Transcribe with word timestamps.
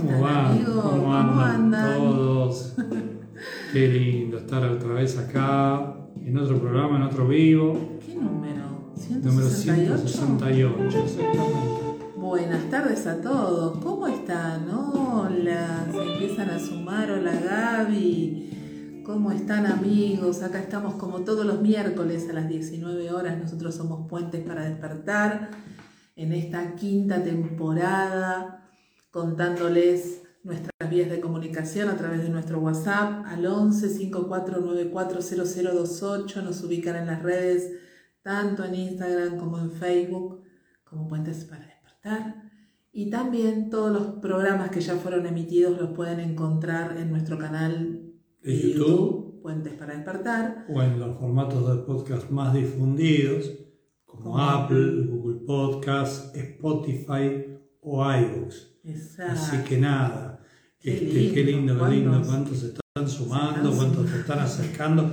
¿Cómo 0.00 0.20
van? 0.22 0.64
¿Cómo 0.64 1.12
andan, 1.12 1.98
todos? 1.98 2.74
Qué 3.72 3.88
lindo 3.88 4.38
estar 4.38 4.64
otra 4.64 4.94
vez 4.94 5.18
acá, 5.18 5.94
en 6.24 6.38
otro 6.38 6.58
programa, 6.58 6.96
en 6.96 7.02
otro 7.02 7.28
vivo. 7.28 7.98
¿Qué 8.04 8.14
número? 8.14 8.92
Número 9.22 9.48
168, 9.48 10.98
exactamente. 10.98 11.60
Buenas 12.16 12.70
tardes 12.70 13.06
a 13.06 13.20
todos. 13.20 13.78
¿Cómo 13.78 14.06
están? 14.06 14.70
Hola, 14.70 15.86
se 15.92 16.02
empiezan 16.02 16.48
a 16.48 16.58
sumar. 16.58 17.10
Hola 17.10 17.32
Gaby. 17.32 19.02
¿Cómo 19.04 19.32
están 19.32 19.66
amigos? 19.66 20.42
Acá 20.42 20.60
estamos 20.60 20.94
como 20.94 21.20
todos 21.20 21.44
los 21.44 21.60
miércoles 21.60 22.26
a 22.30 22.32
las 22.32 22.48
19 22.48 23.10
horas. 23.12 23.38
Nosotros 23.38 23.74
somos 23.74 24.08
Puentes 24.08 24.42
para 24.46 24.64
Despertar 24.64 25.50
en 26.16 26.32
esta 26.32 26.74
quinta 26.74 27.22
temporada 27.22 28.59
contándoles 29.10 30.22
nuestras 30.42 30.88
vías 30.88 31.10
de 31.10 31.20
comunicación 31.20 31.90
a 31.90 31.96
través 31.96 32.22
de 32.22 32.30
nuestro 32.30 32.60
WhatsApp 32.60 33.24
al 33.26 33.44
11 33.44 34.10
54940028. 34.10 36.42
Nos 36.42 36.62
ubican 36.62 36.96
en 36.96 37.06
las 37.06 37.22
redes, 37.22 37.70
tanto 38.22 38.64
en 38.64 38.74
Instagram 38.74 39.36
como 39.38 39.58
en 39.58 39.70
Facebook, 39.70 40.42
como 40.84 41.06
Puentes 41.08 41.44
para 41.44 41.66
Despertar. 41.66 42.50
Y 42.92 43.10
también 43.10 43.68
todos 43.70 43.92
los 43.92 44.06
programas 44.20 44.70
que 44.70 44.80
ya 44.80 44.96
fueron 44.96 45.26
emitidos 45.26 45.78
los 45.78 45.90
pueden 45.90 46.18
encontrar 46.20 46.96
en 46.96 47.10
nuestro 47.10 47.36
canal 47.38 48.14
de 48.42 48.58
YouTube, 48.58 49.42
Puentes 49.42 49.74
para 49.74 49.94
Despertar. 49.94 50.64
O 50.68 50.82
en 50.82 50.98
los 50.98 51.18
formatos 51.18 51.68
de 51.68 51.76
podcast 51.82 52.30
más 52.30 52.54
difundidos, 52.54 53.52
como, 54.06 54.38
Apple, 54.38 55.06
Google 55.06 55.40
Podcast, 55.46 56.34
Spotify 56.34 57.58
o 57.80 58.04
iVoox. 58.04 58.69
Así 59.28 59.58
que 59.68 59.78
nada, 59.78 60.40
qué, 60.80 60.94
este, 60.94 61.04
lindo, 61.04 61.34
qué 61.34 61.44
lindo, 61.44 61.84
qué 61.84 61.90
lindo, 61.90 62.22
cuántos 62.26 62.58
se 62.58 62.66
están 62.68 63.08
sumando, 63.08 63.72
cuántos 63.72 64.08
se 64.08 64.20
están 64.20 64.38
acercando. 64.38 65.10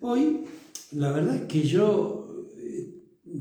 Hoy, 0.00 0.44
la 0.92 1.12
verdad 1.12 1.36
es 1.36 1.42
que 1.42 1.62
yo 1.62 2.44
eh, 2.58 2.94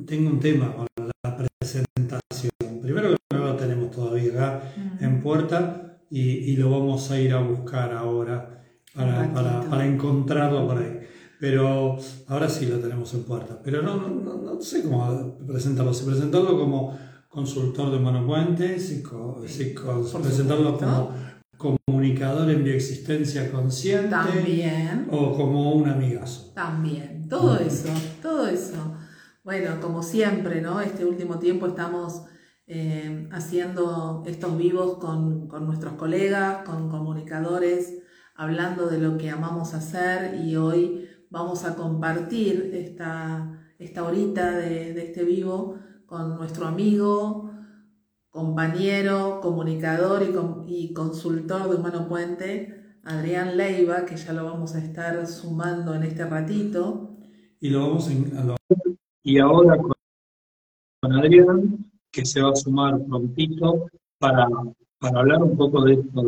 tengo 0.06 0.30
un 0.30 0.40
tema 0.40 0.76
con 0.76 0.88
la 1.24 1.38
presentación. 1.38 2.52
Primero 2.82 3.10
que 3.10 3.38
no 3.38 3.46
lo 3.46 3.56
tenemos 3.56 3.90
todavía 3.90 4.32
acá 4.34 4.74
en 5.00 5.20
puerta 5.20 5.98
y, 6.12 6.56
lo 6.58 6.70
vamos 6.70 7.10
a 7.10 7.20
ir 7.20 7.34
a 7.34 7.42
buscar 7.42 7.92
ahora 7.92 8.64
para, 8.94 9.32
para, 9.68 9.86
encontrarlo 9.86 10.68
por 10.68 10.78
ahí. 10.78 11.00
Pero 11.40 11.98
ahora 12.28 12.48
sí 12.48 12.68
lo 12.68 12.78
tenemos 12.80 13.14
en 13.16 13.24
puerta. 13.24 13.60
Pero 13.64 13.82
no, 13.82 13.98
no, 13.98 14.36
no 14.38 14.62
sé 14.62 14.84
cómo 14.84 15.38
presentarlo. 15.46 15.94
Si 15.94 16.06
presentarlo 16.06 16.58
como 16.58 16.98
consultor 17.36 17.92
de 17.92 18.00
monopuentes 18.00 18.92
y, 18.92 19.04
presentarlo 19.04 20.78
como 20.78 21.14
comunicador 21.58 22.50
en 22.50 22.64
bioexistencia 22.64 23.52
consciente. 23.52 24.10
También. 24.10 25.08
O 25.12 25.36
como 25.36 25.74
un 25.74 25.90
amigazo. 25.90 26.54
También. 26.56 27.28
Todo 27.28 27.60
eso, 27.60 27.90
todo 28.22 28.48
eso. 28.48 28.96
Bueno, 29.44 29.82
como 29.82 30.02
siempre, 30.02 30.62
¿no? 30.62 30.80
Este 30.80 31.04
último 31.04 31.38
tiempo 31.38 31.68
estamos 31.68 32.24
eh, 32.68 33.28
haciendo 33.32 34.24
estos 34.26 34.58
vivos 34.58 34.98
con, 34.98 35.50
nuestros 35.68 35.94
colegas, 35.94 36.66
con 36.66 36.90
comunicadores, 36.90 38.02
hablando 38.36 38.88
de 38.88 39.00
lo 39.00 39.18
que 39.18 39.30
amamos 39.30 39.74
hacer 39.74 40.40
y 40.42 40.56
hoy 40.56 41.10
vamos 41.30 41.66
a 41.66 41.76
compartir 41.76 42.72
esta, 42.74 43.62
esta 43.78 44.04
horita 44.04 44.52
de, 44.52 44.94
de 44.94 45.06
este 45.06 45.24
vivo 45.24 45.80
con 46.06 46.38
nuestro 46.38 46.68
amigo, 46.68 47.52
compañero, 48.30 49.40
comunicador 49.42 50.24
y, 50.68 50.94
consultor 50.94 51.70
de 51.70 51.76
Humano 51.76 52.08
Puente, 52.08 52.98
Adrián 53.04 53.58
Leiva, 53.58 54.06
que 54.06 54.18
ya 54.18 54.34
lo 54.34 54.46
vamos 54.46 54.76
a 54.76 54.80
estar 54.80 55.26
sumando 55.28 55.94
en 55.96 56.04
este 56.04 56.26
ratito. 56.26 57.18
Y 57.60 57.70
lo 57.70 57.88
vamos 57.88 58.10
a, 58.10 58.56
y 59.24 59.40
ahora 59.40 59.78
con, 59.78 61.14
Adrián, 61.14 61.92
que 62.12 62.26
se 62.26 62.42
va 62.42 62.52
a 62.52 62.56
sumar 62.56 63.00
prontito 63.08 63.88
para, 64.20 64.48
para 65.00 65.20
hablar 65.20 65.42
un 65.42 65.58
poco 65.58 65.84
de 65.84 65.94
esto, 65.94 66.22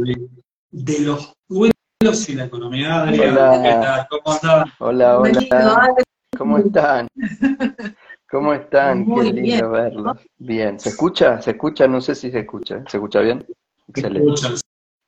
de, 0.71 0.99
los 1.01 1.33
vuelos 1.47 2.29
y 2.29 2.33
la 2.33 2.45
economía. 2.45 3.03
Adrián, 3.03 3.63
¿qué 3.63 3.69
tal? 3.69 4.07
¿Cómo 4.09 4.35
están? 4.35 4.67
Hola, 4.79 5.19
hola. 5.19 5.95
¿Cómo 6.37 6.57
están? 6.57 7.07
¿Cómo 8.29 8.53
están? 8.53 9.05
Qué 9.05 9.33
lindo 9.33 9.69
verlos. 9.69 10.17
Bien, 10.37 10.79
¿se 10.79 10.89
escucha? 10.89 11.41
¿Se 11.41 11.51
escucha? 11.51 11.87
No 11.87 12.01
sé 12.01 12.13
si 12.13 12.29
se 12.29 12.39
escucha. 12.39 12.83
¿Se 12.87 12.97
escucha 12.97 13.21
bien? 13.21 13.45
Excelente. 13.87 14.37
Se 14.37 14.47
escucha, 14.47 14.63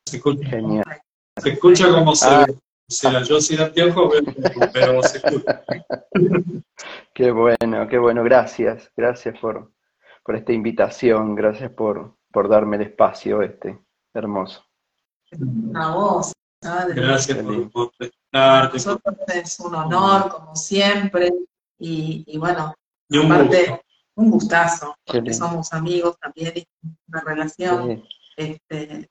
se 0.06 0.18
escucha. 0.18 0.50
Genial. 0.50 1.02
Se 1.38 1.50
escucha 1.50 1.92
como 1.92 2.16
se 2.16 2.28
ah. 2.28 2.46
ve. 2.48 3.26
yo 3.26 3.42
sin 3.42 3.60
anteojos, 3.60 4.14
pero 4.74 5.04
se 5.04 5.18
escucha. 5.18 5.64
Qué 7.14 7.32
bueno, 7.32 7.86
qué 7.90 7.98
bueno. 7.98 8.24
Gracias, 8.24 8.90
gracias 8.96 9.38
por, 9.40 9.74
por 10.24 10.38
esta 10.38 10.54
invitación, 10.54 11.36
gracias 11.36 11.70
por, 11.72 12.16
por 12.32 12.48
darme 12.48 12.78
el 12.78 12.84
espacio 12.84 13.42
este. 13.42 13.78
Hermoso. 14.14 14.64
A 15.76 15.94
vos. 15.94 16.32
Gracias 16.62 17.38
por, 17.40 17.72
por 17.72 17.92
Nosotros 18.32 19.18
es 19.34 19.60
un 19.60 19.76
honor, 19.76 20.30
como 20.30 20.56
siempre, 20.56 21.30
y, 21.78 22.24
y 22.26 22.38
bueno, 22.38 22.74
un 23.18 23.32
Aparte, 23.32 23.82
un 24.16 24.32
gustazo, 24.32 24.96
porque 25.06 25.34
somos 25.34 25.74
amigos 25.74 26.18
también, 26.20 26.54
y 26.56 26.68
una 27.08 27.22
relación 27.22 28.04
este, 28.36 29.10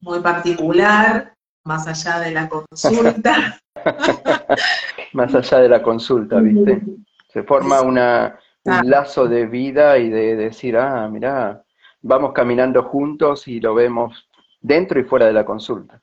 muy 0.00 0.20
particular, 0.20 1.34
más 1.64 1.86
allá 1.86 2.20
de 2.20 2.30
la 2.32 2.48
consulta. 2.48 3.60
más 5.12 5.34
allá 5.34 5.58
de 5.58 5.68
la 5.68 5.82
consulta, 5.82 6.40
¿viste? 6.40 6.82
Se 7.32 7.42
forma 7.42 7.80
una, 7.80 8.38
un 8.64 8.90
lazo 8.90 9.26
de 9.26 9.46
vida 9.46 9.98
y 9.98 10.10
de 10.10 10.36
decir, 10.36 10.76
ah, 10.76 11.08
mirá, 11.08 11.62
vamos 12.02 12.32
caminando 12.32 12.82
juntos 12.82 13.48
y 13.48 13.60
lo 13.60 13.74
vemos 13.74 14.28
dentro 14.60 15.00
y 15.00 15.04
fuera 15.04 15.26
de 15.26 15.32
la 15.32 15.44
consulta. 15.44 16.00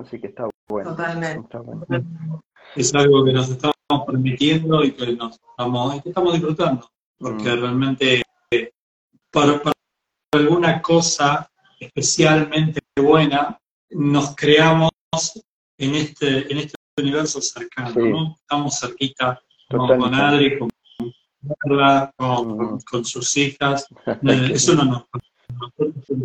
Así 0.00 0.20
que 0.20 0.28
está 0.28 0.48
bueno. 0.68 0.90
Totalmente. 0.90 1.58
Es 2.76 2.94
algo 2.94 3.24
que 3.24 3.32
nos 3.32 3.48
está 3.48 3.72
permitiendo 4.06 4.84
y 4.84 4.92
que 4.92 5.12
nos 5.12 5.38
estamos, 5.50 6.02
estamos 6.04 6.32
disfrutando, 6.34 6.88
porque 7.18 7.50
mm. 7.50 7.60
realmente 7.60 8.22
para, 9.30 9.60
alguna 10.32 10.80
cosa 10.80 11.50
especialmente 11.78 12.80
buena 12.96 13.58
nos 13.90 14.34
creamos 14.36 14.90
en 15.78 15.94
este, 15.94 16.52
en 16.52 16.58
este 16.58 16.74
universo 16.98 17.40
cercano, 17.40 18.36
Estamos 18.40 18.78
cerquita 18.78 19.40
con, 19.68 20.14
Adri, 20.14 20.58
con 20.58 20.68
con, 22.16 22.48
mm. 22.48 22.78
con, 22.90 23.04
sus 23.04 23.36
hijas, 23.36 23.86
eh, 24.06 24.50
eso 24.52 24.74
no 24.74 24.84
nos 24.84 25.04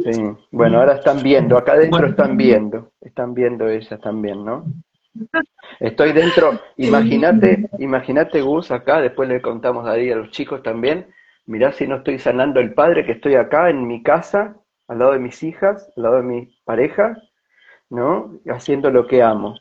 Sí. 0.03 0.11
Bueno, 0.51 0.79
ahora 0.79 0.95
están 0.95 1.21
viendo, 1.23 1.57
acá 1.57 1.73
adentro 1.73 2.07
están 2.07 2.37
viendo, 2.37 2.91
están 3.01 3.33
viendo 3.33 3.67
ellas 3.67 3.99
también, 3.99 4.45
¿no? 4.45 4.65
Estoy 5.79 6.13
dentro, 6.13 6.59
imagínate, 6.77 7.69
imagínate 7.79 8.41
Gus 8.41 8.71
acá, 8.71 9.01
después 9.01 9.29
le 9.29 9.41
contamos 9.41 9.87
ahí 9.87 10.11
a 10.11 10.15
los 10.15 10.31
chicos 10.31 10.63
también, 10.63 11.07
mirá 11.45 11.71
si 11.71 11.87
no 11.87 11.97
estoy 11.97 12.19
sanando 12.19 12.59
el 12.59 12.73
padre 12.73 13.05
que 13.05 13.13
estoy 13.13 13.35
acá 13.35 13.69
en 13.69 13.87
mi 13.87 14.03
casa, 14.03 14.55
al 14.87 14.99
lado 14.99 15.13
de 15.13 15.19
mis 15.19 15.41
hijas, 15.43 15.91
al 15.97 16.03
lado 16.03 16.15
de 16.17 16.23
mi 16.23 16.59
pareja, 16.63 17.17
¿no? 17.89 18.39
Haciendo 18.47 18.89
lo 18.91 19.07
que 19.07 19.21
amo, 19.21 19.57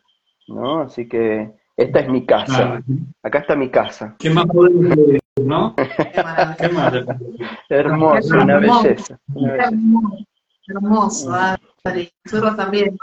¿no? 0.48 0.80
Así 0.80 1.08
que 1.08 1.50
esta 1.76 2.00
es 2.00 2.08
mi 2.08 2.24
casa, 2.24 2.82
acá 3.22 3.38
está 3.40 3.56
mi 3.56 3.70
casa. 3.70 4.14
¿Qué 4.18 4.30
más 4.30 4.46
podemos 4.46 4.96
decir, 4.96 5.20
no? 5.42 5.74
¿Qué 6.58 6.68
más? 6.68 6.94
Hermoso, 7.68 8.34
una 8.34 8.58
belleza. 8.58 9.18
Hermoso, 10.66 11.32
Adri. 11.34 12.10
Nosotros 12.24 12.56
también 12.56 12.96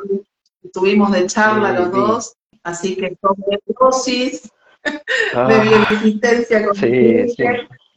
estuvimos 0.64 1.12
de 1.12 1.28
charla 1.28 1.74
los 1.74 1.92
dos 1.92 2.38
Así 2.64 2.96
que 2.96 3.16
con 3.18 3.36
dosis 3.80 4.52
ah, 5.34 5.48
de 5.48 5.60
bioexistencia 5.62 6.66
con 6.66 6.76
sí, 6.76 7.28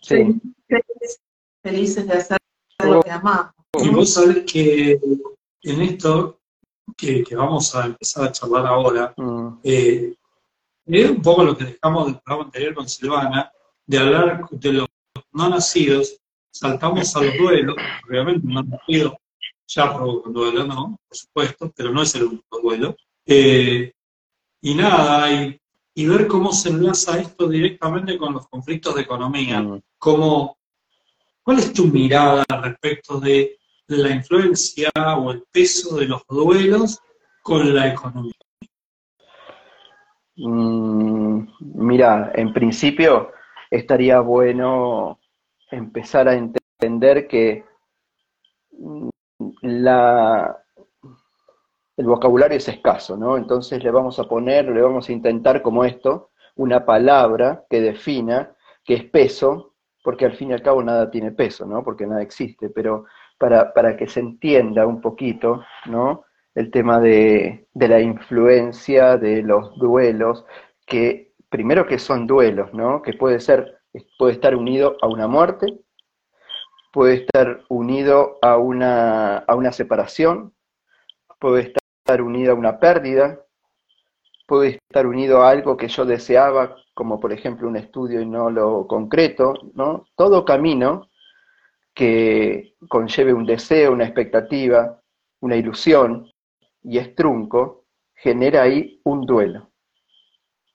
sí, 0.03 0.41
felices 1.63 2.07
de 2.07 2.13
hacer 2.15 2.39
lo 2.85 3.03
que 3.03 3.11
amamos. 3.11 3.53
Y 3.83 3.89
vos 3.89 4.15
sabés 4.15 4.45
que 4.51 5.01
en 5.63 5.83
esto 5.83 6.41
que, 6.97 7.25
vamos 7.35 7.75
a 7.75 7.87
empezar 7.87 8.25
a 8.25 8.33
charlar 8.33 8.67
ahora, 8.67 9.15
mm. 9.17 9.61
eh, 9.65 10.15
es 10.87 11.11
un 11.11 11.23
poco 11.23 11.45
lo 11.45 11.57
que 11.57 11.65
dejamos 11.65 12.07
del 12.07 12.21
programa 12.21 12.45
anterior 12.45 12.75
con 12.75 12.89
Silvana, 12.89 13.51
de 13.87 13.99
hablar 13.99 14.47
de 14.51 14.73
los 14.73 14.89
no 15.33 15.49
nacidos, 15.49 16.17
saltamos 16.51 17.15
a 17.17 17.23
los 17.23 17.37
duelos, 17.39 17.77
obviamente 18.09 18.47
no 18.47 18.63
nacido 18.63 19.17
ya 19.67 19.95
provoca 19.95 20.29
un 20.29 20.35
duelo, 20.35 20.65
¿no? 20.65 21.01
Por 21.09 21.17
supuesto, 21.17 21.73
pero 21.75 21.91
no 21.91 22.03
es 22.03 22.15
el 22.15 22.25
único 22.25 22.61
duelo. 22.61 22.97
Eh, 23.27 23.93
y 24.65 24.75
nada, 24.75 25.31
y, 25.31 25.61
y, 25.95 26.07
ver 26.07 26.27
cómo 26.27 26.51
se 26.51 26.71
enlaza 26.71 27.21
esto 27.21 27.47
directamente 27.49 28.17
con 28.17 28.33
los 28.33 28.49
conflictos 28.49 28.95
de 28.95 29.03
economía. 29.03 29.61
Mm. 29.61 29.83
¿Cuál 29.99 31.59
es 31.59 31.71
tu 31.75 31.89
mirada 31.89 32.45
respecto 32.63 33.21
de 33.21 33.59
la 33.89 34.09
influencia 34.09 34.91
o 35.19 35.33
el 35.33 35.43
peso 35.53 35.97
de 35.97 36.07
los 36.07 36.23
duelos 36.27 36.99
con 37.43 37.75
la 37.75 37.93
economía? 37.93 38.33
Mm, 40.37 41.47
mira, 41.61 42.33
en 42.35 42.55
principio 42.55 43.33
estaría 43.71 44.21
bueno 44.21 45.21
empezar 45.71 46.27
a 46.27 46.37
entender 46.37 47.29
que 47.29 47.67
mm, 48.79 49.09
la, 49.61 50.64
el 51.97 52.07
vocabulario 52.07 52.59
es 52.59 52.69
escaso, 52.69 53.17
¿no? 53.17 53.37
Entonces 53.37 53.83
le 53.83 53.91
vamos 53.91 54.19
a 54.19 54.25
poner, 54.25 54.67
le 54.67 54.83
vamos 54.83 55.09
a 55.09 55.13
intentar 55.13 55.63
como 55.63 55.85
esto, 55.85 56.31
una 56.57 56.85
palabra 56.85 57.65
que 57.69 57.81
defina 57.81 58.55
qué 58.85 58.95
es 58.95 59.05
peso, 59.05 59.75
porque 60.03 60.27
al 60.27 60.37
fin 60.37 60.51
y 60.51 60.53
al 60.55 60.63
cabo 60.63 60.83
nada 60.83 61.11
tiene 61.11 61.33
peso, 61.33 61.67
¿no? 61.67 61.83
Porque 61.83 62.07
nada 62.07 62.23
existe, 62.23 62.69
pero 62.69 63.05
para, 63.39 63.73
para 63.73 63.97
que 63.97 64.07
se 64.07 64.21
entienda 64.21 64.87
un 64.87 65.01
poquito, 65.01 65.63
¿no? 65.87 66.25
El 66.55 66.71
tema 66.71 67.01
de, 67.01 67.67
de 67.73 67.89
la 67.89 68.01
influencia 68.01 69.17
de 69.17 69.43
los 69.43 69.77
duelos, 69.79 70.45
que 70.87 71.33
primero 71.49 71.87
que 71.87 71.99
son 71.99 72.27
duelos, 72.27 72.73
¿no? 72.75 73.03
Que 73.03 73.13
puede 73.15 73.41
ser, 73.41 73.79
puede 74.19 74.35
estar 74.35 74.55
unido 74.57 74.97
a 75.01 75.09
una 75.09 75.27
muerte, 75.27 75.67
puede 76.93 77.15
estar 77.15 77.63
unido 77.69 78.39
a 78.43 78.57
una, 78.57 79.39
a 79.39 79.55
una 79.55 79.73
separación, 79.73 80.53
puede 81.41 81.63
estar 81.63 81.84
unido 82.21 82.53
a 82.53 82.57
una 82.57 82.79
pérdida, 82.79 83.41
puede 84.47 84.81
estar 84.89 85.07
unido 85.07 85.43
a 85.43 85.51
algo 85.51 85.77
que 85.77 85.89
yo 85.89 86.05
deseaba, 86.05 86.77
como 86.95 87.19
por 87.19 87.33
ejemplo 87.33 87.69
un 87.69 87.77
estudio 87.77 88.21
y 88.21 88.27
no 88.27 88.51
lo 88.51 88.87
concreto, 88.87 89.55
¿no? 89.75 90.07
Todo 90.17 90.45
camino 90.45 91.09
que 91.95 92.75
conlleve 92.89 93.33
un 93.33 93.47
deseo, 93.47 93.93
una 93.93 94.05
expectativa, 94.05 95.01
una 95.41 95.57
ilusión 95.57 96.31
y 96.83 96.99
es 96.99 97.15
trunco, 97.15 97.85
genera 98.15 98.63
ahí 98.63 99.01
un 99.05 99.25
duelo. 99.25 99.71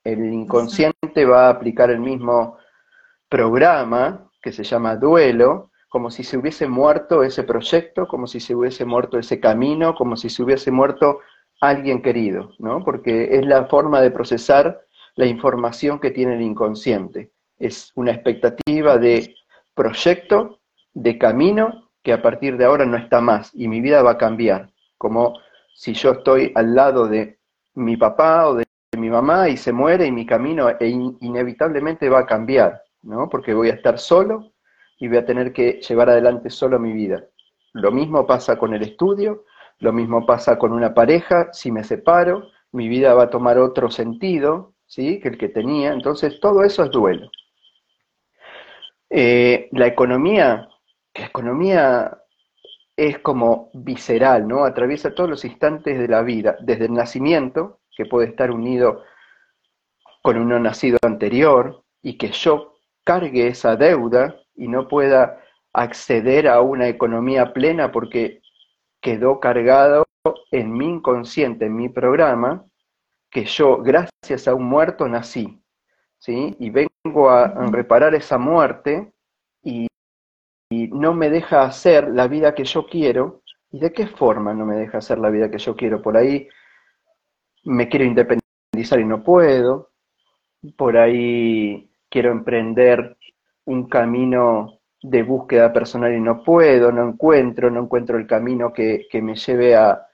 El 0.03 0.33
inconsciente 0.33 1.25
va 1.25 1.47
a 1.47 1.51
aplicar 1.51 1.89
el 1.91 1.99
mismo 1.99 2.57
programa 3.27 4.29
que 4.41 4.51
se 4.51 4.63
llama 4.63 4.95
duelo, 4.95 5.68
como 5.89 6.11
si 6.11 6.23
se 6.23 6.37
hubiese 6.37 6.67
muerto 6.67 7.23
ese 7.23 7.43
proyecto, 7.43 8.07
como 8.07 8.27
si 8.27 8.39
se 8.39 8.55
hubiese 8.55 8.85
muerto 8.85 9.17
ese 9.17 9.39
camino, 9.39 9.95
como 9.95 10.15
si 10.15 10.29
se 10.29 10.43
hubiese 10.43 10.71
muerto 10.71 11.19
alguien 11.59 12.01
querido, 12.01 12.51
¿no? 12.59 12.83
Porque 12.85 13.35
es 13.35 13.45
la 13.45 13.65
forma 13.65 13.99
de 13.99 14.11
procesar 14.11 14.81
la 15.15 15.25
información 15.25 15.99
que 15.99 16.11
tiene 16.11 16.35
el 16.35 16.41
inconsciente. 16.41 17.31
Es 17.57 17.91
una 17.95 18.11
expectativa 18.11 18.97
de 18.97 19.35
proyecto, 19.73 20.59
de 20.93 21.17
camino, 21.17 21.89
que 22.03 22.13
a 22.13 22.21
partir 22.21 22.55
de 22.55 22.65
ahora 22.65 22.85
no 22.85 22.95
está 22.95 23.19
más 23.19 23.51
y 23.53 23.67
mi 23.67 23.81
vida 23.81 24.01
va 24.03 24.11
a 24.11 24.17
cambiar. 24.17 24.71
Como 24.97 25.33
si 25.73 25.93
yo 25.93 26.11
estoy 26.11 26.51
al 26.55 26.75
lado 26.75 27.07
de 27.07 27.39
mi 27.73 27.97
papá 27.97 28.47
o 28.47 28.55
de 28.55 28.65
mi 28.97 29.09
mamá 29.09 29.49
y 29.49 29.57
se 29.57 29.71
muere 29.71 30.05
y 30.05 30.11
mi 30.11 30.25
camino 30.25 30.69
e 30.69 30.87
inevitablemente 30.87 32.09
va 32.09 32.19
a 32.19 32.25
cambiar, 32.25 32.83
¿no? 33.01 33.27
Porque 33.27 33.53
voy 33.53 33.69
a 33.69 33.73
estar 33.73 33.97
solo 33.97 34.51
y 34.99 35.07
voy 35.07 35.17
a 35.17 35.25
tener 35.25 35.53
que 35.53 35.81
llevar 35.81 36.09
adelante 36.09 36.49
solo 36.49 36.79
mi 36.79 36.91
vida. 36.91 37.25
Lo 37.73 37.91
mismo 37.91 38.27
pasa 38.27 38.57
con 38.57 38.73
el 38.73 38.81
estudio, 38.81 39.45
lo 39.79 39.93
mismo 39.93 40.25
pasa 40.25 40.57
con 40.57 40.73
una 40.73 40.93
pareja, 40.93 41.53
si 41.53 41.71
me 41.71 41.83
separo, 41.83 42.49
mi 42.71 42.87
vida 42.87 43.13
va 43.13 43.23
a 43.23 43.29
tomar 43.29 43.57
otro 43.57 43.89
sentido, 43.89 44.73
¿sí? 44.85 45.19
Que 45.19 45.29
el 45.29 45.37
que 45.37 45.49
tenía, 45.49 45.93
entonces 45.93 46.39
todo 46.39 46.63
eso 46.63 46.83
es 46.83 46.91
duelo. 46.91 47.31
Eh, 49.09 49.69
la 49.71 49.87
economía, 49.87 50.67
la 51.13 51.25
economía 51.25 52.17
es 52.95 53.19
como 53.19 53.71
visceral, 53.73 54.47
¿no? 54.47 54.65
Atraviesa 54.65 55.15
todos 55.15 55.29
los 55.29 55.45
instantes 55.45 55.97
de 55.97 56.07
la 56.07 56.21
vida, 56.21 56.57
desde 56.59 56.85
el 56.85 56.93
nacimiento, 56.93 57.79
que 57.95 58.05
puede 58.05 58.27
estar 58.27 58.51
unido 58.51 59.03
con 60.21 60.37
uno 60.37 60.59
nacido 60.59 60.97
anterior, 61.01 61.83
y 62.01 62.17
que 62.17 62.29
yo 62.29 62.75
cargue 63.03 63.47
esa 63.47 63.75
deuda 63.75 64.35
y 64.59 64.67
no 64.67 64.87
pueda 64.87 65.41
acceder 65.73 66.47
a 66.47 66.61
una 66.61 66.87
economía 66.87 67.53
plena 67.53 67.91
porque 67.91 68.41
quedó 69.01 69.39
cargado 69.39 70.05
en 70.51 70.73
mi 70.73 70.85
inconsciente, 70.85 71.65
en 71.65 71.75
mi 71.75 71.89
programa, 71.89 72.65
que 73.31 73.45
yo, 73.45 73.77
gracias 73.77 74.47
a 74.47 74.53
un 74.53 74.65
muerto, 74.65 75.07
nací. 75.07 75.61
¿sí? 76.17 76.55
Y 76.59 76.69
vengo 76.69 77.29
a, 77.29 77.47
reparar 77.71 78.13
esa 78.15 78.37
muerte 78.37 79.11
y, 79.63 79.87
y, 80.69 80.87
no 80.89 81.13
me 81.13 81.29
deja 81.29 81.63
hacer 81.63 82.09
la 82.09 82.27
vida 82.27 82.53
que 82.53 82.65
yo 82.65 82.85
quiero. 82.85 83.41
¿Y 83.71 83.79
de 83.79 83.93
qué 83.93 84.07
forma 84.07 84.53
no 84.53 84.65
me 84.65 84.75
deja 84.75 84.97
hacer 84.97 85.19
la 85.19 85.29
vida 85.29 85.49
que 85.49 85.59
yo 85.59 85.75
quiero? 85.75 86.01
Por 86.01 86.17
ahí 86.17 86.49
me 87.63 87.87
quiero 87.87 88.05
independizar 88.05 88.99
y 88.99 89.05
no 89.05 89.23
puedo. 89.23 89.91
Por 90.75 90.97
ahí 90.97 91.89
quiero 92.09 92.31
emprender 92.31 93.15
un 93.69 93.87
camino 93.87 94.79
de 95.01 95.21
búsqueda 95.21 95.71
personal 95.71 96.13
y 96.15 96.19
no 96.19 96.43
puedo, 96.43 96.91
no 96.91 97.07
encuentro, 97.07 97.69
no 97.69 97.81
encuentro 97.83 98.17
el 98.17 98.25
camino 98.25 98.73
que, 98.73 99.07
me 99.21 99.35
lleve 99.35 99.75
a, 99.75 100.07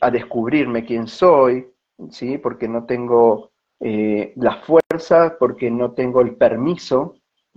a 0.00 0.10
descubrirme 0.10 0.84
quién 0.84 1.08
soy, 1.08 1.66
¿sí? 2.10 2.38
porque 2.38 2.68
no 2.68 2.86
tengo 2.86 3.50
eh, 3.80 4.32
la 4.36 4.62
fuerza, 4.62 5.36
porque 5.36 5.68
no 5.68 5.92
tengo 5.92 6.20
el 6.20 6.36
permiso 6.36 7.16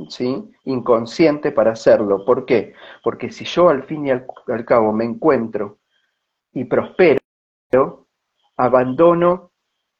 ¿sí? 0.09 0.51
inconsciente 0.65 1.51
para 1.51 1.73
hacerlo. 1.73 2.25
¿Por 2.25 2.45
qué? 2.45 2.73
Porque 3.03 3.31
si 3.31 3.45
yo 3.45 3.69
al 3.69 3.83
fin 3.83 4.07
y 4.07 4.09
al 4.11 4.65
cabo 4.65 4.91
me 4.93 5.05
encuentro 5.05 5.77
y 6.53 6.65
prospero, 6.65 7.19
abandono 8.57 9.46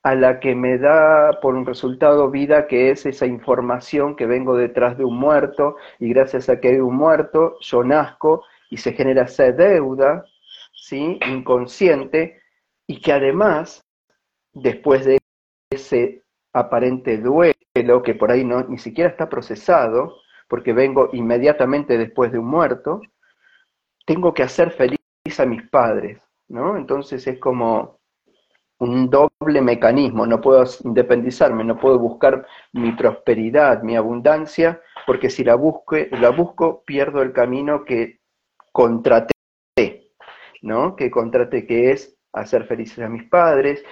a 0.08 0.16
la 0.16 0.40
que 0.40 0.56
me 0.56 0.78
da 0.78 1.38
por 1.42 1.54
un 1.56 1.66
resultado 1.66 2.32
vida, 2.32 2.68
que 2.68 2.92
es 2.92 3.06
esa 3.06 3.26
información 3.26 4.16
que 4.16 4.26
vengo 4.26 4.56
detrás 4.56 4.98
de 4.98 5.04
un 5.04 5.18
muerto, 5.20 5.76
y 6.00 6.08
gracias 6.08 6.48
a 6.48 6.62
que 6.62 6.70
hay 6.70 6.80
un 6.80 6.96
muerto, 6.96 7.58
yo 7.60 7.84
nazco 7.84 8.46
y 8.70 8.78
se 8.78 8.94
genera 8.94 9.24
esa 9.24 9.52
deuda, 9.52 10.24
¿sí? 10.74 11.20
inconsciente, 11.28 12.42
y 12.88 13.02
que 13.02 13.12
además, 13.12 13.84
después 14.54 15.04
de 15.04 15.18
ese 15.70 16.24
aparente 16.54 17.18
duelo, 17.18 18.02
que 18.02 18.16
por 18.16 18.32
ahí 18.32 18.46
no, 18.46 18.64
ni 18.64 18.78
siquiera 18.78 19.10
está 19.10 19.28
procesado, 19.28 20.16
porque 20.48 20.72
vengo 20.72 21.10
inmediatamente 21.12 21.98
después 21.98 22.32
de 22.32 22.40
un 22.40 22.48
muerto, 22.48 23.02
tengo 24.06 24.34
que 24.34 24.44
hacer 24.44 24.72
feliz 24.72 25.00
a 25.38 25.46
mis 25.46 25.68
padres, 25.68 26.22
¿no? 26.48 26.78
Entonces 26.78 27.28
es 27.28 27.40
como, 27.40 27.97
un 28.80 29.10
doble 29.10 29.62
mecanismo, 29.62 30.26
no 30.26 30.40
puedo 30.40 30.64
independizarme, 30.84 31.64
no 31.64 31.78
puedo 31.78 31.98
buscar 31.98 32.46
mi 32.74 32.92
prosperidad, 32.92 33.82
mi 33.82 33.96
abundancia, 33.96 34.82
porque 35.06 35.30
si 35.30 35.44
la, 35.44 35.56
busque, 35.56 36.10
la 36.12 36.30
busco 36.30 36.84
pierdo 36.86 37.22
el 37.22 37.34
camino 37.34 37.84
que 37.86 38.20
contraté, 38.72 39.34
¿no? 40.62 40.96
Que 40.96 41.10
contraté 41.10 41.66
que 41.66 41.92
es 41.92 42.16
hacer 42.34 42.66
felices 42.66 43.04
a 43.04 43.10
mis 43.10 43.24
padres, 43.24 43.84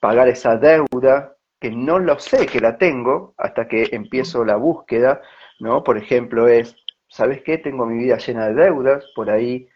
pagar 0.00 0.28
esa 0.28 0.56
deuda, 0.56 1.36
que 1.60 1.70
no 1.70 1.98
lo 1.98 2.18
sé 2.18 2.46
que 2.46 2.60
la 2.60 2.76
tengo 2.76 3.34
hasta 3.38 3.68
que 3.68 3.88
empiezo 3.92 4.44
la 4.44 4.56
búsqueda, 4.56 5.20
¿no? 5.60 5.82
Por 5.82 5.96
ejemplo, 5.96 6.48
es, 6.48 6.76
¿sabes 7.08 7.42
qué? 7.42 7.58
Tengo 7.58 7.86
mi 7.86 7.98
vida 7.98 8.18
llena 8.18 8.48
de 8.48 8.54
deudas, 8.54 9.04
por 9.14 9.30
ahí 9.30 9.68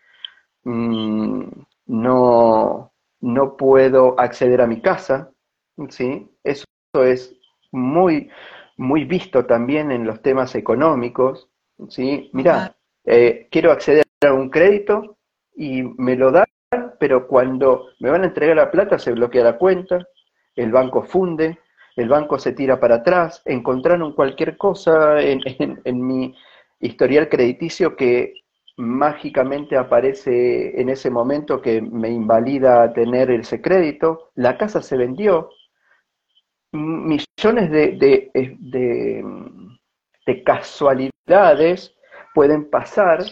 mmm, 0.64 1.44
no, 1.86 2.92
no 3.20 3.56
puedo 3.56 4.18
acceder 4.18 4.60
a 4.60 4.66
mi 4.66 4.80
casa, 4.80 5.30
¿sí? 5.88 6.28
Eso 6.44 6.64
es 6.94 7.34
muy, 7.72 8.30
muy 8.76 9.04
visto 9.04 9.46
también 9.46 9.90
en 9.90 10.06
los 10.06 10.22
temas 10.22 10.54
económicos, 10.54 11.48
¿sí? 11.88 12.30
Mira, 12.32 12.76
eh, 13.04 13.48
quiero 13.50 13.72
acceder 13.72 14.04
a 14.26 14.32
un 14.32 14.50
crédito 14.50 15.18
y 15.54 15.82
me 15.82 16.16
lo 16.16 16.30
dan, 16.30 16.46
pero 16.98 17.26
cuando 17.26 17.86
me 18.00 18.10
van 18.10 18.22
a 18.22 18.26
entregar 18.26 18.56
la 18.56 18.70
plata 18.70 18.98
se 18.98 19.12
bloquea 19.12 19.44
la 19.44 19.58
cuenta, 19.58 20.06
el 20.54 20.72
banco 20.72 21.02
funde, 21.02 21.58
el 21.96 22.08
banco 22.08 22.38
se 22.38 22.52
tira 22.52 22.78
para 22.78 22.96
atrás, 22.96 23.42
encontraron 23.44 24.12
cualquier 24.12 24.56
cosa 24.56 25.20
en, 25.20 25.40
en 25.84 26.06
mi 26.06 26.34
historial 26.80 27.28
crediticio 27.28 27.96
que 27.96 28.34
mágicamente 28.76 29.76
aparece 29.76 30.80
en 30.80 30.88
ese 30.90 31.10
momento 31.10 31.60
que 31.62 31.80
me 31.80 32.10
invalida 32.10 32.92
tener 32.92 33.30
ese 33.30 33.60
crédito, 33.60 34.30
la 34.34 34.58
casa 34.58 34.82
se 34.82 34.96
vendió, 34.96 35.50
millones 36.72 37.70
de, 37.70 37.92
de, 37.96 39.24
de, 40.26 40.44
casualidades 40.44 41.94
pueden 42.34 42.68
pasar 42.68 43.24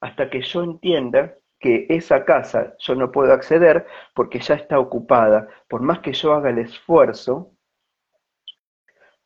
hasta 0.00 0.30
que 0.30 0.40
yo 0.40 0.62
entienda 0.62 1.34
que 1.58 1.86
esa 1.88 2.24
casa 2.24 2.74
yo 2.78 2.94
no 2.94 3.10
puedo 3.10 3.32
acceder 3.32 3.86
porque 4.14 4.40
ya 4.40 4.54
está 4.54 4.78
ocupada. 4.78 5.48
Por 5.68 5.82
más 5.82 6.00
que 6.00 6.12
yo 6.12 6.32
haga 6.32 6.50
el 6.50 6.58
esfuerzo 6.58 7.52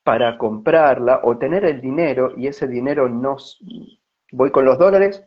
para 0.02 0.38
comprarla 0.38 1.20
o 1.22 1.38
tener 1.38 1.64
el 1.64 1.80
dinero 1.80 2.32
y 2.36 2.46
ese 2.48 2.66
dinero 2.66 3.08
no... 3.08 3.36
Voy 4.32 4.50
con 4.50 4.64
los 4.64 4.78
dólares, 4.78 5.24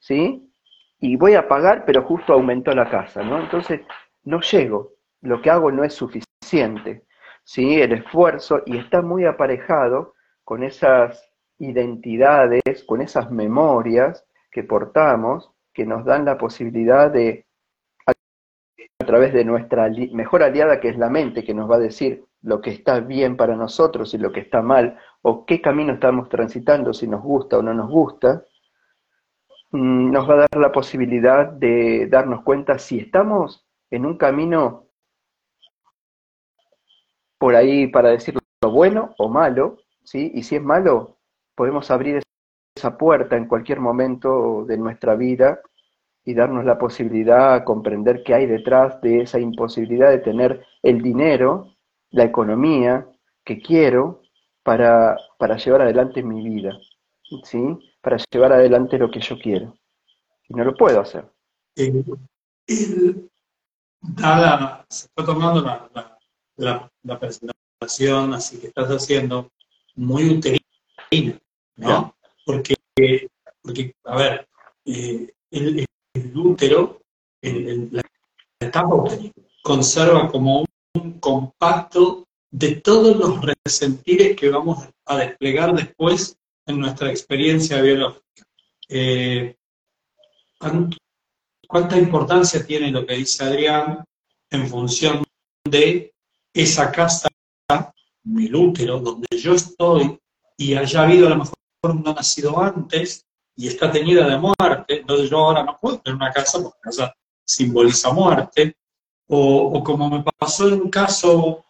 ¿sí? 0.00 0.50
Y 0.98 1.16
voy 1.16 1.34
a 1.34 1.46
pagar, 1.46 1.84
pero 1.86 2.02
justo 2.02 2.32
aumentó 2.32 2.74
la 2.74 2.90
casa, 2.90 3.22
¿no? 3.22 3.38
Entonces, 3.38 3.82
no 4.24 4.40
llego, 4.40 4.94
lo 5.22 5.40
que 5.40 5.50
hago 5.50 5.70
no 5.70 5.84
es 5.84 5.94
suficiente, 5.94 7.04
¿sí? 7.44 7.80
El 7.80 7.92
esfuerzo, 7.92 8.62
y 8.66 8.78
está 8.78 9.00
muy 9.02 9.24
aparejado 9.24 10.14
con 10.44 10.62
esas 10.64 11.30
identidades, 11.58 12.84
con 12.86 13.00
esas 13.00 13.30
memorias 13.30 14.26
que 14.50 14.64
portamos, 14.64 15.52
que 15.72 15.86
nos 15.86 16.04
dan 16.04 16.24
la 16.24 16.36
posibilidad 16.36 17.10
de, 17.10 17.46
a 18.06 19.04
través 19.04 19.32
de 19.32 19.44
nuestra 19.44 19.88
mejor 20.12 20.42
aliada, 20.42 20.80
que 20.80 20.88
es 20.88 20.98
la 20.98 21.08
mente, 21.08 21.44
que 21.44 21.54
nos 21.54 21.70
va 21.70 21.76
a 21.76 21.80
decir 21.80 22.24
lo 22.42 22.60
que 22.60 22.70
está 22.70 23.00
bien 23.00 23.36
para 23.36 23.54
nosotros 23.54 24.12
y 24.14 24.18
lo 24.18 24.32
que 24.32 24.40
está 24.40 24.62
mal, 24.62 24.98
o 25.22 25.44
qué 25.44 25.60
camino 25.60 25.92
estamos 25.92 26.28
transitando, 26.28 26.92
si 26.92 27.06
nos 27.06 27.22
gusta 27.22 27.58
o 27.58 27.62
no 27.62 27.74
nos 27.74 27.90
gusta, 27.90 28.44
nos 29.72 30.28
va 30.28 30.34
a 30.34 30.36
dar 30.38 30.56
la 30.56 30.72
posibilidad 30.72 31.46
de 31.46 32.08
darnos 32.08 32.42
cuenta 32.42 32.78
si 32.78 32.98
estamos 32.98 33.66
en 33.90 34.06
un 34.06 34.16
camino 34.16 34.86
por 37.38 37.54
ahí 37.54 37.86
para 37.86 38.10
decir 38.10 38.34
lo 38.62 38.70
bueno 38.70 39.14
o 39.18 39.28
malo, 39.28 39.78
¿sí? 40.04 40.30
Y 40.34 40.42
si 40.42 40.56
es 40.56 40.62
malo, 40.62 41.16
podemos 41.54 41.90
abrir 41.90 42.22
esa 42.76 42.98
puerta 42.98 43.36
en 43.36 43.46
cualquier 43.46 43.80
momento 43.80 44.64
de 44.66 44.76
nuestra 44.76 45.14
vida 45.14 45.60
y 46.24 46.34
darnos 46.34 46.64
la 46.64 46.78
posibilidad 46.78 47.54
a 47.54 47.64
comprender 47.64 48.22
qué 48.22 48.34
hay 48.34 48.46
detrás 48.46 49.00
de 49.00 49.22
esa 49.22 49.40
imposibilidad 49.40 50.10
de 50.10 50.18
tener 50.18 50.64
el 50.82 51.00
dinero, 51.00 51.74
la 52.10 52.24
economía 52.24 53.06
que 53.44 53.60
quiero 53.60 54.20
para, 54.62 55.16
para 55.38 55.56
llevar 55.56 55.82
adelante 55.82 56.22
mi 56.22 56.42
vida, 56.42 56.78
¿sí? 57.44 57.89
Para 58.00 58.16
llevar 58.30 58.52
adelante 58.52 58.98
lo 58.98 59.10
que 59.10 59.20
yo 59.20 59.38
quiero. 59.38 59.76
Y 60.48 60.54
no 60.54 60.64
lo 60.64 60.74
puedo 60.74 61.00
hacer. 61.00 61.30
Eh, 61.76 62.04
dada, 64.00 64.84
se 64.88 65.06
está 65.06 65.24
tomando 65.24 65.60
la, 65.62 66.18
la, 66.56 67.18
presentación 67.18 68.34
así 68.34 68.58
que 68.58 68.68
estás 68.68 68.88
haciendo 68.88 69.50
muy 69.94 70.30
uterina, 70.30 71.38
¿no? 71.76 72.14
Porque, 72.44 72.76
porque, 73.62 73.94
a 74.04 74.16
ver, 74.16 74.48
eh, 74.84 75.32
el, 75.50 75.86
útero, 76.34 77.00
la 77.42 78.02
etapa 78.60 78.94
uterina, 78.94 79.32
conserva 79.62 80.28
como 80.28 80.64
un 80.94 81.20
compacto 81.20 82.26
de 82.50 82.76
todos 82.76 83.16
los 83.16 83.40
resentires 83.40 84.36
que 84.36 84.50
vamos 84.50 84.88
a 85.06 85.16
desplegar 85.18 85.74
después 85.74 86.36
en 86.70 86.80
nuestra 86.80 87.10
experiencia 87.10 87.80
biológica. 87.80 88.46
Eh, 88.88 89.56
¿Cuánta 91.68 91.96
importancia 91.96 92.64
tiene 92.66 92.90
lo 92.90 93.06
que 93.06 93.14
dice 93.14 93.44
Adrián 93.44 94.04
en 94.50 94.68
función 94.68 95.24
de 95.64 96.12
esa 96.52 96.90
casa, 96.90 97.28
mi 98.24 98.52
útero, 98.52 98.98
donde 98.98 99.28
yo 99.38 99.54
estoy, 99.54 100.18
y 100.56 100.74
haya 100.74 101.02
habido 101.02 101.26
a 101.26 101.30
lo 101.30 101.36
mejor 101.36 101.56
un 101.82 102.02
nacido 102.02 102.60
antes 102.60 103.24
y 103.56 103.68
está 103.68 103.90
teñida 103.90 104.28
de 104.28 104.38
muerte, 104.38 105.00
entonces 105.00 105.30
yo 105.30 105.38
ahora 105.38 105.62
no 105.62 105.78
puedo 105.80 106.00
tener 106.00 106.16
una 106.16 106.32
casa 106.32 106.60
porque 106.60 106.78
casa 106.82 107.14
simboliza 107.44 108.12
muerte, 108.12 108.74
o, 109.28 109.82
como 109.84 110.10
me 110.10 110.24
pasó 110.36 110.68
en 110.68 110.82
un 110.82 110.90
caso 110.90 111.64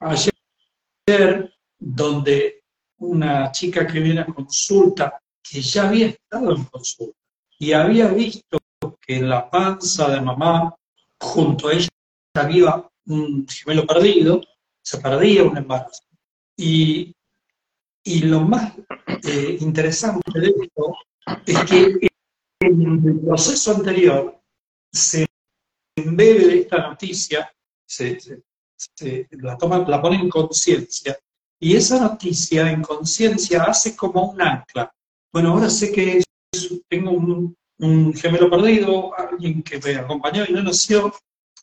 ayer, 0.00 1.54
donde 1.78 2.63
una 2.98 3.50
chica 3.52 3.86
que 3.86 4.00
viene 4.00 4.20
a 4.20 4.26
consulta, 4.26 5.20
que 5.42 5.60
ya 5.60 5.88
había 5.88 6.06
estado 6.06 6.56
en 6.56 6.64
consulta, 6.64 7.18
y 7.58 7.72
había 7.72 8.08
visto 8.08 8.58
que 9.00 9.16
en 9.16 9.28
la 9.28 9.50
panza 9.50 10.08
de 10.10 10.20
mamá, 10.20 10.74
junto 11.20 11.68
a 11.68 11.74
ella, 11.74 11.88
había 12.34 12.84
un 13.06 13.46
gemelo 13.48 13.86
perdido, 13.86 14.40
se 14.82 14.98
perdía 14.98 15.44
un 15.44 15.56
embarazo. 15.56 16.02
Y, 16.56 17.14
y 18.02 18.20
lo 18.20 18.40
más 18.40 18.74
eh, 19.24 19.58
interesante 19.60 20.38
de 20.38 20.48
esto 20.48 20.96
es 21.46 21.64
que 21.64 22.08
en 22.60 23.08
el 23.08 23.20
proceso 23.20 23.76
anterior 23.76 24.40
se 24.92 25.26
embebe 25.96 26.60
esta 26.60 26.88
noticia, 26.88 27.52
se, 27.86 28.18
la, 29.30 29.56
toma, 29.56 29.78
la 29.88 30.00
pone 30.00 30.16
en 30.16 30.28
conciencia, 30.28 31.16
y 31.64 31.76
esa 31.76 31.98
noticia 31.98 32.70
en 32.70 32.82
conciencia 32.82 33.62
hace 33.62 33.96
como 33.96 34.32
un 34.32 34.42
ancla. 34.42 34.92
Bueno, 35.32 35.52
ahora 35.52 35.70
sé 35.70 35.90
que 35.90 36.22
tengo 36.90 37.12
un, 37.12 37.56
un 37.78 38.12
gemelo 38.12 38.50
perdido, 38.50 39.18
alguien 39.18 39.62
que 39.62 39.80
me 39.80 39.96
acompañó 39.96 40.44
y 40.46 40.52
no 40.52 40.62
nació, 40.62 41.14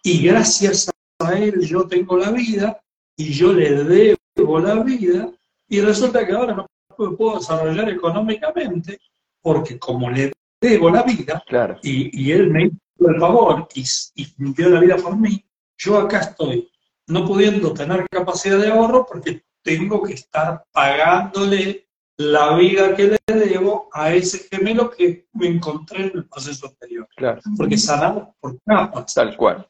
y 0.02 0.26
gracias 0.26 0.90
a 1.20 1.38
él 1.38 1.62
yo 1.68 1.88
tengo 1.88 2.18
la 2.18 2.32
vida, 2.32 2.82
y 3.16 3.32
yo 3.32 3.54
le 3.54 4.16
debo 4.36 4.58
la 4.58 4.82
vida, 4.82 5.32
y 5.70 5.82
resulta 5.82 6.26
que 6.26 6.34
ahora 6.34 6.56
no 6.56 6.66
me 6.98 7.16
puedo 7.16 7.38
desarrollar 7.38 7.88
económicamente, 7.90 9.00
porque 9.40 9.78
como 9.78 10.10
le 10.10 10.34
debo 10.60 10.90
la 10.90 11.04
vida, 11.04 11.44
claro. 11.46 11.78
y, 11.84 12.24
y, 12.24 12.32
él 12.32 12.50
me 12.50 12.64
hizo 12.66 13.08
el 13.08 13.20
favor 13.20 13.68
y, 13.76 13.86
y 14.16 14.34
dio 14.54 14.68
la 14.68 14.80
vida 14.80 14.98
por 14.98 15.16
mí, 15.16 15.46
yo 15.78 16.00
acá 16.00 16.22
estoy, 16.22 16.68
no 17.06 17.24
pudiendo 17.24 17.72
tener 17.72 18.10
capacidad 18.10 18.58
de 18.58 18.70
ahorro 18.70 19.06
porque 19.06 19.44
tengo 19.64 20.02
que 20.04 20.14
estar 20.14 20.64
pagándole 20.72 21.88
la 22.18 22.56
vida 22.56 22.96
que 22.96 23.18
le 23.28 23.34
debo 23.34 23.90
a 23.94 24.14
ese 24.14 24.48
gemelo 24.50 24.92
que 24.92 25.26
me 25.34 25.48
encontré 25.48 26.08
en 26.08 26.12
el 26.16 26.26
proceso 26.28 26.68
anterior. 26.68 27.08
Claro. 27.16 27.42
Porque 27.58 27.78
sanamos 27.78 28.36
por 28.40 28.58
capas. 28.64 29.14
Tal 29.14 29.36
cual, 29.36 29.68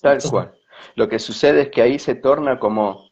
tal 0.00 0.18
cual. 0.22 0.54
Lo 0.94 1.08
que 1.08 1.18
sucede 1.18 1.62
es 1.62 1.68
que 1.70 1.82
ahí 1.82 1.98
se 1.98 2.14
torna 2.14 2.58
como 2.58 3.10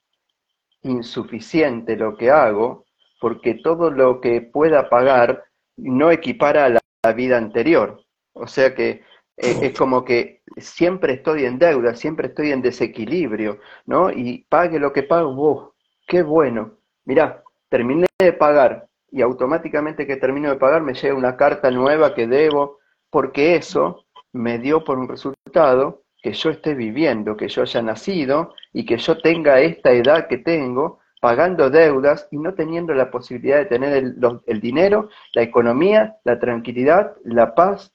insuficiente 0.82 1.97
lo 1.97 2.16
que 2.16 2.30
hago, 2.30 2.87
porque 3.20 3.54
todo 3.54 3.90
lo 3.90 4.20
que 4.20 4.40
pueda 4.40 4.88
pagar 4.88 5.44
no 5.76 6.11
equipara 6.11 6.66
a 6.66 6.68
la, 6.70 6.80
vida 7.14 7.38
anterior. 7.38 8.04
O 8.35 8.47
sea 8.47 8.75
que 8.75 9.02
eh, 9.38 9.58
es 9.62 9.78
como 9.78 10.04
que 10.04 10.42
siempre 10.58 11.14
estoy 11.14 11.47
en 11.47 11.58
deuda, 11.58 11.94
siempre 11.94 12.28
estoy 12.28 12.52
en 12.52 12.61
desequilibrio, 12.61 13.61
¿no? 13.87 14.11
Y 14.11 14.44
pague 14.50 14.78
lo 14.78 14.92
que 14.92 15.04
pago, 15.04 15.30
¡oh, 15.30 15.75
qué 16.09 16.23
bueno! 16.23 16.79
Mirá, 17.05 17.45
terminé 17.69 18.07
de 18.19 18.33
pagar 18.33 18.88
y 19.11 19.23
automáticamente 19.23 20.07
que 20.07 20.17
termino 20.17 20.49
de 20.50 20.57
pagar 20.57 20.83
me 20.83 20.95
llega 20.95 21.15
una 21.15 21.37
carta 21.37 21.71
nueva 21.71 22.15
que 22.15 22.27
debo, 22.27 22.79
porque 23.11 23.55
eso 23.55 24.05
me 24.33 24.59
dio 24.59 24.85
por 24.85 24.99
un 24.99 25.09
resultado 25.09 26.03
que 26.21 26.33
yo 26.33 26.50
esté 26.50 26.75
viviendo, 26.75 27.37
que 27.37 27.49
yo 27.49 27.62
haya 27.62 27.83
nacido 27.83 28.55
y 28.73 28.85
que 28.85 28.99
yo 28.99 29.19
tenga 29.19 29.61
esta 29.61 29.93
edad 29.93 30.27
que 30.27 30.38
tengo, 30.38 30.99
pagando 31.21 31.71
deudas 31.71 32.29
y 32.31 32.38
no 32.38 32.55
teniendo 32.55 32.95
la 32.95 33.11
posibilidad 33.11 33.59
de 33.59 33.67
tener 33.67 33.93
el, 33.93 34.61
dinero, 34.61 35.09
la 35.35 35.43
economía, 35.43 36.17
la 36.25 36.38
tranquilidad, 36.38 37.17
la 37.25 37.55
paz, 37.55 37.93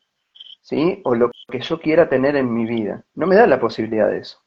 ¿sí? 0.61 1.01
O 1.03 1.15
lo 1.15 1.31
que 1.49 1.59
yo 1.59 1.79
quiera 1.79 2.09
tener 2.09 2.35
en 2.35 2.53
mi 2.53 2.65
vida. 2.65 3.03
No 3.15 3.27
me 3.27 3.35
da 3.35 3.47
la 3.47 3.59
posibilidad 3.59 4.09
de 4.09 4.19
eso, 4.19 4.42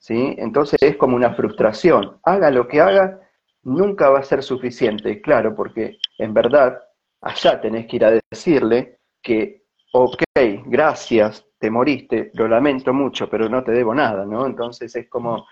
¿sí? 0.00 0.34
Entonces 0.38 0.78
es 0.82 0.96
como 0.96 1.14
una 1.14 1.34
frustración. 1.34 2.18
Haga 2.24 2.50
lo 2.50 2.66
que 2.66 2.80
haga, 2.80 3.20
nunca 3.62 4.08
va 4.10 4.18
a 4.18 4.24
ser 4.24 4.42
suficiente, 4.42 5.20
claro, 5.20 5.54
porque 5.54 5.98
en 6.18 6.34
verdad 6.34 6.82
allá 7.20 7.60
tenés 7.60 7.86
que 7.86 7.96
ir 7.96 8.04
a 8.04 8.18
decirle 8.30 8.98
que, 9.22 9.62
ok, 9.92 10.22
gracias, 10.66 11.46
te 11.58 11.70
moriste, 11.70 12.30
lo 12.34 12.48
lamento 12.48 12.92
mucho, 12.92 13.28
pero 13.28 13.48
no 13.48 13.62
te 13.62 13.72
debo 13.72 13.94
nada, 13.94 14.24
¿no? 14.24 14.46
Entonces 14.46 14.96
es 14.96 15.08
como, 15.08 15.46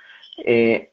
eh, 0.45 0.93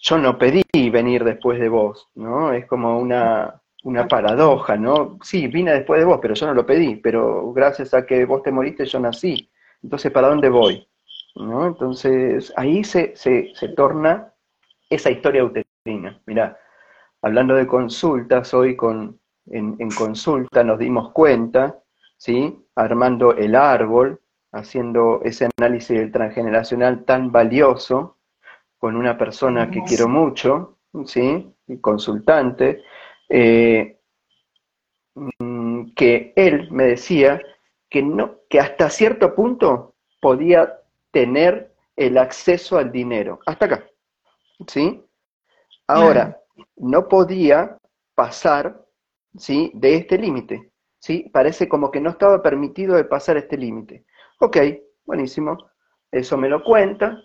yo 0.00 0.18
no 0.18 0.38
pedí 0.38 0.64
venir 0.90 1.24
después 1.24 1.60
de 1.60 1.68
vos, 1.68 2.08
¿no? 2.14 2.52
Es 2.52 2.66
como 2.66 2.98
una, 2.98 3.60
una 3.84 4.08
paradoja, 4.08 4.76
¿no? 4.76 5.18
Sí, 5.22 5.48
vine 5.48 5.72
después 5.72 6.00
de 6.00 6.06
vos, 6.06 6.18
pero 6.22 6.34
yo 6.34 6.46
no 6.46 6.54
lo 6.54 6.64
pedí, 6.64 6.96
pero 6.96 7.52
gracias 7.52 7.92
a 7.92 8.06
que 8.06 8.24
vos 8.24 8.42
te 8.42 8.52
moriste 8.52 8.86
yo 8.86 8.98
nací. 9.00 9.50
Entonces, 9.82 10.10
¿para 10.10 10.28
dónde 10.28 10.48
voy? 10.48 10.88
¿No? 11.34 11.66
Entonces, 11.66 12.52
ahí 12.56 12.82
se, 12.84 13.14
se, 13.16 13.52
se 13.54 13.68
torna 13.68 14.32
esa 14.90 15.10
historia 15.10 15.44
uterina. 15.44 16.20
Mirá, 16.26 16.58
hablando 17.22 17.54
de 17.54 17.66
consultas, 17.66 18.52
hoy 18.54 18.76
con, 18.76 19.20
en, 19.46 19.76
en 19.78 19.90
consulta 19.90 20.64
nos 20.64 20.78
dimos 20.78 21.12
cuenta, 21.12 21.78
¿sí? 22.16 22.58
Armando 22.74 23.34
el 23.36 23.54
árbol, 23.54 24.20
haciendo 24.52 25.20
ese 25.24 25.48
análisis 25.58 25.96
del 25.98 26.12
transgeneracional 26.12 27.04
tan 27.04 27.30
valioso 27.30 28.18
con 28.78 28.96
una 28.96 29.18
persona 29.18 29.70
que 29.70 29.82
quiero 29.82 30.08
mucho, 30.08 30.78
¿sí? 31.04 31.52
consultante, 31.80 32.82
eh, 33.28 33.98
mm, 35.14 35.90
que 35.94 36.32
él 36.36 36.70
me 36.70 36.84
decía 36.84 37.42
que, 37.90 38.02
no, 38.02 38.36
que 38.48 38.60
hasta 38.60 38.88
cierto 38.88 39.34
punto 39.34 39.96
podía 40.20 40.77
tener 41.10 41.74
el 41.96 42.18
acceso 42.18 42.78
al 42.78 42.92
dinero, 42.92 43.40
hasta 43.46 43.66
acá, 43.66 43.86
¿sí? 44.66 45.04
Ahora, 45.86 46.38
no 46.76 47.08
podía 47.08 47.78
pasar, 48.14 48.84
¿sí? 49.36 49.70
De 49.74 49.96
este 49.96 50.18
límite. 50.18 50.70
¿sí? 50.98 51.30
Parece 51.32 51.68
como 51.68 51.90
que 51.90 52.00
no 52.00 52.10
estaba 52.10 52.42
permitido 52.42 52.96
de 52.96 53.04
pasar 53.04 53.36
este 53.36 53.56
límite. 53.56 54.04
Ok, 54.40 54.56
buenísimo. 55.04 55.56
Eso 56.10 56.36
me 56.36 56.48
lo 56.48 56.62
cuenta. 56.62 57.20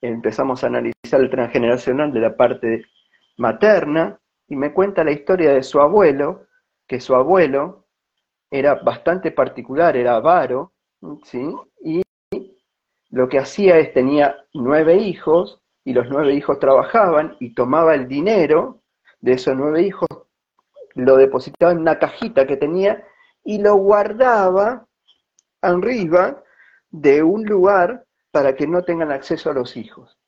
Empezamos 0.00 0.62
a 0.62 0.68
analizar 0.68 1.20
el 1.20 1.30
transgeneracional 1.30 2.12
de 2.12 2.20
la 2.20 2.36
parte 2.36 2.84
materna 3.38 4.18
y 4.48 4.56
me 4.56 4.72
cuenta 4.72 5.04
la 5.04 5.12
historia 5.12 5.52
de 5.52 5.62
su 5.62 5.80
abuelo, 5.80 6.46
que 6.86 7.00
su 7.00 7.14
abuelo 7.14 7.86
era 8.50 8.76
bastante 8.76 9.32
particular, 9.32 9.96
era 9.96 10.16
avaro, 10.16 10.72
¿sí? 11.24 11.54
Lo 13.16 13.30
que 13.30 13.38
hacía 13.38 13.78
es 13.78 13.94
tenía 13.94 14.44
nueve 14.52 14.96
hijos 14.96 15.58
y 15.86 15.94
los 15.94 16.06
nueve 16.10 16.34
hijos 16.34 16.58
trabajaban 16.58 17.34
y 17.40 17.54
tomaba 17.54 17.94
el 17.94 18.08
dinero 18.08 18.82
de 19.22 19.32
esos 19.32 19.56
nueve 19.56 19.84
hijos, 19.84 20.06
lo 20.94 21.16
depositaba 21.16 21.72
en 21.72 21.78
una 21.78 21.98
cajita 21.98 22.46
que 22.46 22.58
tenía 22.58 23.02
y 23.42 23.58
lo 23.58 23.76
guardaba 23.76 24.86
arriba 25.62 26.44
de 26.90 27.22
un 27.22 27.46
lugar 27.46 28.04
para 28.32 28.54
que 28.54 28.66
no 28.66 28.82
tengan 28.82 29.10
acceso 29.10 29.48
a 29.48 29.54
los 29.54 29.78
hijos. 29.78 30.18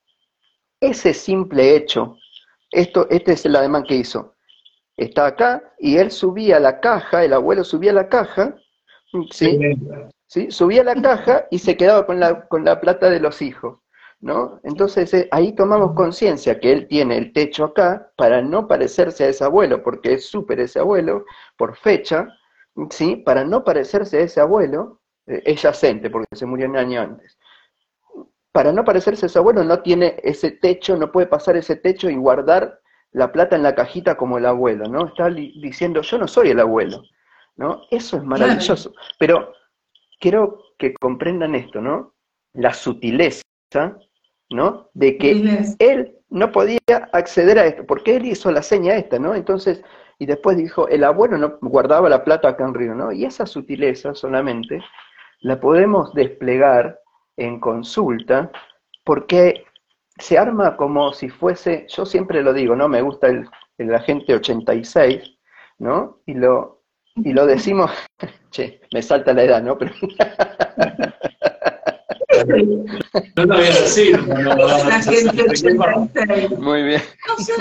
Ese 0.81 1.13
simple 1.13 1.77
hecho, 1.77 2.17
esto, 2.71 3.07
este 3.11 3.33
es 3.33 3.45
el 3.45 3.57
ademán 3.57 3.83
que 3.83 3.97
hizo. 3.97 4.35
Está 4.97 5.27
acá 5.27 5.75
y 5.79 5.99
él 5.99 6.11
subía 6.11 6.59
la 6.59 6.81
caja, 6.81 7.23
el 7.23 7.35
abuelo 7.35 7.65
subía 7.65 7.93
la 7.93 8.09
caja, 8.09 8.57
¿sí? 9.31 9.59
¿Sí? 10.29 10.51
subía 10.51 10.85
la 10.85 10.95
caja 10.95 11.47
y 11.51 11.59
se 11.59 11.77
quedaba 11.77 12.07
con 12.07 12.21
la, 12.21 12.47
con 12.47 12.65
la 12.65 12.81
plata 12.81 13.11
de 13.11 13.21
los 13.21 13.43
hijos. 13.43 13.81
¿No? 14.21 14.59
Entonces 14.65 15.15
eh, 15.15 15.29
ahí 15.31 15.53
tomamos 15.53 15.95
conciencia 15.95 16.59
que 16.59 16.73
él 16.73 16.89
tiene 16.89 17.17
el 17.19 17.33
techo 17.33 17.67
acá 17.67 18.11
para 18.17 18.43
no 18.43 18.67
parecerse 18.67 19.23
a 19.23 19.29
ese 19.29 19.45
abuelo, 19.45 19.85
porque 19.85 20.15
es 20.15 20.29
súper 20.29 20.59
ese 20.59 20.81
abuelo, 20.81 21.25
por 21.57 21.77
fecha, 21.77 22.27
¿sí? 22.91 23.15
Para 23.15 23.45
no 23.45 23.63
parecerse 23.63 24.19
a 24.19 24.23
ese 24.23 24.41
abuelo, 24.41 25.03
eh, 25.29 25.43
es 25.47 25.63
yacente, 25.63 26.11
porque 26.11 26.35
se 26.35 26.47
murió 26.47 26.69
un 26.69 26.77
año 26.77 27.01
antes. 27.01 27.39
Para 28.51 28.73
no 28.73 28.85
parecerse 28.85 29.27
a 29.27 29.29
ese 29.29 29.39
abuelo, 29.39 29.63
no 29.63 29.83
tiene 29.83 30.17
ese 30.25 30.51
techo, 30.51 30.97
no 30.97 31.13
puede 31.13 31.29
pasar 31.29 31.57
ese 31.57 31.77
techo 31.77 32.11
y 32.11 32.17
guardar 32.17 32.81
la 33.13 33.31
plata 33.31 33.55
en 33.55 33.63
la 33.63 33.77
cajita 33.77 34.17
como 34.17 34.39
el 34.39 34.47
abuelo, 34.47 34.89
¿no? 34.89 35.07
Está 35.07 35.31
diciendo, 35.31 36.03
yo 36.03 36.19
no 36.19 36.27
soy 36.27 36.51
el 36.51 36.59
abuelo, 36.59 37.05
¿no? 37.55 37.83
Eso 37.93 38.17
es 38.17 38.25
maravilloso. 38.25 38.93
Pero 39.17 39.53
quiero 40.19 40.63
que 40.79 40.95
comprendan 40.95 41.55
esto, 41.55 41.81
¿no? 41.81 42.15
La 42.55 42.73
sutileza, 42.73 43.43
¿no? 44.51 44.91
De 44.95 45.19
que 45.19 45.77
él 45.79 46.17
no 46.31 46.53
podía 46.53 46.79
acceder 47.13 47.59
a 47.59 47.67
esto, 47.67 47.87
porque 47.87 48.17
él 48.17 48.27
hizo 48.27 48.51
la 48.51 48.63
seña 48.63 48.97
esta, 48.97 49.19
¿no? 49.19 49.35
Entonces, 49.35 49.83
y 50.19 50.27
después 50.27 50.57
dijo, 50.57 50.89
el 50.89 51.05
abuelo 51.05 51.39
no 51.39 51.59
guardaba 51.61 52.09
la 52.09 52.25
plata 52.25 52.49
acá 52.49 52.65
en 52.65 52.75
Río, 52.75 52.95
¿no? 52.95 53.13
Y 53.13 53.25
esa 53.25 53.47
sutileza 53.47 54.15
solamente 54.15 54.83
la 55.41 55.61
podemos 55.61 56.13
desplegar 56.15 57.01
en 57.37 57.61
consulta, 57.61 58.51
porque 59.05 59.65
se 60.19 60.37
arma 60.37 60.77
como 60.77 61.13
si 61.13 61.29
fuese, 61.29 61.87
yo 61.89 62.05
siempre 62.05 62.43
lo 62.43 62.53
digo, 62.53 62.75
¿no? 62.75 62.89
Me 62.89 63.03
gusta 63.03 63.29
el, 63.29 63.49
el 63.79 63.95
agente 63.95 64.35
86, 64.35 65.39
¿no? 65.79 66.19
Y 66.27 66.35
lo, 66.35 66.78
y 67.25 67.33
lo 67.33 67.47
decimos, 67.47 67.91
che, 68.51 68.81
me 68.93 69.03
salta 69.03 69.33
la 69.33 69.45
edad, 69.45 69.63
¿no? 69.63 69.77
Pero 69.79 69.93
No 73.37 73.45
lo 73.45 73.57
voy 73.57 73.67
a 73.67 73.81
decir. 73.81 74.21
La 74.27 75.03
gente 75.03 75.43
86. 75.49 76.59
Muy 76.59 76.83
bien. 76.85 77.03
No 77.27 77.37
sé 77.45 77.53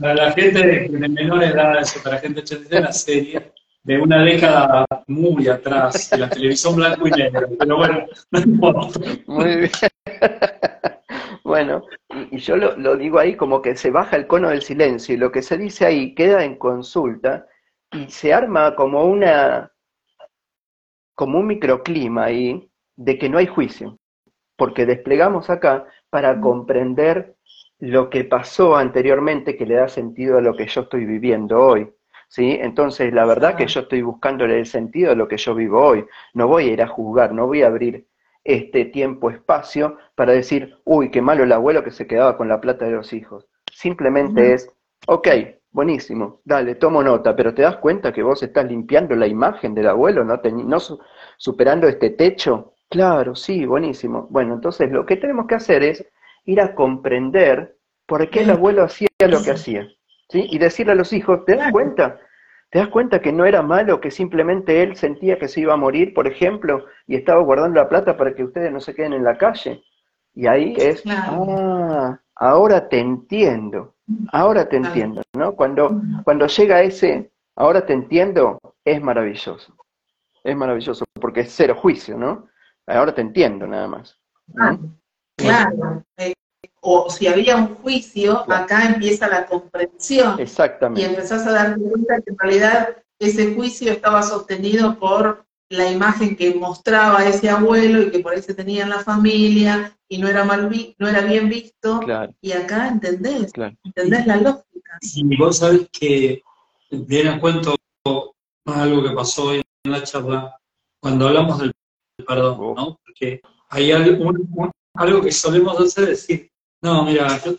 Para 0.00 0.14
la 0.14 0.32
gente 0.32 0.66
de, 0.66 0.88
menor 0.88 1.42
edad, 1.42 1.82
para 2.02 2.16
la 2.16 2.20
gente 2.20 2.40
86, 2.40 2.80
la 2.80 2.92
serie 2.92 3.52
de 3.84 3.98
una 3.98 4.22
década 4.22 4.84
muy 5.06 5.48
atrás, 5.48 6.10
de 6.10 6.18
la 6.18 6.28
televisión 6.28 6.76
blanco 6.76 7.08
y 7.08 7.10
negro. 7.10 7.48
Pero 7.58 7.76
bueno, 7.76 8.06
no 8.30 8.40
importa. 8.40 9.00
Muy 9.26 9.56
bien. 9.56 9.70
Bueno, 11.58 11.82
y, 12.30 12.38
yo 12.38 12.56
lo, 12.56 12.76
lo, 12.76 12.96
digo 12.96 13.18
ahí 13.18 13.34
como 13.34 13.60
que 13.60 13.74
se 13.74 13.90
baja 13.90 14.14
el 14.14 14.28
cono 14.28 14.50
del 14.50 14.62
silencio 14.62 15.16
y 15.16 15.18
lo 15.18 15.32
que 15.32 15.42
se 15.42 15.58
dice 15.58 15.86
ahí 15.86 16.14
queda 16.14 16.44
en 16.44 16.54
consulta 16.54 17.48
y 17.90 18.08
se 18.08 18.32
arma 18.32 18.76
como 18.76 19.04
una 19.04 19.72
como 21.16 21.40
un 21.40 21.48
microclima 21.48 22.26
ahí 22.26 22.70
de 22.94 23.18
que 23.18 23.28
no 23.28 23.38
hay 23.38 23.48
juicio, 23.48 23.98
porque 24.56 24.86
desplegamos 24.86 25.50
acá 25.50 25.84
para 26.10 26.40
comprender 26.40 27.34
lo 27.80 28.08
que 28.08 28.22
pasó 28.22 28.76
anteriormente 28.76 29.56
que 29.56 29.66
le 29.66 29.74
da 29.74 29.88
sentido 29.88 30.38
a 30.38 30.40
lo 30.40 30.54
que 30.54 30.68
yo 30.68 30.82
estoy 30.82 31.06
viviendo 31.06 31.60
hoy. 31.60 31.92
¿Sí? 32.28 32.56
Entonces, 32.60 33.12
la 33.12 33.24
verdad 33.24 33.56
que 33.56 33.66
yo 33.66 33.80
estoy 33.80 34.02
buscándole 34.02 34.60
el 34.60 34.66
sentido 34.66 35.10
a 35.10 35.16
lo 35.16 35.26
que 35.26 35.38
yo 35.38 35.54
vivo 35.56 35.82
hoy. 35.82 36.06
No 36.34 36.46
voy 36.46 36.68
a 36.68 36.72
ir 36.74 36.82
a 36.82 36.86
juzgar, 36.86 37.32
no 37.32 37.46
voy 37.46 37.62
a 37.62 37.66
abrir 37.66 38.06
este 38.48 38.86
tiempo-espacio 38.86 39.98
para 40.14 40.32
decir, 40.32 40.78
uy, 40.84 41.10
qué 41.10 41.20
malo 41.20 41.44
el 41.44 41.52
abuelo 41.52 41.84
que 41.84 41.90
se 41.90 42.06
quedaba 42.06 42.38
con 42.38 42.48
la 42.48 42.62
plata 42.62 42.86
de 42.86 42.92
los 42.92 43.12
hijos. 43.12 43.46
Simplemente 43.70 44.54
es, 44.54 44.72
ok, 45.06 45.28
buenísimo, 45.70 46.40
dale, 46.44 46.74
tomo 46.74 47.02
nota, 47.02 47.36
pero 47.36 47.52
te 47.52 47.60
das 47.60 47.76
cuenta 47.76 48.10
que 48.10 48.22
vos 48.22 48.42
estás 48.42 48.64
limpiando 48.64 49.14
la 49.16 49.26
imagen 49.26 49.74
del 49.74 49.88
abuelo, 49.88 50.24
no, 50.24 50.40
no 50.42 50.78
superando 51.36 51.88
este 51.88 52.08
techo. 52.08 52.72
Claro, 52.88 53.34
sí, 53.34 53.66
buenísimo. 53.66 54.26
Bueno, 54.30 54.54
entonces 54.54 54.90
lo 54.90 55.04
que 55.04 55.16
tenemos 55.16 55.46
que 55.46 55.56
hacer 55.56 55.82
es 55.82 56.10
ir 56.46 56.62
a 56.62 56.74
comprender 56.74 57.76
por 58.06 58.30
qué 58.30 58.40
el 58.40 58.50
abuelo 58.50 58.82
hacía 58.82 59.08
lo 59.28 59.42
que 59.42 59.50
hacía. 59.50 59.86
¿sí? 60.30 60.46
Y 60.50 60.58
decirle 60.58 60.92
a 60.92 60.96
los 60.96 61.12
hijos, 61.12 61.44
¿te 61.44 61.54
das 61.54 61.70
cuenta? 61.70 62.18
¿Te 62.70 62.78
das 62.78 62.88
cuenta 62.88 63.20
que 63.20 63.32
no 63.32 63.46
era 63.46 63.62
malo, 63.62 64.00
que 64.00 64.10
simplemente 64.10 64.82
él 64.82 64.96
sentía 64.96 65.38
que 65.38 65.48
se 65.48 65.60
iba 65.60 65.72
a 65.72 65.78
morir, 65.78 66.12
por 66.12 66.26
ejemplo, 66.26 66.84
y 67.06 67.16
estaba 67.16 67.42
guardando 67.42 67.80
la 67.80 67.88
plata 67.88 68.16
para 68.16 68.34
que 68.34 68.44
ustedes 68.44 68.70
no 68.70 68.80
se 68.80 68.94
queden 68.94 69.14
en 69.14 69.24
la 69.24 69.38
calle? 69.38 69.82
Y 70.34 70.46
ahí 70.46 70.74
es, 70.76 71.02
ah, 71.06 72.20
ahora 72.36 72.88
te 72.88 73.00
entiendo, 73.00 73.94
ahora 74.32 74.68
te 74.68 74.76
entiendo, 74.76 75.22
¿no? 75.34 75.54
Cuando, 75.54 76.00
cuando 76.24 76.46
llega 76.46 76.82
ese, 76.82 77.30
ahora 77.56 77.86
te 77.86 77.94
entiendo, 77.94 78.58
es 78.84 79.02
maravilloso. 79.02 79.74
Es 80.44 80.56
maravilloso, 80.56 81.04
porque 81.14 81.40
es 81.40 81.52
cero 81.54 81.74
juicio, 81.74 82.16
¿no? 82.16 82.48
Ahora 82.86 83.14
te 83.14 83.22
entiendo 83.22 83.66
nada 83.66 83.88
más. 83.88 84.18
claro. 85.36 86.04
Eh, 86.18 86.34
o 86.80 87.10
si 87.10 87.26
había 87.26 87.56
un 87.56 87.74
juicio, 87.76 88.44
acá 88.50 88.86
empieza 88.86 89.28
la 89.28 89.46
comprensión. 89.46 90.38
Exactamente. 90.38 91.00
Y 91.00 91.04
empezás 91.04 91.46
a 91.46 91.52
darte 91.52 91.80
cuenta 91.80 92.20
que 92.20 92.30
en 92.30 92.38
realidad 92.38 92.96
ese 93.18 93.54
juicio 93.54 93.92
estaba 93.92 94.22
sostenido 94.22 94.98
por 94.98 95.44
la 95.70 95.90
imagen 95.90 96.36
que 96.36 96.54
mostraba 96.54 97.26
ese 97.26 97.50
abuelo 97.50 98.02
y 98.02 98.10
que 98.10 98.20
por 98.20 98.32
ahí 98.32 98.42
se 98.42 98.54
tenía 98.54 98.84
en 98.84 98.90
la 98.90 99.00
familia 99.00 99.96
y 100.08 100.18
no 100.18 100.28
era 100.28 100.44
mal 100.44 100.70
no 100.98 101.08
era 101.08 101.20
bien 101.22 101.48
visto. 101.48 102.00
Y 102.40 102.52
acá 102.52 102.88
entendés, 102.88 103.52
entendés 103.84 104.26
la 104.26 104.36
lógica. 104.36 104.98
Y 105.02 105.36
vos 105.36 105.58
sabés 105.58 105.88
que 105.92 106.42
viene 106.90 107.30
a 107.30 107.40
cuento 107.40 107.74
algo 108.64 109.02
que 109.02 109.10
pasó 109.10 109.44
hoy 109.46 109.62
en 109.84 109.92
la 109.92 110.02
charla 110.02 110.58
cuando 111.00 111.28
hablamos 111.28 111.58
del 111.58 111.72
perdón, 112.26 112.74
¿no? 112.74 112.98
Porque 113.04 113.40
hay 113.68 113.92
algo, 113.92 114.32
algo 114.94 115.22
que 115.22 115.32
solemos 115.32 115.78
hacer 115.78 116.04
es 116.04 116.26
decir, 116.26 116.50
no, 116.82 117.04
mira, 117.04 117.40
yo, 117.44 117.56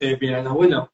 eh, 0.00 0.16
mira, 0.20 0.40
el 0.40 0.46
abuelo 0.46 0.92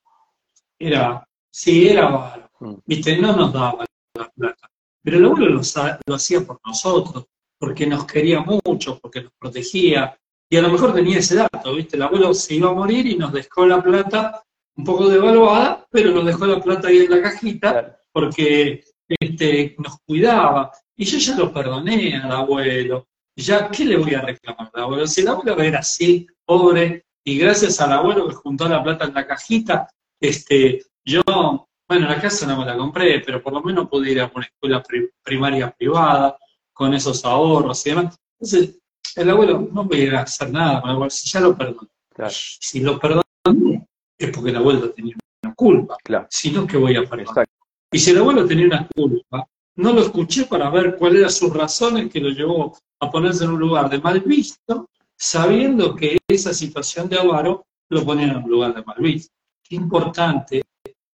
era, 0.78 1.26
sí, 1.50 1.88
era 1.88 2.08
malo, 2.08 2.50
mm. 2.60 2.74
viste, 2.86 3.18
no 3.18 3.36
nos 3.36 3.52
daba 3.52 3.84
la 4.14 4.28
plata, 4.30 4.70
pero 5.02 5.18
el 5.18 5.24
abuelo 5.24 5.48
lo, 5.48 6.14
hacía 6.14 6.40
por 6.40 6.60
nosotros, 6.64 7.26
porque 7.58 7.86
nos 7.86 8.04
quería 8.06 8.40
mucho, 8.40 8.98
porque 8.98 9.22
nos 9.22 9.32
protegía, 9.38 10.18
y 10.48 10.56
a 10.56 10.62
lo 10.62 10.70
mejor 10.70 10.94
tenía 10.94 11.18
ese 11.18 11.36
dato, 11.36 11.74
viste, 11.74 11.96
el 11.96 12.02
abuelo 12.02 12.32
se 12.34 12.54
iba 12.54 12.70
a 12.70 12.74
morir 12.74 13.06
y 13.06 13.16
nos 13.16 13.32
dejó 13.32 13.66
la 13.66 13.82
plata 13.82 14.42
un 14.76 14.84
poco 14.84 15.08
devaluada, 15.08 15.86
pero 15.90 16.10
nos 16.10 16.24
dejó 16.24 16.46
la 16.46 16.60
plata 16.60 16.88
ahí 16.88 16.98
en 16.98 17.10
la 17.10 17.22
cajita, 17.22 17.98
porque 18.12 18.84
este, 19.08 19.74
nos 19.78 19.98
cuidaba, 20.00 20.72
y 20.96 21.04
yo 21.04 21.18
ya 21.18 21.36
lo 21.36 21.52
perdoné 21.52 22.16
al 22.16 22.32
abuelo, 22.32 23.08
ya, 23.36 23.70
¿qué 23.70 23.84
le 23.84 23.96
voy 23.96 24.14
a 24.14 24.22
reclamar 24.22 24.70
al 24.72 24.82
abuelo? 24.82 25.06
Si 25.06 25.20
el 25.20 25.28
abuelo 25.28 25.60
era 25.60 25.80
así, 25.80 26.26
pobre, 26.44 27.05
y 27.26 27.38
gracias 27.38 27.80
al 27.80 27.92
abuelo 27.92 28.28
que 28.28 28.34
juntó 28.34 28.68
la 28.68 28.84
plata 28.84 29.04
en 29.04 29.14
la 29.14 29.26
cajita, 29.26 29.90
este, 30.20 30.84
yo, 31.04 31.22
bueno, 31.88 32.08
la 32.08 32.20
casa 32.20 32.46
no 32.46 32.56
me 32.56 32.64
la 32.64 32.76
compré, 32.76 33.18
pero 33.18 33.42
por 33.42 33.52
lo 33.52 33.60
menos 33.62 33.88
pude 33.88 34.12
ir 34.12 34.20
a 34.20 34.30
una 34.32 34.46
escuela 34.46 34.80
primaria 35.24 35.74
privada 35.76 36.38
con 36.72 36.94
esos 36.94 37.24
ahorros 37.24 37.84
y 37.84 37.90
demás. 37.90 38.16
Entonces, 38.38 38.78
el 39.16 39.28
abuelo 39.28 39.68
no 39.72 39.84
voy 39.84 40.06
a 40.06 40.20
hacer 40.20 40.52
nada 40.52 40.80
con 40.80 40.90
el 40.90 40.94
abuelo, 40.94 41.10
si 41.10 41.28
ya 41.28 41.40
lo 41.40 41.56
perdoné. 41.56 41.88
Si 42.28 42.78
lo 42.78 42.96
perdoné, 42.96 43.24
es 44.16 44.30
porque 44.30 44.50
el 44.50 44.56
abuelo 44.56 44.90
tenía 44.90 45.16
una 45.42 45.54
culpa, 45.54 45.96
claro. 46.04 46.28
si 46.30 46.52
no, 46.52 46.64
que 46.64 46.76
voy 46.76 46.94
a 46.94 47.02
perdonar. 47.02 47.44
Y 47.90 47.98
si 47.98 48.12
el 48.12 48.18
abuelo 48.18 48.46
tenía 48.46 48.66
una 48.66 48.86
culpa, 48.94 49.44
no 49.74 49.92
lo 49.92 50.02
escuché 50.02 50.46
para 50.46 50.70
ver 50.70 50.94
cuáles 50.96 51.18
eran 51.18 51.30
sus 51.32 51.52
razones 51.52 52.08
que 52.08 52.20
lo 52.20 52.28
llevó 52.28 52.78
a 53.00 53.10
ponerse 53.10 53.42
en 53.42 53.50
un 53.50 53.58
lugar 53.58 53.90
de 53.90 53.98
mal 53.98 54.20
visto 54.20 54.88
sabiendo 55.16 55.94
que 55.94 56.18
esa 56.28 56.52
situación 56.52 57.08
de 57.08 57.18
avaro 57.18 57.66
lo 57.88 58.04
ponen 58.04 58.30
en 58.30 58.36
un 58.36 58.50
lugar 58.50 58.74
de 58.74 58.84
mal 58.84 58.96
visto. 58.98 59.34
Qué 59.62 59.76
importante 59.76 60.62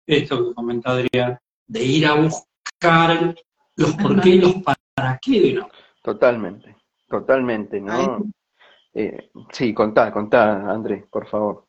esto 0.07 0.49
que 0.49 0.55
comenta 0.55 0.91
Adrián, 0.91 1.39
de 1.67 1.85
ir 1.85 2.07
a 2.07 2.15
buscar 2.15 3.35
los 3.77 3.95
por 3.95 4.21
qué 4.21 4.31
y 4.31 4.41
los 4.41 4.55
para 4.63 5.19
qué 5.23 5.41
de 5.41 5.65
Totalmente, 6.03 6.77
totalmente, 7.09 7.81
¿no? 7.81 8.25
Eh, 8.93 9.31
sí, 9.53 9.73
contá, 9.73 10.11
contá, 10.11 10.71
Andrés, 10.71 11.05
por 11.11 11.29
favor. 11.29 11.67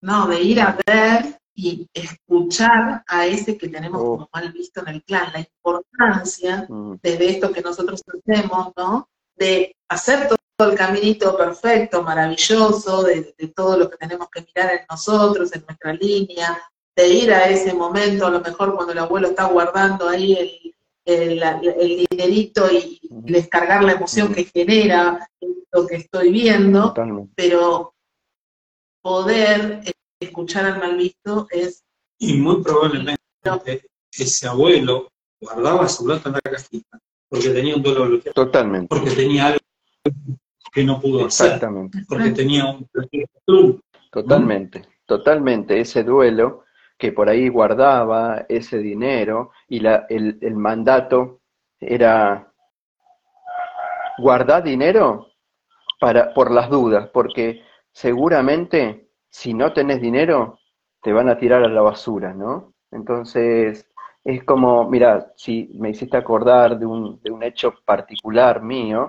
No, 0.00 0.26
de 0.26 0.42
ir 0.42 0.60
a 0.60 0.76
ver 0.86 1.38
y 1.54 1.88
escuchar 1.92 3.02
a 3.06 3.26
ese 3.26 3.56
que 3.56 3.68
tenemos 3.68 4.02
oh. 4.02 4.04
como 4.04 4.28
mal 4.32 4.52
visto 4.52 4.80
en 4.80 4.88
el 4.88 5.04
clan, 5.04 5.32
la 5.32 5.40
importancia 5.40 6.66
mm. 6.68 6.96
de 7.02 7.28
esto 7.28 7.52
que 7.52 7.62
nosotros 7.62 8.02
hacemos, 8.06 8.72
¿no? 8.76 9.08
De 9.36 9.76
hacer 9.88 10.28
todo 10.28 10.35
el 10.64 10.74
caminito 10.74 11.36
perfecto, 11.36 12.02
maravilloso, 12.02 13.02
de, 13.02 13.34
todo 13.54 13.76
lo 13.76 13.90
que 13.90 13.96
tenemos 13.98 14.28
que 14.30 14.40
mirar 14.42 14.72
en 14.72 14.86
nosotros, 14.90 15.54
en 15.54 15.64
nuestra 15.66 15.92
línea, 15.92 16.58
de 16.96 17.08
ir 17.08 17.32
a 17.32 17.48
ese 17.48 17.74
momento, 17.74 18.26
a 18.26 18.30
lo 18.30 18.40
mejor 18.40 18.74
cuando 18.74 18.92
el 18.92 18.98
abuelo 18.98 19.28
está 19.28 19.44
guardando 19.44 20.08
ahí 20.08 20.72
el, 21.04 21.42
el, 21.42 22.06
dinerito 22.10 22.70
y, 22.72 22.98
descargar 23.10 23.84
la 23.84 23.92
emoción 23.92 24.32
que 24.32 24.44
genera 24.44 25.28
lo 25.72 25.86
que 25.86 25.96
estoy 25.96 26.32
viendo, 26.32 26.94
pero 27.34 27.92
poder 29.02 29.82
escuchar 30.20 30.64
al 30.64 30.78
mal 30.78 30.96
visto 30.96 31.46
es... 31.50 31.84
Y 32.18 32.34
muy 32.38 32.62
probablemente 32.62 33.20
ese 34.12 34.48
abuelo 34.48 35.12
guardaba 35.40 35.88
su 35.88 36.04
plata 36.04 36.30
en 36.30 36.34
la 36.34 36.40
cajita 36.40 36.98
porque 37.28 37.50
tenía 37.50 37.76
un 37.76 37.82
dolor. 37.82 38.22
Totalmente. 38.34 38.88
Porque 38.88 39.10
tenía 39.10 39.48
algo 39.48 39.58
que 40.72 40.84
no 40.84 41.00
pudo 41.00 41.26
hacer. 41.26 41.60
Porque 42.08 42.30
tenía 42.30 42.66
un 42.66 42.88
Totalmente, 44.10 44.82
totalmente. 45.04 45.80
Ese 45.80 46.02
duelo 46.02 46.64
que 46.98 47.12
por 47.12 47.28
ahí 47.28 47.48
guardaba 47.48 48.46
ese 48.48 48.78
dinero 48.78 49.50
y 49.68 49.80
la, 49.80 50.06
el, 50.08 50.38
el 50.40 50.56
mandato 50.56 51.40
era 51.78 52.52
guardar 54.18 54.62
dinero 54.62 55.26
para, 56.00 56.32
por 56.32 56.50
las 56.50 56.70
dudas, 56.70 57.10
porque 57.12 57.62
seguramente 57.92 59.10
si 59.28 59.52
no 59.52 59.72
tenés 59.72 60.00
dinero 60.00 60.58
te 61.02 61.12
van 61.12 61.28
a 61.28 61.38
tirar 61.38 61.62
a 61.62 61.68
la 61.68 61.82
basura, 61.82 62.32
¿no? 62.32 62.72
Entonces 62.90 63.86
es 64.24 64.44
como, 64.44 64.88
mira, 64.88 65.32
si 65.36 65.70
me 65.74 65.90
hiciste 65.90 66.16
acordar 66.16 66.78
de 66.78 66.86
un, 66.86 67.20
de 67.22 67.30
un 67.30 67.42
hecho 67.42 67.74
particular 67.84 68.62
mío, 68.62 69.06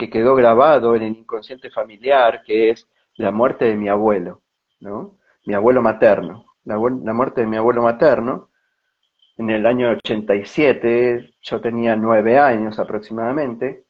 que 0.00 0.08
quedó 0.08 0.34
grabado 0.34 0.96
en 0.96 1.02
el 1.02 1.16
inconsciente 1.18 1.70
familiar, 1.70 2.42
que 2.42 2.70
es 2.70 2.88
la 3.16 3.30
muerte 3.30 3.66
de 3.66 3.76
mi 3.76 3.90
abuelo, 3.90 4.40
¿no? 4.80 5.18
Mi 5.44 5.52
abuelo 5.52 5.82
materno. 5.82 6.46
La, 6.64 6.78
muerte 6.78 7.42
de 7.42 7.46
mi 7.46 7.58
abuelo 7.58 7.82
materno, 7.82 8.48
en 9.36 9.50
el 9.50 9.66
año 9.66 9.90
87, 9.90 11.34
yo 11.42 11.60
tenía 11.60 11.96
nueve 11.96 12.38
años 12.38 12.78
aproximadamente, 12.78 13.84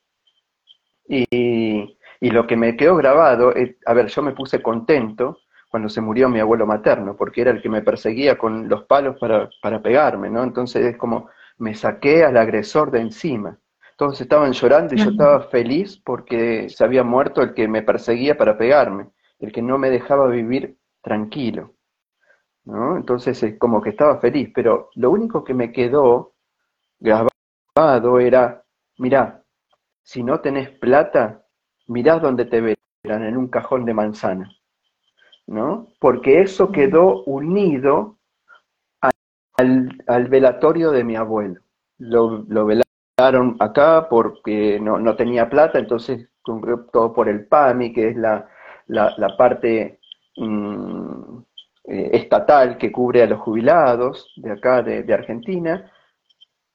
y, 1.07 1.97
y 2.21 2.31
lo 2.31 2.45
que 2.49 2.57
me 2.57 2.77
quedó 2.77 2.97
grabado, 2.97 3.55
es, 3.55 3.77
a 3.87 3.95
ver, 3.95 4.09
yo 4.09 4.23
me 4.23 4.33
puse 4.33 4.61
contento 4.61 5.39
cuando 5.69 5.89
se 5.89 6.01
murió 6.01 6.29
mi 6.29 6.41
abuelo 6.41 6.67
materno, 6.67 7.17
porque 7.17 7.43
era 7.43 7.53
el 7.53 7.63
que 7.63 7.69
me 7.69 7.83
perseguía 7.83 8.37
con 8.37 8.69
los 8.69 8.83
palos 8.87 9.17
para, 9.21 9.49
para 9.63 9.81
pegarme, 9.81 10.29
¿no? 10.29 10.43
Entonces 10.43 10.85
es 10.87 10.97
como 10.97 11.29
me 11.59 11.77
saqué 11.77 12.25
al 12.25 12.37
agresor 12.37 12.91
de 12.91 13.01
encima 13.01 13.60
todos 14.01 14.19
estaban 14.19 14.53
llorando 14.53 14.95
y 14.95 14.97
yo 14.97 15.11
estaba 15.11 15.43
feliz 15.51 16.01
porque 16.03 16.71
se 16.71 16.83
había 16.83 17.05
muerto 17.05 17.43
el 17.43 17.53
que 17.53 17.69
me 17.69 17.83
perseguía 17.83 18.35
para 18.35 18.57
pegarme, 18.57 19.11
el 19.39 19.53
que 19.53 19.61
no 19.61 19.77
me 19.77 19.91
dejaba 19.91 20.27
vivir 20.29 20.79
tranquilo. 21.03 21.75
¿no? 22.65 22.97
Entonces 22.97 23.43
es 23.43 23.59
como 23.59 23.83
que 23.83 23.91
estaba 23.91 24.19
feliz, 24.19 24.51
pero 24.55 24.89
lo 24.95 25.11
único 25.11 25.45
que 25.45 25.53
me 25.53 25.71
quedó 25.71 26.33
grabado 26.99 28.19
era, 28.19 28.65
mirá, 28.97 29.45
si 30.03 30.23
no 30.23 30.41
tenés 30.41 30.71
plata, 30.71 31.45
mirá 31.87 32.19
dónde 32.19 32.47
te 32.47 32.63
verán, 32.63 33.25
en 33.25 33.37
un 33.37 33.49
cajón 33.49 33.85
de 33.85 33.93
manzana. 33.93 34.51
¿no? 35.47 35.89
Porque 35.99 36.41
eso 36.41 36.73
quedó 36.73 37.23
unido 37.25 38.17
al, 39.59 40.29
velatorio 40.29 40.91
de 40.91 41.05
mi 41.05 41.17
abuelo. 41.17 41.61
Lo, 41.99 42.47
lo 42.49 42.65
acá 43.59 44.09
porque 44.09 44.79
no, 44.81 44.99
no 44.99 45.17
tenía 45.17 45.49
plata, 45.49 45.79
entonces 45.79 46.29
todo 46.93 47.13
por 47.13 47.29
el 47.29 47.47
PAMI, 47.47 47.93
que 47.93 48.09
es 48.09 48.17
la, 48.17 48.49
la, 48.87 49.37
parte 49.37 50.01
mm, 50.37 51.39
eh, 51.85 52.11
estatal 52.13 52.79
que 52.79 52.91
cubre 52.91 53.23
a 53.23 53.27
los 53.27 53.41
jubilados 53.41 54.33
de 54.37 54.53
acá, 54.53 54.83
de, 54.83 55.13
Argentina, 55.15 55.91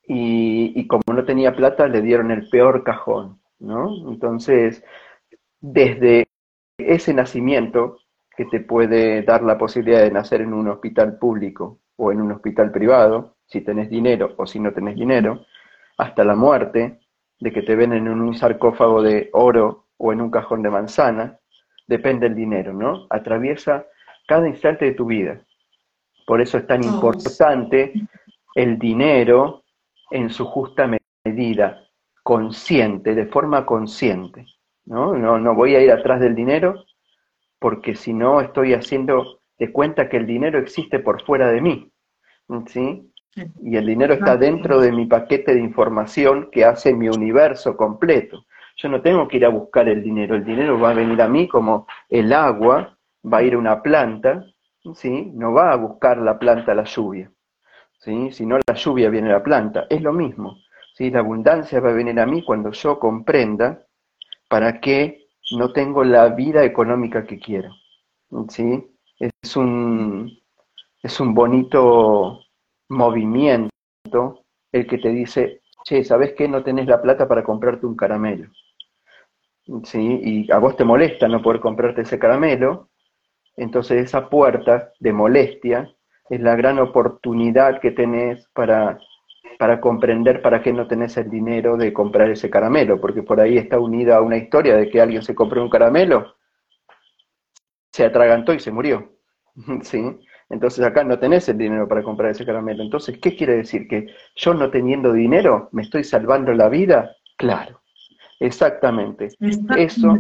y, 0.08 0.80
y, 0.80 0.88
como 0.88 1.04
no 1.14 1.26
tenía 1.26 1.56
plata 1.56 1.88
le 1.88 2.02
dieron 2.02 2.32
el 2.32 2.48
peor 2.50 2.84
cajón, 2.84 3.40
¿no? 3.60 3.90
Entonces, 4.12 4.84
desde 5.60 6.28
ese 6.78 7.14
nacimiento 7.14 7.98
que 8.36 8.46
te 8.46 8.60
puede 8.60 9.24
dar 9.24 9.44
la 9.44 9.58
posibilidad 9.58 10.02
de 10.02 10.12
nacer 10.12 10.42
en 10.42 10.54
un 10.54 10.68
hospital 10.68 11.18
público 11.18 11.80
o 11.96 12.12
en 12.12 12.22
un 12.22 12.34
hospital 12.34 12.72
privado, 12.72 13.38
si 13.48 13.62
tenés 13.62 13.90
dinero 13.90 14.34
o 14.38 14.46
si 14.46 14.60
no 14.60 14.74
tenés 14.74 14.96
dinero, 14.96 15.46
hasta 15.98 16.24
la 16.24 16.36
muerte, 16.36 17.00
de 17.40 17.52
que 17.52 17.62
te 17.62 17.76
ven 17.76 17.94
en 17.94 18.08
un 18.08 18.34
sarcófago 18.36 19.02
de 19.02 19.30
oro 19.34 19.88
o 19.98 20.14
en 20.14 20.22
un 20.22 20.32
cajón 20.32 20.62
de 20.62 20.70
manzana, 20.70 21.40
depende 21.88 22.28
el 22.28 22.36
dinero, 22.36 22.74
¿no? 22.74 23.08
Atraviesa 23.10 23.86
cada 24.28 24.48
instante 24.48 24.86
de 24.86 24.92
tu 24.94 25.06
vida. 25.06 25.42
Por 26.26 26.42
eso 26.42 26.58
es 26.58 26.66
tan 26.66 26.84
importante 26.84 27.94
el 28.56 28.80
dinero 28.80 29.64
en 30.10 30.30
su 30.30 30.46
justa 30.46 30.90
medida, 31.24 31.84
consciente, 32.24 33.14
de 33.14 33.26
forma 33.28 33.66
consciente. 33.66 34.46
¿no? 34.86 35.16
No, 35.16 35.38
no 35.40 35.54
voy 35.54 35.76
a 35.76 35.82
ir 35.82 35.92
atrás 35.92 36.20
del 36.20 36.36
dinero 36.36 36.86
porque 37.60 37.96
si 37.96 38.14
no 38.14 38.42
estoy 38.42 38.74
haciendo 38.74 39.42
de 39.58 39.72
cuenta 39.72 40.10
que 40.10 40.18
el 40.18 40.26
dinero 40.26 40.60
existe 40.60 41.00
por 41.00 41.24
fuera 41.24 41.52
de 41.52 41.62
mí. 41.62 41.92
¿sí? 42.68 43.12
Y 43.62 43.76
el 43.76 43.86
dinero 43.86 44.13
está 44.13 44.38
dentro 44.38 44.80
de 44.80 44.91
mi 44.91 45.06
paquete 45.08 45.54
de 45.54 45.60
información 45.60 46.50
que 46.52 46.63
hace 46.63 46.93
mi 46.93 47.10
universo 47.10 47.76
completo. 47.76 48.45
Yo 48.78 48.89
no 48.89 49.02
tengo 49.02 49.28
que 49.28 49.38
ir 49.38 49.45
a 49.45 49.50
buscar 49.50 49.88
el 49.89 50.04
dinero, 50.04 50.36
el 50.36 50.45
dinero 50.45 50.80
va 50.80 50.91
a 50.91 50.93
venir 50.93 51.21
a 51.21 51.28
mí 51.28 51.48
como 51.48 51.88
el 52.10 52.32
agua 52.34 52.98
va 53.24 53.38
a 53.39 53.43
ir 53.43 53.54
a 53.54 53.58
una 53.58 53.82
planta, 53.82 54.45
¿sí? 54.93 55.32
No 55.34 55.54
va 55.54 55.71
a 55.71 55.76
buscar 55.76 56.17
la 56.17 56.38
planta 56.38 56.74
la 56.74 56.84
lluvia, 56.84 57.32
¿sí? 58.00 58.32
Si 58.32 58.45
no 58.45 58.58
la 58.58 58.74
lluvia 58.74 59.10
viene 59.10 59.30
a 59.30 59.34
la 59.34 59.43
planta, 59.43 59.88
es 59.89 60.02
lo 60.02 60.13
mismo, 60.13 60.58
¿sí? 60.93 61.10
La 61.10 61.19
abundancia 61.19 61.80
va 61.80 61.89
a 61.89 61.93
venir 61.93 62.19
a 62.19 62.26
mí 62.26 62.43
cuando 62.43 62.71
yo 62.71 63.00
comprenda 63.00 63.86
para 64.50 64.80
qué 64.80 65.28
no 65.52 65.71
tengo 65.71 66.04
la 66.04 66.30
vida 66.30 66.63
económica 66.63 67.26
que 67.26 67.39
quiero, 67.39 67.71
¿sí? 68.50 68.86
Es 69.19 69.56
un, 69.56 70.32
es 71.02 71.19
un 71.19 71.34
bonito 71.34 72.45
movimiento 72.89 74.45
el 74.71 74.88
que 74.88 74.98
te 74.98 75.10
dice, 75.10 75.62
che, 75.84 76.04
¿sabes 76.04 76.34
qué? 76.34 76.48
No 76.48 76.63
tenés 76.63 76.88
la 76.88 77.02
plata 77.02 77.28
para 77.28 77.43
comprarte 77.43 77.86
un 77.86 77.95
caramelo. 77.95 78.50
¿Sí? 79.84 80.19
Y 80.24 80.52
a 80.52 80.58
vos 80.60 80.76
te 80.76 80.84
molesta 80.84 81.28
no 81.28 81.41
poder 81.41 81.60
comprarte 81.60 82.02
ese 82.02 82.19
caramelo, 82.19 82.89
entonces 83.58 84.04
esa 84.04 84.30
puerta 84.30 84.91
de 85.00 85.13
molestia 85.13 85.89
es 86.30 86.41
la 86.41 86.56
gran 86.56 86.80
oportunidad 86.80 87.80
que 87.80 87.91
tenés 87.91 88.48
para, 88.54 89.00
para 89.58 89.80
comprender 89.80 90.41
para 90.41 90.62
qué 90.62 90.74
no 90.74 90.88
tenés 90.88 91.17
el 91.17 91.30
dinero 91.30 91.78
de 91.78 91.93
comprar 91.93 92.30
ese 92.30 92.50
caramelo, 92.50 93.00
porque 93.00 93.24
por 93.24 93.39
ahí 93.39 93.58
está 93.58 93.80
unida 93.80 94.17
a 94.17 94.21
una 94.21 94.38
historia 94.38 94.76
de 94.76 94.89
que 94.89 95.02
alguien 95.02 95.24
se 95.24 95.36
compró 95.36 95.63
un 95.63 95.69
caramelo, 95.69 96.36
se 97.91 98.06
atragantó 98.06 98.54
y 98.54 98.60
se 98.60 98.71
murió. 98.71 99.13
¿Sí? 99.84 100.19
Entonces 100.50 100.86
acá 100.86 101.04
no 101.04 101.18
tenés 101.18 101.50
el 101.50 101.58
dinero 101.58 101.88
para 101.88 102.04
comprar 102.04 102.32
ese 102.32 102.46
caramelo. 102.46 102.84
Entonces, 102.84 103.18
¿qué 103.20 103.36
quiere 103.36 103.58
decir? 103.58 103.88
¿Que 103.88 104.08
yo 104.36 104.54
no 104.54 104.70
teniendo 104.70 105.12
dinero 105.12 105.70
me 105.72 105.82
estoy 105.82 106.04
salvando 106.04 106.54
la 106.54 106.70
vida? 106.70 107.16
Claro, 107.38 107.82
exactamente. 108.40 109.30
Eso, 109.76 110.18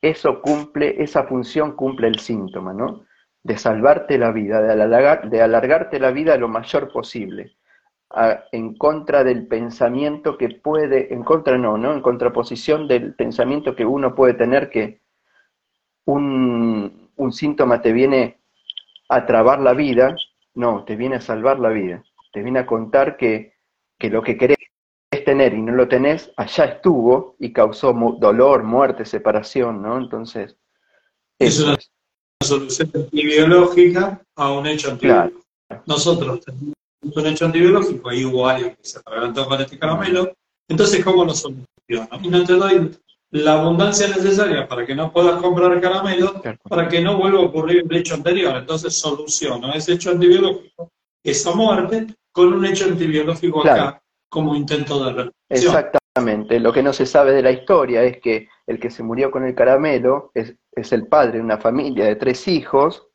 eso 0.00 0.40
cumple, 0.40 1.02
esa 1.02 1.24
función 1.24 1.72
cumple 1.72 2.08
el 2.08 2.20
síntoma, 2.20 2.72
¿no? 2.72 3.04
De 3.42 3.58
salvarte 3.58 4.16
la 4.16 4.30
vida, 4.30 4.62
de, 4.62 4.72
alargar, 4.72 5.28
de 5.28 5.42
alargarte 5.42 5.98
la 5.98 6.12
vida 6.12 6.36
lo 6.36 6.48
mayor 6.48 6.92
posible. 6.92 7.56
en 8.52 8.76
contra 8.76 9.24
del 9.24 9.48
pensamiento 9.48 10.38
que 10.38 10.50
puede, 10.50 11.12
en 11.12 11.24
contra 11.24 11.58
no, 11.58 11.76
¿no? 11.76 11.92
En 11.92 12.00
contraposición 12.00 12.86
del 12.86 13.14
pensamiento 13.14 13.74
que 13.74 13.84
uno 13.84 14.14
puede 14.14 14.34
tener 14.34 14.70
que 14.70 15.00
un, 16.04 17.10
un 17.16 17.32
síntoma 17.32 17.82
te 17.82 17.92
viene 17.92 18.38
a 19.08 19.26
trabar 19.26 19.60
la 19.60 19.72
vida, 19.72 20.16
no, 20.54 20.84
te 20.84 20.96
viene 20.96 21.16
a 21.16 21.20
salvar 21.20 21.58
la 21.58 21.70
vida, 21.70 22.02
te 22.32 22.42
viene 22.42 22.60
a 22.60 22.66
contar 22.66 23.16
que, 23.16 23.54
que 23.98 24.10
lo 24.10 24.22
que 24.22 24.36
querés 24.36 24.56
tener 25.24 25.54
y 25.54 25.62
no 25.62 25.72
lo 25.72 25.88
tenés, 25.88 26.30
allá 26.36 26.64
estuvo 26.64 27.36
y 27.38 27.52
causó 27.52 27.92
dolor, 28.18 28.62
muerte, 28.62 29.04
separación, 29.04 29.82
¿no? 29.82 29.98
Entonces... 29.98 30.56
Es 31.38 31.60
una 31.60 31.76
solución 32.42 32.90
biológica 33.12 34.22
a 34.36 34.52
un 34.52 34.66
hecho 34.66 34.92
antiguo. 34.92 35.30
Nosotros 35.86 36.40
un 37.14 37.26
hecho 37.26 37.46
antibiológico, 37.46 38.08
ahí 38.08 38.24
hubo 38.24 38.48
alguien 38.48 38.74
que 38.76 38.84
se 38.84 38.98
atragantó 38.98 39.46
con 39.46 39.60
este 39.60 39.78
caramelo, 39.78 40.32
entonces 40.68 41.04
¿cómo 41.04 41.24
lo 41.24 41.34
soluciono? 41.34 41.66
Y 42.22 42.28
no 42.28 42.44
te 42.44 42.54
doy 42.54 42.96
la 43.44 43.60
abundancia 43.60 44.08
necesaria 44.08 44.66
para 44.66 44.86
que 44.86 44.94
no 44.94 45.12
puedas 45.12 45.40
comprar 45.40 45.80
caramelo, 45.80 46.40
para 46.68 46.88
que 46.88 47.00
no 47.00 47.18
vuelva 47.18 47.40
a 47.40 47.42
ocurrir 47.42 47.84
el 47.88 47.96
hecho 47.96 48.14
anterior. 48.14 48.56
Entonces 48.56 48.98
soluciono 48.98 49.72
ese 49.72 49.92
hecho 49.92 50.10
antibiológico, 50.10 50.90
esa 51.22 51.54
muerte, 51.54 52.06
con 52.32 52.52
un 52.52 52.64
hecho 52.64 52.86
antibiológico 52.86 53.60
acá 53.60 54.02
como 54.28 54.54
intento 54.54 55.04
de 55.04 55.12
reacción. 55.12 55.32
Exactamente. 55.48 56.60
Lo 56.60 56.72
que 56.72 56.82
no 56.82 56.92
se 56.92 57.06
sabe 57.06 57.32
de 57.32 57.42
la 57.42 57.50
historia 57.50 58.02
es 58.02 58.20
que 58.20 58.48
el 58.66 58.80
que 58.80 58.90
se 58.90 59.02
murió 59.02 59.30
con 59.30 59.44
el 59.44 59.54
caramelo 59.54 60.30
es, 60.34 60.54
es 60.72 60.92
el 60.92 61.06
padre 61.06 61.38
de 61.38 61.44
una 61.44 61.58
familia 61.58 62.06
de 62.06 62.16
tres 62.16 62.48
hijos, 62.48 63.06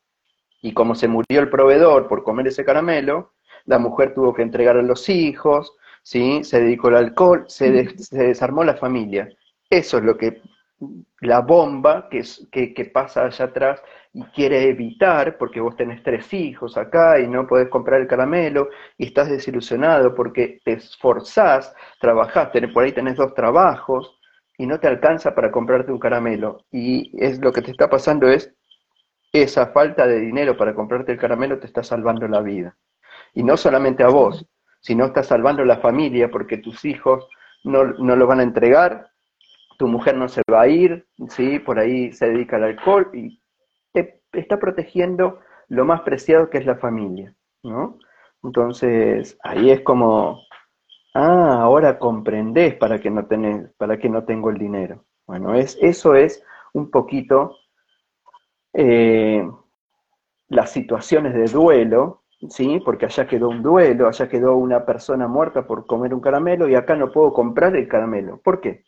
y 0.62 0.72
como 0.72 0.94
se 0.94 1.08
murió 1.08 1.40
el 1.40 1.50
proveedor 1.50 2.06
por 2.06 2.22
comer 2.22 2.46
ese 2.46 2.64
caramelo, 2.64 3.34
la 3.64 3.78
mujer 3.78 4.14
tuvo 4.14 4.32
que 4.32 4.42
entregar 4.42 4.76
a 4.76 4.82
los 4.82 5.08
hijos, 5.08 5.74
¿sí? 6.02 6.44
se 6.44 6.60
dedicó 6.60 6.88
al 6.88 6.96
alcohol, 6.96 7.44
se, 7.48 7.96
se 7.98 8.22
desarmó 8.22 8.62
la 8.62 8.76
familia. 8.76 9.28
Eso 9.72 9.96
es 9.96 10.04
lo 10.04 10.18
que 10.18 10.42
la 11.20 11.40
bomba 11.40 12.10
que, 12.10 12.74
que, 12.74 12.84
pasa 12.84 13.24
allá 13.24 13.46
atrás 13.46 13.82
y 14.12 14.22
quiere 14.24 14.68
evitar, 14.68 15.38
porque 15.38 15.62
vos 15.62 15.74
tenés 15.76 16.02
tres 16.02 16.30
hijos 16.34 16.76
acá 16.76 17.18
y 17.18 17.26
no 17.26 17.46
podés 17.46 17.70
comprar 17.70 18.02
el 18.02 18.06
caramelo 18.06 18.68
y 18.98 19.06
estás 19.06 19.30
desilusionado 19.30 20.14
porque 20.14 20.60
te 20.62 20.74
esforzás, 20.74 21.74
trabajás, 21.98 22.50
por 22.74 22.84
ahí 22.84 22.92
tenés 22.92 23.16
dos 23.16 23.32
trabajos 23.32 24.20
y 24.58 24.66
no 24.66 24.78
te 24.78 24.88
alcanza 24.88 25.34
para 25.34 25.50
comprarte 25.50 25.90
un 25.90 25.98
caramelo. 25.98 26.66
Y 26.70 27.10
es 27.18 27.38
lo 27.40 27.50
que 27.50 27.62
te 27.62 27.70
está 27.70 27.88
pasando 27.88 28.28
es 28.28 28.54
esa 29.32 29.68
falta 29.68 30.06
de 30.06 30.20
dinero 30.20 30.54
para 30.54 30.74
comprarte 30.74 31.12
el 31.12 31.18
caramelo 31.18 31.58
te 31.58 31.66
está 31.66 31.82
salvando 31.82 32.28
la 32.28 32.42
vida. 32.42 32.76
Y 33.32 33.42
no 33.42 33.56
solamente 33.56 34.02
a 34.02 34.08
vos, 34.08 34.44
sino 34.82 35.06
está 35.06 35.22
salvando 35.22 35.64
la 35.64 35.78
familia 35.78 36.30
porque 36.30 36.58
tus 36.58 36.84
hijos 36.84 37.26
no, 37.64 37.84
no 37.84 38.16
lo 38.16 38.26
van 38.26 38.40
a 38.40 38.42
entregar 38.42 39.11
tu 39.82 39.88
mujer 39.88 40.16
no 40.16 40.28
se 40.28 40.42
va 40.48 40.60
a 40.60 40.68
ir, 40.68 41.08
¿sí? 41.30 41.58
por 41.58 41.80
ahí 41.80 42.12
se 42.12 42.28
dedica 42.28 42.54
al 42.54 42.62
alcohol 42.62 43.10
y 43.14 43.42
te 43.92 44.22
está 44.32 44.60
protegiendo 44.60 45.40
lo 45.66 45.84
más 45.84 46.02
preciado 46.02 46.48
que 46.50 46.58
es 46.58 46.66
la 46.66 46.76
familia, 46.76 47.34
¿no? 47.64 47.98
Entonces, 48.44 49.36
ahí 49.42 49.72
es 49.72 49.80
como, 49.80 50.38
ah, 51.14 51.62
ahora 51.62 51.98
comprendés 51.98 52.76
para 52.76 53.00
que 53.00 53.10
no 53.10 53.26
tenés, 53.26 53.72
para 53.76 53.98
que 53.98 54.08
no 54.08 54.22
tengo 54.22 54.50
el 54.50 54.58
dinero. 54.58 55.04
Bueno, 55.26 55.52
es, 55.52 55.76
eso 55.80 56.14
es 56.14 56.44
un 56.74 56.88
poquito 56.88 57.56
eh, 58.74 59.44
las 60.46 60.70
situaciones 60.70 61.34
de 61.34 61.46
duelo, 61.46 62.22
¿sí? 62.50 62.80
Porque 62.84 63.06
allá 63.06 63.26
quedó 63.26 63.48
un 63.48 63.64
duelo, 63.64 64.06
allá 64.06 64.28
quedó 64.28 64.54
una 64.54 64.86
persona 64.86 65.26
muerta 65.26 65.66
por 65.66 65.86
comer 65.86 66.14
un 66.14 66.20
caramelo 66.20 66.68
y 66.68 66.76
acá 66.76 66.94
no 66.94 67.10
puedo 67.10 67.32
comprar 67.32 67.74
el 67.74 67.88
caramelo. 67.88 68.40
¿Por 68.44 68.60
qué? 68.60 68.84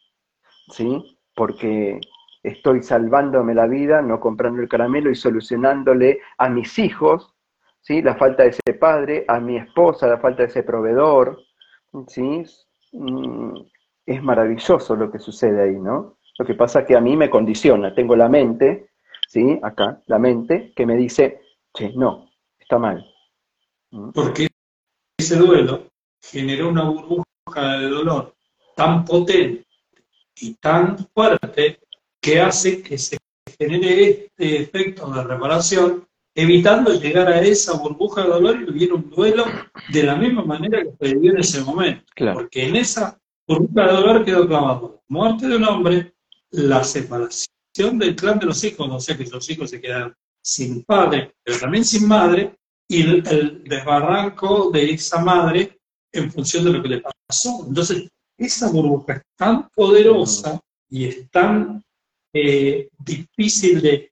¿Sí? 0.68 1.18
Porque 1.34 2.00
estoy 2.42 2.82
salvándome 2.82 3.54
la 3.54 3.66
vida, 3.66 4.02
no 4.02 4.20
comprando 4.20 4.62
el 4.62 4.68
caramelo 4.68 5.10
y 5.10 5.14
solucionándole 5.14 6.20
a 6.38 6.48
mis 6.48 6.78
hijos, 6.78 7.34
¿sí? 7.80 8.02
La 8.02 8.16
falta 8.16 8.44
de 8.44 8.50
ese 8.50 8.74
padre, 8.78 9.24
a 9.28 9.40
mi 9.40 9.56
esposa, 9.56 10.06
la 10.06 10.18
falta 10.18 10.42
de 10.42 10.48
ese 10.48 10.62
proveedor, 10.62 11.40
¿sí? 12.08 12.44
Mm, 12.92 13.56
es 14.06 14.22
maravilloso 14.22 14.94
lo 14.94 15.10
que 15.10 15.18
sucede 15.18 15.62
ahí, 15.62 15.78
¿no? 15.78 16.18
Lo 16.38 16.44
que 16.44 16.54
pasa 16.54 16.80
es 16.80 16.86
que 16.86 16.96
a 16.96 17.00
mí 17.00 17.16
me 17.16 17.30
condiciona, 17.30 17.94
tengo 17.94 18.14
la 18.14 18.28
mente, 18.28 18.90
¿sí? 19.28 19.58
Acá, 19.62 20.02
la 20.06 20.18
mente, 20.18 20.72
que 20.76 20.84
me 20.84 20.96
dice, 20.96 21.40
che, 21.72 21.92
no, 21.94 22.30
está 22.58 22.78
mal. 22.78 23.04
¿Mm? 23.90 24.10
Porque 24.10 24.48
ese 25.16 25.36
duelo 25.36 25.86
generó 26.20 26.68
una 26.68 26.84
burbuja 26.84 27.78
de 27.78 27.88
dolor 27.88 28.34
tan 28.76 29.04
potente 29.04 29.63
y 30.36 30.54
tan 30.54 30.98
fuerte 31.14 31.80
que 32.20 32.40
hace 32.40 32.82
que 32.82 32.98
se 32.98 33.18
genere 33.58 34.10
este 34.10 34.62
efecto 34.62 35.10
de 35.10 35.22
reparación, 35.22 36.06
evitando 36.34 36.92
llegar 36.94 37.28
a 37.28 37.40
esa 37.40 37.74
burbuja 37.74 38.22
de 38.22 38.30
dolor 38.30 38.60
y 38.60 38.72
vivir 38.72 38.92
un 38.92 39.08
duelo 39.10 39.44
de 39.92 40.02
la 40.02 40.16
misma 40.16 40.44
manera 40.44 40.82
que 40.82 40.92
se 40.98 41.14
vivió 41.14 41.32
en 41.32 41.38
ese 41.38 41.60
momento. 41.60 42.04
Porque 42.32 42.66
en 42.66 42.76
esa 42.76 43.18
burbuja 43.46 43.86
de 43.86 43.92
dolor 43.92 44.24
quedó 44.24 44.46
clavado 44.46 45.02
la 45.08 45.18
muerte 45.18 45.46
de 45.46 45.56
un 45.56 45.64
hombre, 45.64 46.14
la 46.50 46.82
separación 46.82 47.98
del 47.98 48.16
clan 48.16 48.38
de 48.38 48.46
los 48.46 48.62
hijos, 48.64 48.88
o 48.90 49.00
sea 49.00 49.16
que 49.16 49.24
los 49.24 49.48
hijos 49.50 49.70
se 49.70 49.80
quedan 49.80 50.14
sin 50.42 50.82
padre, 50.84 51.34
pero 51.42 51.58
también 51.58 51.84
sin 51.84 52.06
madre, 52.06 52.56
y 52.88 53.02
el 53.02 53.64
desbarranco 53.64 54.70
de 54.70 54.92
esa 54.92 55.22
madre 55.24 55.78
en 56.12 56.30
función 56.30 56.64
de 56.64 56.72
lo 56.72 56.82
que 56.82 56.88
le 56.88 57.02
pasó. 57.02 57.64
Entonces, 57.66 58.08
esa 58.36 58.70
burbuja 58.70 59.14
es 59.14 59.22
tan 59.36 59.68
poderosa 59.70 60.60
y 60.88 61.06
es 61.06 61.30
tan 61.30 61.82
eh, 62.32 62.88
difícil 62.98 63.80
de, 63.80 64.10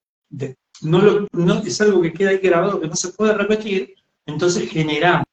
no, 0.83 1.27
no, 1.33 1.59
es 1.59 1.81
algo 1.81 2.03
que 2.03 2.13
queda 2.13 2.31
ahí 2.31 2.39
grabado, 2.39 2.81
que 2.81 2.89
no 2.89 2.97
se 2.97 3.13
puede 3.13 3.35
repetir, 3.35 3.95
entonces 4.27 4.71
generamos 4.71 5.27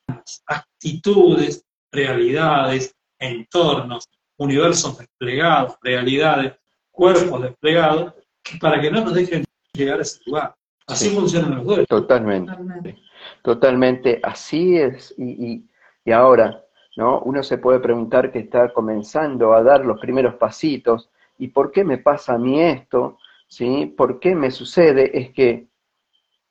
actitudes, 0.45 1.63
realidades, 1.91 2.93
entornos, 3.19 4.05
universos 4.37 4.97
desplegados, 4.97 5.75
realidades, 5.81 6.53
cuerpos 6.91 7.41
desplegados, 7.41 8.13
para 8.59 8.81
que 8.81 8.91
no 8.91 9.05
nos 9.05 9.13
dejen 9.13 9.43
llegar 9.73 9.99
a 9.99 10.01
ese 10.01 10.19
lugar. 10.25 10.55
Así 10.87 11.09
funcionan 11.09 11.57
los 11.57 11.65
dos. 11.65 11.87
Totalmente. 11.87 12.97
Totalmente. 13.43 14.19
Así 14.23 14.77
es. 14.77 15.13
y, 15.17 15.63
y 16.03 16.11
ahora, 16.11 16.63
¿no? 16.99 17.21
Uno 17.21 17.43
se 17.43 17.57
puede 17.57 17.79
preguntar 17.79 18.29
que 18.29 18.39
está 18.39 18.73
comenzando 18.73 19.53
a 19.53 19.63
dar 19.63 19.85
los 19.85 20.01
primeros 20.01 20.35
pasitos, 20.35 21.09
¿y 21.37 21.47
por 21.47 21.71
qué 21.71 21.85
me 21.85 21.97
pasa 21.97 22.33
a 22.33 22.37
mí 22.37 22.61
esto? 22.61 23.17
¿Sí? 23.47 23.85
¿Por 23.97 24.19
qué 24.19 24.35
me 24.35 24.51
sucede? 24.51 25.17
Es 25.17 25.31
que 25.31 25.67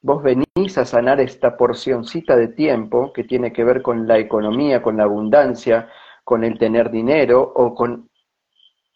vos 0.01 0.23
venís 0.23 0.79
a 0.79 0.87
sanar 0.87 1.21
esta 1.21 1.55
porcioncita 1.55 2.35
de 2.35 2.49
tiempo 2.49 3.13
que 3.13 3.25
tiene 3.25 3.53
que 3.53 3.63
ver 3.63 3.83
con 3.83 4.09
la 4.09 4.19
economía, 4.19 4.81
con 4.81 4.97
la 4.97 5.05
abundancia, 5.05 5.91
con 6.25 6.43
el 6.45 6.59
tener 6.59 6.91
dinero 6.91 7.43
o 7.43 7.75
con 7.75 8.09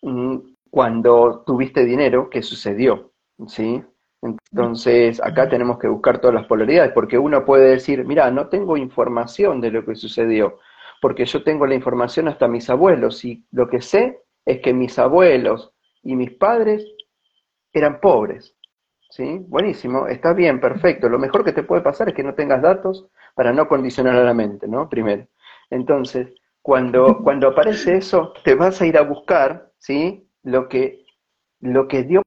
mm, 0.00 0.36
cuando 0.70 1.42
tuviste 1.46 1.84
dinero, 1.84 2.30
¿qué 2.30 2.40
sucedió? 2.42 3.12
¿Sí? 3.46 3.82
Entonces, 4.22 5.20
acá 5.22 5.50
tenemos 5.50 5.78
que 5.78 5.88
buscar 5.88 6.18
todas 6.18 6.34
las 6.34 6.46
polaridades, 6.46 6.92
porque 6.92 7.18
uno 7.18 7.44
puede 7.44 7.72
decir, 7.72 8.06
mira, 8.06 8.30
no 8.30 8.48
tengo 8.48 8.78
información 8.78 9.60
de 9.60 9.70
lo 9.70 9.84
que 9.84 9.96
sucedió, 9.96 10.58
porque 11.02 11.24
yo 11.24 11.42
tengo 11.42 11.66
la 11.66 11.74
información 11.74 12.28
hasta 12.28 12.46
mis 12.46 12.70
abuelos 12.70 13.24
y 13.24 13.44
lo 13.50 13.68
que 13.68 13.82
sé 13.82 14.22
es 14.46 14.60
que 14.60 14.72
mis 14.72 15.00
abuelos 15.00 15.72
y 16.00 16.14
mis 16.14 16.30
padres 16.30 16.86
eran 17.72 18.00
pobres. 18.00 18.54
¿Sí? 19.10 19.44
Buenísimo, 19.48 20.06
está 20.06 20.32
bien, 20.32 20.60
perfecto. 20.60 21.08
Lo 21.08 21.18
mejor 21.18 21.44
que 21.44 21.52
te 21.52 21.64
puede 21.64 21.82
pasar 21.82 22.08
es 22.08 22.14
que 22.14 22.22
no 22.22 22.34
tengas 22.34 22.62
datos 22.62 23.08
para 23.34 23.52
no 23.52 23.66
condicionar 23.66 24.14
a 24.14 24.22
la 24.22 24.32
mente, 24.32 24.68
¿no? 24.68 24.88
Primero. 24.88 25.26
Entonces, 25.70 26.28
cuando, 26.62 27.18
cuando 27.24 27.48
aparece 27.48 27.96
eso, 27.96 28.32
te 28.44 28.54
vas 28.54 28.80
a 28.80 28.86
ir 28.86 28.96
a 28.96 29.02
buscar, 29.02 29.72
¿sí? 29.78 30.30
Lo 30.44 30.68
que, 30.68 31.04
lo 31.58 31.88
que 31.88 32.04
dio 32.04 32.22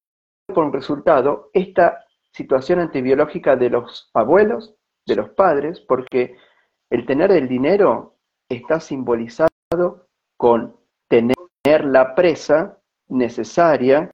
como 0.53 0.71
resultado 0.71 1.49
esta 1.53 2.03
situación 2.33 2.79
antibiológica 2.79 3.55
de 3.55 3.69
los 3.69 4.11
abuelos, 4.13 4.75
de 5.05 5.15
los 5.15 5.29
padres, 5.29 5.79
porque 5.79 6.35
el 6.89 7.05
tener 7.05 7.31
el 7.31 7.47
dinero 7.47 8.14
está 8.49 8.79
simbolizado 8.79 10.07
con 10.37 10.75
tener 11.07 11.35
la 11.85 12.15
presa 12.15 12.79
necesaria 13.07 14.11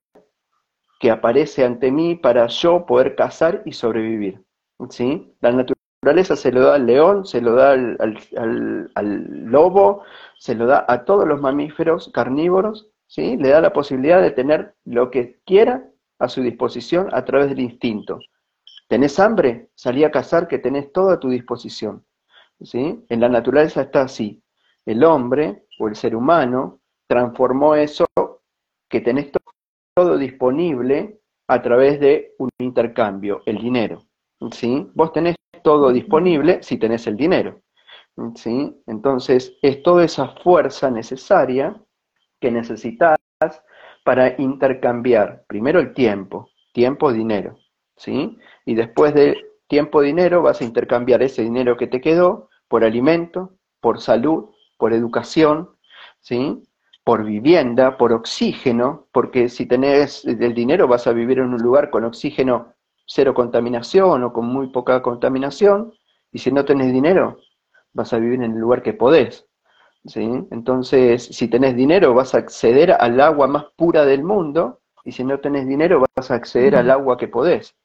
que 0.99 1.11
aparece 1.11 1.65
ante 1.65 1.91
mí 1.91 2.15
para 2.15 2.47
yo 2.47 2.85
poder 2.85 3.15
cazar 3.15 3.63
y 3.65 3.73
sobrevivir. 3.73 4.43
¿sí? 4.89 5.35
La 5.41 5.51
naturaleza 5.51 6.35
se 6.35 6.51
lo 6.51 6.61
da 6.61 6.75
al 6.75 6.85
león, 6.85 7.25
se 7.25 7.41
lo 7.41 7.55
da 7.55 7.71
al, 7.71 9.27
lobo, 9.45 10.03
se 10.37 10.55
lo 10.55 10.67
da 10.67 10.85
a 10.87 11.03
todos 11.03 11.27
los 11.27 11.41
mamíferos 11.41 12.11
carnívoros, 12.13 12.89
¿sí? 13.07 13.35
le 13.37 13.49
da 13.49 13.61
la 13.61 13.73
posibilidad 13.73 14.21
de 14.21 14.31
tener 14.31 14.75
lo 14.85 15.09
que 15.09 15.39
quiera 15.45 15.83
a 16.19 16.29
su 16.29 16.41
disposición 16.41 17.09
a 17.13 17.25
través 17.25 17.49
del 17.49 17.59
instinto. 17.59 18.19
¿Tenés 18.87 19.19
hambre? 19.19 19.69
Salí 19.73 20.03
a 20.03 20.11
cazar 20.11 20.47
que 20.47 20.59
tenés 20.59 20.91
todo 20.91 21.09
a 21.09 21.19
tu 21.19 21.29
disposición. 21.29 22.05
En 22.73 23.19
la 23.19 23.29
naturaleza 23.29 23.81
está 23.81 24.03
así. 24.03 24.43
El 24.85 25.03
hombre 25.03 25.65
o 25.79 25.87
el 25.87 25.95
ser 25.95 26.15
humano 26.15 26.79
transformó 27.07 27.75
eso 27.75 28.05
que 28.87 29.01
tenés 29.01 29.31
todo 29.95 30.17
disponible 30.17 31.19
a 31.47 31.61
través 31.61 31.99
de 31.99 32.33
un 32.37 32.49
intercambio, 32.59 33.41
el 33.45 33.57
dinero. 33.57 34.03
¿sí? 34.51 34.87
Vos 34.93 35.11
tenés 35.11 35.35
todo 35.63 35.91
disponible 35.91 36.61
si 36.61 36.77
tenés 36.77 37.07
el 37.07 37.17
dinero. 37.17 37.61
¿sí? 38.35 38.75
Entonces, 38.85 39.57
es 39.61 39.81
toda 39.81 40.05
esa 40.05 40.29
fuerza 40.43 40.91
necesaria 40.91 41.81
que 42.39 42.51
necesitas 42.51 43.17
para 44.03 44.39
intercambiar 44.39 45.43
primero 45.47 45.79
el 45.79 45.93
tiempo, 45.93 46.49
tiempo, 46.73 47.11
dinero. 47.11 47.57
¿sí? 47.97 48.37
Y 48.65 48.75
después 48.75 49.13
de 49.13 49.35
tiempo, 49.67 50.01
dinero, 50.01 50.41
vas 50.41 50.61
a 50.61 50.65
intercambiar 50.65 51.23
ese 51.23 51.43
dinero 51.43 51.75
que 51.77 51.87
te 51.87 52.01
quedó 52.01 52.49
por 52.71 52.85
alimento, 52.85 53.51
por 53.81 53.99
salud, 53.99 54.45
por 54.77 54.93
educación, 54.93 55.71
¿sí? 56.21 56.63
por 57.03 57.25
vivienda, 57.25 57.97
por 57.97 58.13
oxígeno, 58.13 59.07
porque 59.11 59.49
si 59.49 59.65
tenés 59.65 60.23
el 60.23 60.53
dinero 60.53 60.87
vas 60.87 61.05
a 61.05 61.11
vivir 61.11 61.39
en 61.39 61.53
un 61.53 61.61
lugar 61.61 61.89
con 61.89 62.05
oxígeno 62.05 62.73
cero 63.05 63.33
contaminación 63.33 64.23
o 64.23 64.31
con 64.31 64.45
muy 64.45 64.67
poca 64.67 65.01
contaminación, 65.01 65.93
y 66.31 66.39
si 66.39 66.49
no 66.49 66.63
tenés 66.63 66.93
dinero, 66.93 67.39
vas 67.91 68.13
a 68.13 68.19
vivir 68.19 68.41
en 68.41 68.53
el 68.53 68.59
lugar 68.59 68.81
que 68.81 68.93
podés. 68.93 69.45
¿sí? 70.05 70.21
Entonces, 70.49 71.25
si 71.25 71.49
tenés 71.49 71.75
dinero, 71.75 72.13
vas 72.13 72.33
a 72.33 72.37
acceder 72.37 72.93
al 72.93 73.19
agua 73.19 73.47
más 73.47 73.65
pura 73.75 74.05
del 74.05 74.23
mundo, 74.23 74.79
y 75.03 75.11
si 75.11 75.25
no 75.25 75.41
tenés 75.41 75.67
dinero, 75.67 76.05
vas 76.15 76.31
a 76.31 76.35
acceder 76.35 76.77
al 76.77 76.89
agua 76.89 77.17
que 77.17 77.27
podés. 77.27 77.75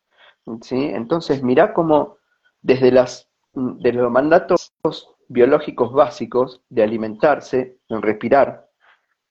¿sí? 0.62 0.90
Entonces, 0.94 1.42
mirá 1.42 1.74
cómo 1.74 2.18
desde, 2.62 2.92
las, 2.92 3.28
de 3.56 3.92
los 3.92 4.10
mandatos 4.10 4.74
biológicos 5.28 5.92
básicos 5.92 6.62
de 6.68 6.82
alimentarse, 6.82 7.78
respirar, 7.88 8.68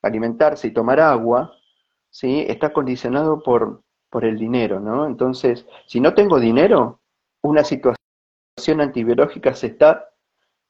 alimentarse 0.02 0.68
y 0.68 0.72
tomar 0.72 1.00
agua, 1.00 1.54
¿sí? 2.10 2.44
está 2.48 2.74
condicionado 2.74 3.42
por, 3.44 3.84
por 4.10 4.26
el 4.26 4.38
dinero. 4.38 4.80
¿no? 4.80 5.06
Entonces, 5.06 5.66
si 5.86 6.00
no 6.00 6.16
tengo 6.16 6.40
dinero, 6.40 7.02
una 7.44 7.64
situación 7.64 8.82
antibiológica 8.82 9.54
se 9.54 9.68
está 9.68 10.10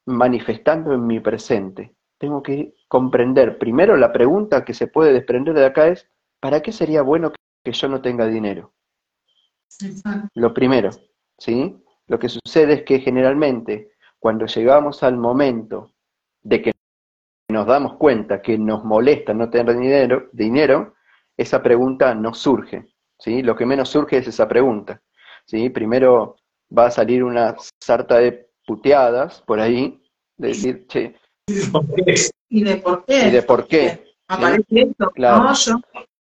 manifestando 0.06 0.94
en 0.94 1.08
mi 1.08 1.22
presente. 1.22 1.96
Tengo 2.18 2.44
que 2.44 2.76
comprender, 2.90 3.58
primero 3.58 3.96
la 3.96 4.12
pregunta 4.12 4.66
que 4.66 4.74
se 4.74 4.88
puede 4.88 5.14
desprender 5.14 5.54
de 5.54 5.66
acá 5.66 5.88
es, 5.88 6.10
¿para 6.42 6.62
qué 6.62 6.74
sería 6.74 7.02
bueno 7.02 7.32
que 7.64 7.72
yo 7.72 7.88
no 7.88 8.02
tenga 8.02 8.28
dinero? 8.28 8.74
Lo 10.34 10.54
primero, 10.54 10.90
¿sí? 11.38 11.82
Lo 12.08 12.20
que 12.20 12.30
sucede 12.30 12.74
es 12.74 12.84
que 12.84 13.00
generalmente 13.00 13.92
cuando 14.20 14.46
llegamos 14.46 15.04
al 15.04 15.18
momento 15.18 15.92
de 16.44 16.62
que 16.62 16.72
nos 17.50 17.66
damos 17.66 17.96
cuenta 17.96 18.42
que 18.42 18.58
nos 18.58 18.84
molesta 18.84 19.34
no 19.34 19.50
tener 19.50 19.78
dinero, 19.78 20.30
dinero 20.32 20.96
esa 21.38 21.62
pregunta 21.62 22.14
no 22.16 22.34
surge, 22.34 22.88
¿sí? 23.20 23.42
Lo 23.42 23.56
que 23.56 23.66
menos 23.66 23.90
surge 23.90 24.18
es 24.18 24.28
esa 24.28 24.48
pregunta, 24.48 25.02
¿sí? 25.46 25.70
Primero 25.70 26.38
va 26.76 26.88
a 26.88 26.92
salir 26.92 27.24
una 27.24 27.56
sarta 27.84 28.18
de 28.18 28.50
puteadas 28.66 29.42
por 29.42 29.60
ahí, 29.60 30.02
de 30.38 30.48
decir, 30.50 30.88
che. 30.88 31.16
¿Y 31.48 31.54
de 32.64 32.78
por 32.78 33.06
qué? 33.06 33.28
¿Y 33.28 33.32
de 33.32 33.42
por 33.44 33.68
qué? 33.68 34.16
Aparece 34.28 34.66
esto, 34.70 35.12
¿no? 35.16 35.54
Yo 35.54 35.82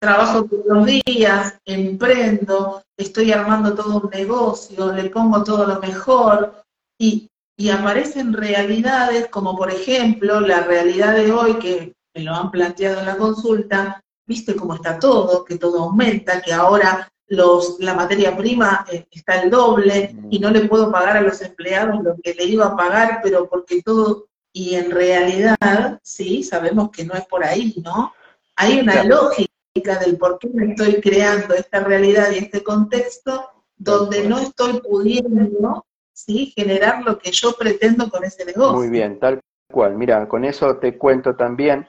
trabajo 0.01 0.47
todos 0.47 0.65
los 0.67 0.87
días, 0.87 1.59
emprendo, 1.67 2.83
estoy 2.97 3.33
armando 3.33 3.75
todo 3.75 4.01
un 4.01 4.11
negocio, 4.11 4.93
le 4.93 5.11
pongo 5.11 5.45
todo 5.45 5.67
lo 5.67 5.79
mejor 5.79 6.65
y, 6.99 7.29
y 7.57 7.69
aparecen 7.69 8.33
realidades 8.33 9.29
como 9.29 9.57
por 9.57 9.71
ejemplo 9.71 10.41
la 10.41 10.63
realidad 10.63 11.15
de 11.15 11.31
hoy 11.31 11.55
que 11.59 11.93
me 12.15 12.23
lo 12.23 12.35
han 12.35 12.51
planteado 12.51 13.01
en 13.01 13.07
la 13.07 13.19
consulta, 13.19 14.03
viste 14.27 14.57
cómo 14.57 14.75
está 14.75 14.99
todo, 14.99 15.45
que 15.45 15.59
todo 15.59 15.83
aumenta, 15.83 16.41
que 16.41 16.53
ahora 16.53 17.07
los, 17.29 17.79
la 17.79 17.95
materia 17.95 18.35
prima 18.35 18.87
eh, 18.91 19.07
está 19.11 19.43
el 19.43 19.51
doble 19.51 20.17
y 20.31 20.39
no 20.39 20.51
le 20.51 20.65
puedo 20.65 20.91
pagar 20.91 21.19
a 21.19 21.21
los 21.21 21.43
empleados 21.43 22.03
lo 22.03 22.17
que 22.23 22.35
le 22.35 22.45
iba 22.45 22.67
a 22.67 22.77
pagar, 22.77 23.21
pero 23.23 23.49
porque 23.49 23.83
todo, 23.83 24.29
y 24.53 24.77
en 24.77 24.91
realidad, 24.91 26.01
sí, 26.03 26.43
sabemos 26.43 26.91
que 26.91 27.05
no 27.05 27.15
es 27.15 27.27
por 27.27 27.45
ahí, 27.45 27.75
¿no? 27.85 28.13
Hay 28.57 28.81
una 28.81 29.05
lógica 29.05 29.50
del 29.81 30.19
por 30.19 30.38
qué 30.38 30.49
me 30.53 30.73
estoy 30.73 31.01
creando 31.01 31.55
esta 31.55 31.81
realidad 31.81 32.31
y 32.33 32.38
este 32.38 32.62
contexto 32.62 33.51
donde 33.77 34.29
no 34.29 34.38
estoy 34.38 34.81
pudiendo, 34.81 35.87
¿sí? 36.12 36.53
Generar 36.55 37.03
lo 37.03 37.19
que 37.19 37.31
yo 37.33 37.53
pretendo 37.59 38.11
con 38.11 38.25
ese 38.25 38.45
negocio. 38.45 38.77
Muy 38.77 38.90
bien, 38.90 39.19
tal 39.19 39.40
cual. 39.73 39.97
Mira, 39.97 40.29
con 40.29 40.45
eso 40.45 40.77
te 40.77 40.99
cuento 40.99 41.35
también 41.35 41.88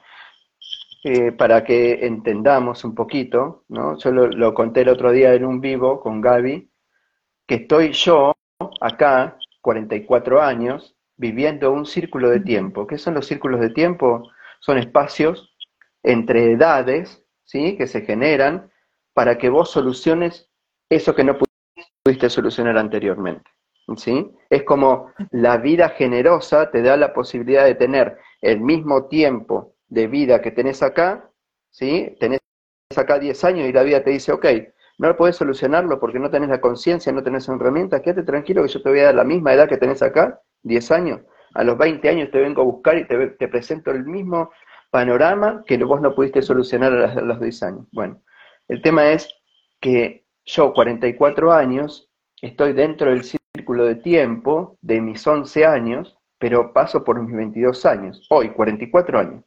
eh, 1.04 1.32
para 1.32 1.64
que 1.64 2.06
entendamos 2.06 2.84
un 2.84 2.94
poquito, 2.94 3.64
¿no? 3.68 3.98
Yo 3.98 4.10
lo, 4.12 4.54
conté 4.54 4.82
el 4.82 4.88
otro 4.88 5.10
día 5.10 5.34
en 5.34 5.44
un 5.44 5.60
vivo 5.60 6.00
con 6.00 6.20
Gaby, 6.20 6.70
que 7.46 7.56
estoy 7.56 7.92
yo 7.92 8.32
acá, 8.80 9.36
44 9.60 10.40
años, 10.40 10.96
viviendo 11.16 11.72
un 11.72 11.86
círculo 11.86 12.30
de 12.30 12.40
tiempo. 12.40 12.86
¿Qué 12.86 12.98
son 12.98 13.14
los 13.14 13.26
círculos 13.26 13.60
de 13.60 13.70
tiempo? 13.70 14.30
Son 14.60 14.78
espacios 14.78 15.52
entre 16.02 16.52
edades, 16.52 17.21
¿sí? 17.52 17.76
Que 17.76 17.86
se 17.86 18.00
generan 18.00 18.70
para 19.12 19.36
que 19.36 19.50
vos 19.50 19.70
soluciones 19.70 20.50
eso 20.88 21.14
que 21.14 21.22
no 21.22 21.36
pudiste 22.04 22.30
solucionar 22.30 22.78
anteriormente. 22.78 23.48
¿Sí? 23.96 24.30
Es 24.48 24.62
como 24.62 25.12
la 25.32 25.58
vida 25.58 25.90
generosa 25.90 26.70
te 26.70 26.82
da 26.82 26.96
la 26.96 27.12
posibilidad 27.12 27.64
de 27.64 27.74
tener 27.74 28.16
el 28.40 28.60
mismo 28.60 29.06
tiempo 29.06 29.74
de 29.88 30.06
vida 30.06 30.40
que 30.40 30.50
tenés 30.50 30.82
acá, 30.82 31.30
¿sí? 31.70 32.16
Tenés 32.18 32.40
acá 32.96 33.18
10 33.18 33.44
años 33.44 33.68
y 33.68 33.72
la 33.72 33.82
vida 33.82 34.02
te 34.02 34.10
dice, 34.10 34.32
ok, 34.32 34.46
no 34.98 35.14
puedes 35.16 35.36
solucionarlo 35.36 36.00
porque 36.00 36.18
no 36.18 36.30
tenés 36.30 36.48
la 36.48 36.60
conciencia, 36.60 37.12
no 37.12 37.22
tenés 37.22 37.48
herramientas, 37.48 38.00
quédate 38.00 38.22
tranquilo 38.22 38.62
que 38.62 38.68
yo 38.68 38.82
te 38.82 38.88
voy 38.88 39.00
a 39.00 39.06
dar 39.06 39.14
la 39.16 39.24
misma 39.24 39.52
edad 39.52 39.68
que 39.68 39.76
tenés 39.76 40.00
acá, 40.00 40.40
10 40.62 40.90
años. 40.92 41.20
A 41.54 41.64
los 41.64 41.76
20 41.76 42.08
años 42.08 42.30
te 42.30 42.38
vengo 42.38 42.62
a 42.62 42.64
buscar 42.64 42.96
y 42.96 43.06
te, 43.06 43.26
te 43.26 43.48
presento 43.48 43.90
el 43.90 44.04
mismo 44.04 44.50
panorama 44.92 45.64
que 45.66 45.76
vos 45.78 46.00
no 46.00 46.14
pudiste 46.14 46.42
solucionar 46.42 46.92
a 46.92 47.20
los 47.20 47.40
10 47.40 47.62
años. 47.64 47.86
Bueno, 47.90 48.22
el 48.68 48.80
tema 48.80 49.10
es 49.10 49.28
que 49.80 50.24
yo, 50.44 50.72
44 50.72 51.52
años, 51.52 52.08
estoy 52.40 52.72
dentro 52.74 53.10
del 53.10 53.24
círculo 53.24 53.86
de 53.86 53.96
tiempo 53.96 54.78
de 54.80 55.00
mis 55.00 55.26
11 55.26 55.66
años, 55.66 56.16
pero 56.38 56.72
paso 56.72 57.02
por 57.02 57.20
mis 57.20 57.34
22 57.34 57.84
años, 57.86 58.24
hoy, 58.30 58.50
44 58.50 59.18
años 59.18 59.44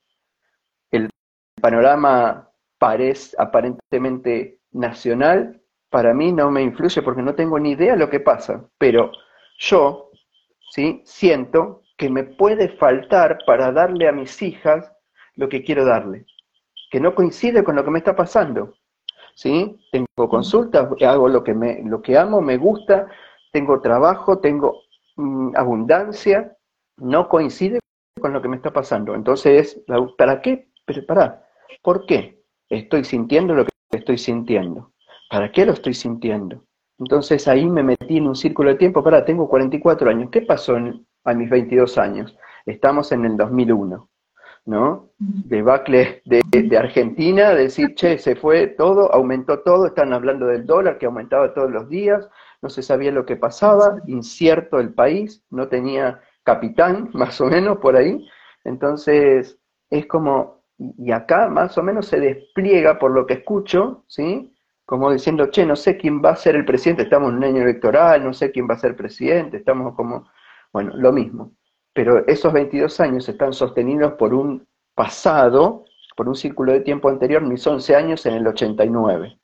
panorama 1.66 2.48
parece 2.78 3.36
aparentemente 3.40 4.60
nacional, 4.72 5.62
para 5.90 6.14
mí 6.14 6.32
no 6.32 6.52
me 6.52 6.62
influye 6.62 7.02
porque 7.02 7.24
no 7.24 7.34
tengo 7.34 7.58
ni 7.58 7.72
idea 7.72 7.94
de 7.94 7.98
lo 8.00 8.10
que 8.10 8.20
pasa, 8.20 8.64
pero 8.78 9.12
yo 9.58 10.12
¿sí? 10.72 11.02
siento 11.06 11.82
que 11.98 12.08
me 12.10 12.24
puede 12.24 12.70
faltar 12.78 13.40
para 13.48 13.72
darle 13.72 14.08
a 14.08 14.12
mis 14.12 14.42
hijas 14.44 14.92
lo 15.36 15.50
que 15.50 15.64
quiero 15.64 15.86
darle, 15.86 16.26
que 16.92 17.00
no 17.00 17.16
coincide 17.16 17.64
con 17.64 17.76
lo 17.76 17.84
que 17.84 17.92
me 17.92 18.00
está 18.00 18.16
pasando. 18.16 18.74
¿sí? 19.36 19.78
Tengo 19.92 20.30
consultas, 20.30 20.90
hago 21.02 21.30
lo 21.30 21.44
que, 21.44 21.54
me, 21.54 21.84
lo 21.84 22.02
que 22.02 22.18
amo, 22.18 22.42
me 22.42 22.58
gusta, 22.58 23.08
tengo 23.52 23.82
trabajo, 23.82 24.40
tengo 24.40 24.82
mm, 25.18 25.56
abundancia, 25.56 26.56
no 26.98 27.28
coincide 27.30 27.80
con 28.20 28.34
lo 28.34 28.42
que 28.42 28.48
me 28.48 28.56
está 28.56 28.72
pasando. 28.72 29.14
Entonces, 29.14 29.82
¿para 30.18 30.42
qué? 30.42 30.70
Pero 30.86 31.06
para, 31.06 31.46
¿Por 31.82 32.06
qué? 32.06 32.42
Estoy 32.70 33.04
sintiendo 33.04 33.54
lo 33.54 33.66
que 33.66 33.72
estoy 33.92 34.18
sintiendo. 34.18 34.92
¿Para 35.30 35.52
qué 35.52 35.66
lo 35.66 35.74
estoy 35.74 35.94
sintiendo? 35.94 36.64
Entonces 36.98 37.48
ahí 37.48 37.70
me 37.70 37.84
metí 37.84 38.18
en 38.18 38.28
un 38.28 38.36
círculo 38.36 38.70
de 38.70 38.76
tiempo. 38.76 39.04
Para, 39.04 39.26
tengo 39.26 39.48
44 39.48 40.10
años. 40.10 40.30
¿Qué 40.32 40.42
pasó 40.42 40.78
a 41.24 41.34
mis 41.34 41.50
22 41.50 41.98
años? 41.98 42.36
Estamos 42.66 43.12
en 43.12 43.26
el 43.26 43.38
2001, 43.38 44.10
¿no? 44.66 45.12
Debacle 45.20 46.22
de, 46.26 46.42
de 46.52 46.78
Argentina, 46.78 47.54
decir, 47.54 47.94
che, 47.96 48.18
se 48.18 48.36
fue 48.36 48.68
todo, 48.68 49.14
aumentó 49.14 49.60
todo, 49.60 49.86
están 49.88 50.12
hablando 50.12 50.48
del 50.48 50.66
dólar 50.66 50.98
que 50.98 51.06
aumentaba 51.06 51.54
todos 51.54 51.72
los 51.72 51.88
días, 51.88 52.28
no 52.62 52.70
se 52.70 52.82
sabía 52.82 53.12
lo 53.12 53.26
que 53.26 53.36
pasaba, 53.36 54.02
incierto 54.08 54.80
el 54.80 54.94
país, 54.94 55.44
no 55.52 55.68
tenía 55.68 56.22
capitán, 56.44 57.10
más 57.14 57.40
o 57.42 57.46
menos, 57.46 57.78
por 57.78 57.96
ahí. 57.96 58.28
Entonces, 58.64 59.60
es 59.90 60.08
como, 60.08 60.64
y 60.78 61.12
acá 61.12 61.48
más 61.48 61.78
o 61.78 61.84
menos 61.84 62.08
se 62.08 62.20
despliega, 62.20 62.98
por 62.98 63.12
lo 63.12 63.26
que 63.28 63.36
escucho, 63.36 64.04
¿sí? 64.08 64.52
Como 64.86 65.12
diciendo, 65.12 65.48
che, 65.52 65.66
no 65.66 65.76
sé 65.76 65.98
quién 65.98 66.24
va 66.24 66.32
a 66.32 66.36
ser 66.36 66.56
el 66.56 66.66
presidente, 66.66 67.04
estamos 67.04 67.30
en 67.30 67.38
un 67.38 67.44
año 67.44 67.62
electoral, 67.62 68.24
no 68.24 68.34
sé 68.34 68.52
quién 68.52 68.68
va 68.68 68.76
a 68.76 68.80
ser 68.80 68.96
presidente, 68.96 69.58
estamos 69.58 69.96
como, 69.96 70.28
bueno, 70.74 70.92
lo 70.96 71.12
mismo. 71.12 71.54
Pero 71.96 72.28
esos 72.28 72.52
22 72.52 73.00
años 73.00 73.30
están 73.30 73.54
sostenidos 73.54 74.16
por 74.16 74.34
un 74.34 74.68
pasado, 74.96 75.86
por 76.18 76.28
un 76.28 76.36
círculo 76.36 76.74
de 76.74 76.82
tiempo 76.82 77.08
anterior, 77.08 77.42
mis 77.42 77.66
11 77.66 77.96
años 77.96 78.26
en 78.26 78.34
el 78.34 78.46
89, 78.46 79.40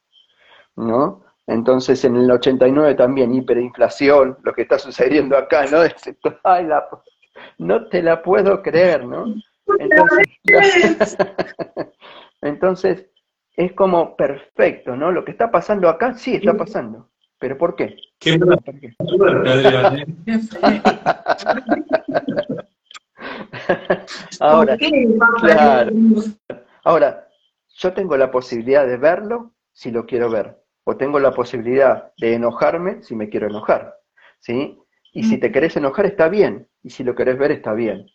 ¿no? 0.76 1.24
Entonces 1.48 2.04
en 2.04 2.18
el 2.18 2.30
89 2.30 2.96
también 2.96 3.34
hiperinflación, 3.34 4.38
lo 4.44 4.54
que 4.54 4.64
está 4.64 4.78
sucediendo 4.78 5.38
acá, 5.38 5.66
¿no? 5.68 5.78
Ay, 6.44 6.66
la, 6.66 6.90
no 7.58 7.88
te 7.88 8.04
la 8.04 8.22
puedo 8.22 8.62
creer, 8.62 9.06
¿no? 9.06 9.34
Entonces, 12.42 13.08
es 13.56 13.72
como 13.74 14.18
perfecto, 14.18 14.98
¿no? 14.98 15.14
Lo 15.14 15.24
que 15.24 15.32
está 15.32 15.50
pasando 15.50 15.88
acá 15.88 16.16
sí 16.16 16.36
está 16.36 16.54
pasando. 16.56 17.11
¿Pero 17.42 17.58
por 17.58 17.76
qué? 17.76 17.98
¿Qué 18.20 18.40
Ahora, 24.40 24.78
claro. 24.78 25.92
Ahora, 26.84 27.28
yo 27.78 27.94
tengo 27.94 28.16
la 28.16 28.30
posibilidad 28.30 28.86
de 28.86 28.98
verlo 28.98 29.54
si 29.74 29.90
lo 29.90 30.06
quiero 30.06 30.30
ver, 30.30 30.56
o 30.84 30.98
tengo 30.98 31.20
la 31.20 31.32
posibilidad 31.32 32.12
de 32.18 32.36
enojarme 32.36 33.02
si 33.02 33.16
me 33.16 33.28
quiero 33.28 33.48
enojar, 33.48 33.96
¿sí? 34.40 34.78
Y 35.12 35.24
si 35.24 35.40
te 35.40 35.52
querés 35.52 35.76
enojar 35.76 36.06
está 36.06 36.30
bien, 36.30 36.68
y 36.84 36.92
si 36.92 37.04
lo 37.04 37.16
querés 37.16 37.40
ver 37.40 37.50
está 37.52 37.74
bien. 37.74 38.06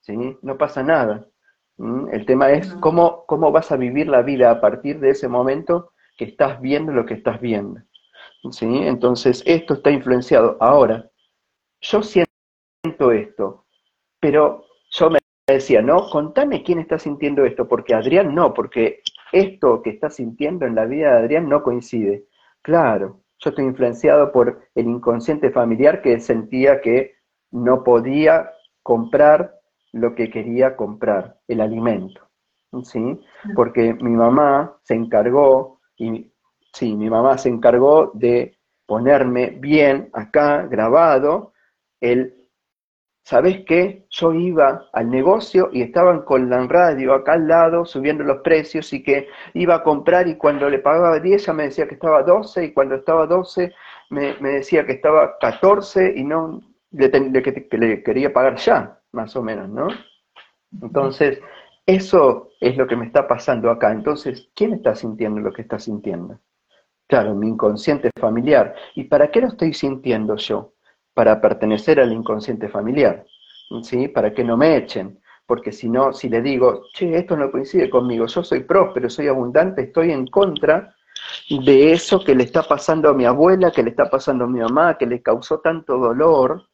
¿sí? 0.00 0.36
No 0.42 0.58
pasa 0.58 0.82
nada. 0.82 1.28
El 2.12 2.26
tema 2.26 2.50
es 2.50 2.74
cómo, 2.80 3.24
cómo 3.26 3.52
vas 3.52 3.70
a 3.70 3.76
vivir 3.76 4.08
la 4.08 4.22
vida 4.22 4.50
a 4.50 4.60
partir 4.60 4.98
de 4.98 5.10
ese 5.10 5.28
momento 5.28 5.92
que 6.16 6.24
estás 6.24 6.60
viendo 6.60 6.90
lo 6.92 7.06
que 7.06 7.14
estás 7.14 7.40
viendo. 7.40 7.80
¿Sí? 8.50 8.66
Entonces, 8.66 9.42
esto 9.46 9.74
está 9.74 9.90
influenciado. 9.90 10.56
Ahora, 10.60 11.10
yo 11.80 12.02
siento 12.02 13.12
esto, 13.12 13.66
pero 14.20 14.64
yo 14.90 15.10
me 15.10 15.18
decía, 15.46 15.82
no, 15.82 16.08
contame 16.10 16.62
quién 16.62 16.78
está 16.78 16.98
sintiendo 16.98 17.44
esto, 17.44 17.68
porque 17.68 17.94
Adrián 17.94 18.34
no, 18.34 18.54
porque 18.54 19.02
esto 19.32 19.82
que 19.82 19.90
está 19.90 20.10
sintiendo 20.10 20.66
en 20.66 20.74
la 20.74 20.86
vida 20.86 21.12
de 21.12 21.18
Adrián 21.18 21.48
no 21.48 21.62
coincide. 21.62 22.26
Claro, 22.62 23.20
yo 23.38 23.50
estoy 23.50 23.64
influenciado 23.64 24.32
por 24.32 24.62
el 24.74 24.86
inconsciente 24.86 25.50
familiar 25.50 26.00
que 26.00 26.20
sentía 26.20 26.80
que 26.80 27.16
no 27.50 27.84
podía 27.84 28.50
comprar 28.82 29.54
lo 29.92 30.14
que 30.14 30.30
quería 30.30 30.76
comprar, 30.76 31.38
el 31.48 31.60
alimento. 31.60 32.20
¿sí? 32.82 33.20
Porque 33.54 33.94
mi 33.94 34.10
mamá 34.10 34.76
se 34.82 34.94
encargó, 34.94 35.80
y 35.96 36.32
sí, 36.74 36.94
mi 36.94 37.08
mamá 37.08 37.38
se 37.38 37.48
encargó 37.48 38.10
de 38.14 38.58
ponerme 38.86 39.50
bien 39.58 40.10
acá 40.12 40.66
grabado 40.66 41.54
el 42.00 42.44
¿sabes 43.24 43.64
qué? 43.66 44.06
Yo 44.10 44.34
iba 44.34 44.88
al 44.92 45.10
negocio 45.10 45.70
y 45.72 45.82
estaban 45.82 46.22
con 46.22 46.50
la 46.50 46.66
radio 46.66 47.14
acá 47.14 47.32
al 47.34 47.48
lado 47.48 47.84
subiendo 47.86 48.22
los 48.22 48.42
precios 48.42 48.92
y 48.92 49.02
que 49.02 49.28
iba 49.54 49.76
a 49.76 49.82
comprar 49.82 50.28
y 50.28 50.36
cuando 50.36 50.68
le 50.68 50.78
pagaba 50.78 51.18
10 51.18 51.42
ella 51.42 51.52
me 51.54 51.62
decía 51.64 51.88
que 51.88 51.94
estaba 51.94 52.22
12 52.22 52.66
y 52.66 52.72
cuando 52.72 52.96
estaba 52.96 53.26
12 53.26 53.72
me, 54.10 54.34
decía 54.40 54.84
que 54.84 54.92
estaba 54.92 55.38
14 55.38 56.12
y 56.16 56.24
no 56.24 56.60
le, 56.90 57.10
que 57.10 57.78
le 57.78 58.02
quería 58.02 58.32
pagar 58.32 58.56
ya, 58.56 59.00
más 59.12 59.34
o 59.36 59.42
menos, 59.42 59.68
¿no? 59.70 59.88
Entonces, 60.82 61.40
eso 61.86 62.50
es 62.60 62.76
lo 62.76 62.86
que 62.86 62.96
me 62.96 63.06
está 63.06 63.26
pasando 63.26 63.70
acá. 63.70 63.92
Entonces, 63.92 64.50
¿quién 64.54 64.74
está 64.74 64.94
sintiendo 64.94 65.40
lo 65.40 65.52
que 65.52 65.62
está 65.62 65.78
sintiendo? 65.78 66.38
Claro, 67.14 67.34
mi 67.34 67.48
inconsciente 67.48 68.10
familiar. 68.18 68.74
¿Y 68.94 69.04
para 69.04 69.30
qué 69.30 69.40
lo 69.40 69.48
estoy 69.48 69.72
sintiendo 69.72 70.36
yo? 70.36 70.74
para 71.14 71.40
pertenecer 71.40 72.00
al 72.00 72.12
inconsciente 72.12 72.68
familiar, 72.68 73.24
¿sí? 73.82 74.08
Para 74.08 74.34
que 74.34 74.44
no 74.44 74.56
me 74.56 74.76
echen, 74.76 75.20
porque 75.46 75.72
si 75.72 75.88
no, 75.88 76.12
si 76.12 76.28
le 76.28 76.42
digo, 76.42 76.86
che, 76.92 77.16
esto 77.16 77.36
no 77.36 77.50
coincide 77.50 77.88
conmigo, 77.88 78.26
yo 78.26 78.42
soy 78.42 78.64
próspero, 78.64 79.08
soy 79.08 79.28
abundante, 79.28 79.82
estoy 79.82 80.10
en 80.10 80.26
contra 80.26 80.94
de 81.48 81.92
eso 81.92 82.22
que 82.22 82.34
le 82.34 82.42
está 82.44 82.64
pasando 82.64 83.08
a 83.08 83.14
mi 83.14 83.24
abuela, 83.24 83.70
que 83.70 83.82
le 83.82 83.90
está 83.90 84.10
pasando 84.10 84.44
a 84.44 84.48
mi 84.48 84.58
mamá, 84.58 84.98
que 84.98 85.06
le 85.06 85.22
causó 85.22 85.60
tanto 85.60 85.96
dolor, 85.98 86.66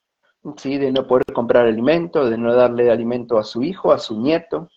¿sí? 0.56 0.78
De 0.78 0.90
no 0.90 1.06
poder 1.06 1.26
comprar 1.34 1.66
alimento, 1.66 2.28
de 2.28 2.38
no 2.38 2.54
darle 2.54 2.90
alimento 2.90 3.38
a 3.38 3.44
su 3.44 3.62
hijo, 3.62 3.92
a 3.92 3.98
su 3.98 4.18
nieto, 4.18 4.70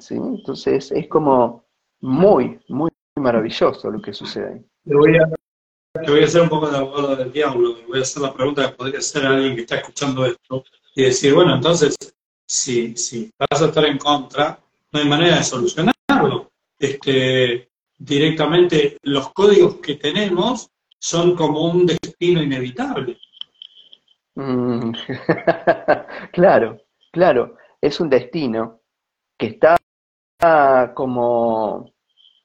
¿sí? 0.00 0.16
Entonces 0.16 0.90
es 0.90 1.06
como 1.08 1.64
muy, 2.00 2.60
muy 2.68 2.90
maravilloso 3.14 3.90
lo 3.90 4.02
que 4.02 4.12
sucede. 4.12 4.67
Le 4.88 4.96
voy 4.96 5.16
a, 5.18 5.28
voy 6.10 6.22
a 6.22 6.24
hacer 6.24 6.40
un 6.40 6.48
poco 6.48 6.70
de 6.70 6.78
abogado 6.78 7.14
del 7.14 7.30
diablo 7.30 7.76
y 7.78 7.84
voy 7.84 7.98
a 7.98 8.02
hacer 8.02 8.22
la 8.22 8.32
pregunta 8.32 8.70
que 8.70 8.76
podría 8.76 9.00
hacer 9.00 9.26
a 9.26 9.30
alguien 9.34 9.54
que 9.54 9.60
está 9.60 9.76
escuchando 9.76 10.24
esto 10.24 10.64
y 10.94 11.02
decir, 11.02 11.34
bueno, 11.34 11.54
entonces, 11.54 11.94
si, 12.46 12.96
si 12.96 13.30
vas 13.38 13.60
a 13.60 13.66
estar 13.66 13.84
en 13.84 13.98
contra, 13.98 14.58
no 14.90 15.00
hay 15.00 15.06
manera 15.06 15.36
de 15.36 15.44
solucionarlo. 15.44 16.50
Este, 16.78 17.68
directamente 17.98 18.96
los 19.02 19.30
códigos 19.34 19.76
que 19.76 19.96
tenemos 19.96 20.70
son 20.98 21.36
como 21.36 21.70
un 21.70 21.84
destino 21.84 22.42
inevitable. 22.42 23.18
Mm, 24.36 24.92
claro, 26.32 26.78
claro, 27.12 27.56
es 27.78 28.00
un 28.00 28.08
destino 28.08 28.80
que 29.36 29.48
está 29.48 29.76
como 30.94 31.92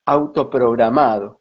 autoprogramado, 0.06 1.40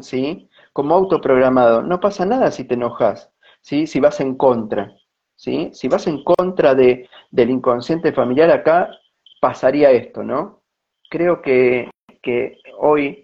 ¿sí? 0.00 0.48
como 0.72 0.94
autoprogramado. 0.94 1.82
No 1.82 2.00
pasa 2.00 2.24
nada 2.24 2.50
si 2.50 2.64
te 2.64 2.74
enojas, 2.74 3.30
¿sí? 3.60 3.86
si 3.86 4.00
vas 4.00 4.20
en 4.20 4.36
contra. 4.36 4.94
¿sí? 5.36 5.70
Si 5.72 5.88
vas 5.88 6.06
en 6.06 6.22
contra 6.24 6.74
de, 6.74 7.08
del 7.30 7.50
inconsciente 7.50 8.12
familiar 8.12 8.50
acá, 8.50 8.90
pasaría 9.40 9.90
esto, 9.90 10.22
¿no? 10.22 10.62
Creo 11.10 11.42
que, 11.42 11.90
que 12.22 12.58
hoy 12.78 13.22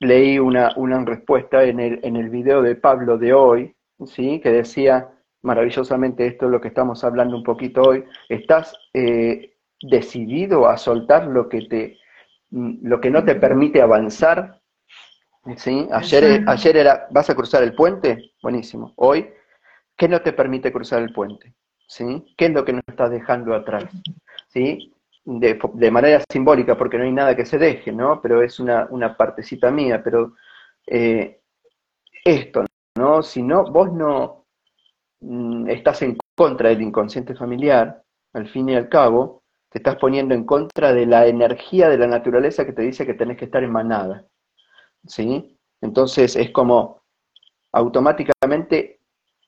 leí 0.00 0.38
una, 0.38 0.72
una 0.76 1.04
respuesta 1.04 1.64
en 1.64 1.80
el, 1.80 2.00
en 2.02 2.16
el 2.16 2.30
video 2.30 2.62
de 2.62 2.74
Pablo 2.74 3.18
de 3.18 3.32
hoy, 3.32 3.74
¿sí? 4.06 4.40
que 4.40 4.50
decía 4.50 5.10
maravillosamente 5.42 6.26
esto 6.26 6.46
es 6.46 6.52
lo 6.52 6.60
que 6.60 6.68
estamos 6.68 7.04
hablando 7.04 7.36
un 7.36 7.44
poquito 7.44 7.82
hoy, 7.82 8.04
estás 8.28 8.74
eh, 8.94 9.54
decidido 9.82 10.66
a 10.66 10.78
soltar 10.78 11.26
lo 11.26 11.48
que, 11.48 11.62
te, 11.62 11.98
lo 12.50 13.00
que 13.00 13.10
no 13.10 13.24
te 13.24 13.34
permite 13.34 13.82
avanzar, 13.82 14.62
¿sí? 15.56 15.88
Ayer, 15.90 16.44
ayer 16.46 16.76
era, 16.76 17.06
¿vas 17.10 17.30
a 17.30 17.34
cruzar 17.34 17.62
el 17.62 17.74
puente? 17.74 18.32
Buenísimo. 18.42 18.92
Hoy, 18.96 19.28
¿qué 19.96 20.08
no 20.08 20.20
te 20.22 20.32
permite 20.32 20.72
cruzar 20.72 21.02
el 21.02 21.12
puente? 21.12 21.54
¿Sí? 21.86 22.34
¿Qué 22.36 22.46
es 22.46 22.52
lo 22.52 22.64
que 22.64 22.72
nos 22.72 22.82
estás 22.86 23.10
dejando 23.10 23.54
atrás? 23.54 23.84
¿Sí? 24.48 24.92
De, 25.24 25.58
de, 25.74 25.90
manera 25.90 26.22
simbólica, 26.30 26.76
porque 26.76 26.98
no 26.98 27.04
hay 27.04 27.12
nada 27.12 27.36
que 27.36 27.46
se 27.46 27.58
deje, 27.58 27.92
¿no? 27.92 28.20
Pero 28.20 28.42
es 28.42 28.60
una, 28.60 28.86
una 28.90 29.16
partecita 29.16 29.70
mía, 29.70 30.02
pero 30.02 30.34
eh, 30.86 31.40
esto, 32.24 32.64
¿no? 32.96 33.22
Si 33.22 33.42
no, 33.42 33.64
vos 33.64 33.92
no 33.92 34.46
mm, 35.20 35.68
estás 35.68 36.02
en 36.02 36.18
contra 36.34 36.70
del 36.70 36.82
inconsciente 36.82 37.34
familiar, 37.34 38.02
al 38.32 38.48
fin 38.48 38.68
y 38.68 38.76
al 38.76 38.88
cabo, 38.88 39.42
te 39.70 39.78
estás 39.78 39.96
poniendo 39.96 40.34
en 40.34 40.44
contra 40.44 40.92
de 40.92 41.06
la 41.06 41.26
energía 41.26 41.88
de 41.88 41.98
la 41.98 42.06
naturaleza 42.06 42.66
que 42.66 42.72
te 42.72 42.82
dice 42.82 43.06
que 43.06 43.14
tenés 43.14 43.38
que 43.38 43.46
estar 43.46 43.62
en 43.62 43.72
manada. 43.72 44.26
¿Sí? 45.06 45.58
Entonces 45.80 46.36
es 46.36 46.50
como 46.50 47.02
automáticamente, 47.72 49.00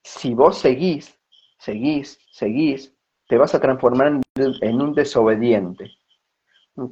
si 0.02 0.34
vos 0.34 0.58
seguís, 0.58 1.18
seguís, 1.58 2.18
seguís, 2.30 2.94
te 3.28 3.36
vas 3.38 3.54
a 3.54 3.60
transformar 3.60 4.20
en, 4.36 4.80
un 4.80 4.94
desobediente, 4.94 5.90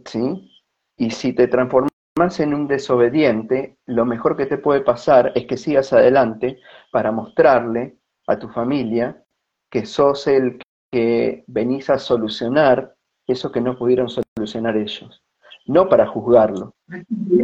¿sí? 0.06 0.50
Y 0.96 1.10
si 1.10 1.32
te 1.32 1.48
transformas 1.48 1.90
en 2.38 2.54
un 2.54 2.66
desobediente, 2.66 3.78
lo 3.86 4.04
mejor 4.04 4.36
que 4.36 4.46
te 4.46 4.58
puede 4.58 4.80
pasar 4.80 5.32
es 5.34 5.46
que 5.46 5.56
sigas 5.56 5.92
adelante 5.92 6.60
para 6.92 7.12
mostrarle 7.12 7.98
a 8.26 8.38
tu 8.38 8.48
familia 8.48 9.22
que 9.70 9.84
sos 9.86 10.26
el 10.26 10.60
que 10.90 11.44
venís 11.48 11.90
a 11.90 11.98
solucionar 11.98 12.94
eso 13.26 13.50
que 13.50 13.60
no 13.60 13.76
pudieron 13.76 14.08
solucionar 14.08 14.76
ellos, 14.76 15.22
no 15.66 15.88
para 15.88 16.06
juzgarlo. 16.06 16.74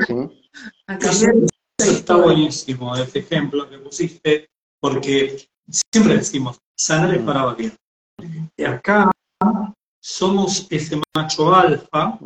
¿sí? 0.06 0.39
Eso, 0.86 1.26
está 1.78 2.16
buenísimo, 2.16 2.94
este 2.96 3.20
ejemplo 3.20 3.68
que 3.68 3.78
pusiste, 3.78 4.51
porque 4.80 5.48
siempre 5.68 6.16
decimos, 6.16 6.59
sanar 6.76 7.14
es 7.14 7.22
para 7.22 7.44
valer. 7.44 7.72
Y 8.57 8.64
acá 8.64 9.11
somos 10.01 10.66
ese 10.70 11.01
macho 11.14 11.55
alfa 11.55 12.18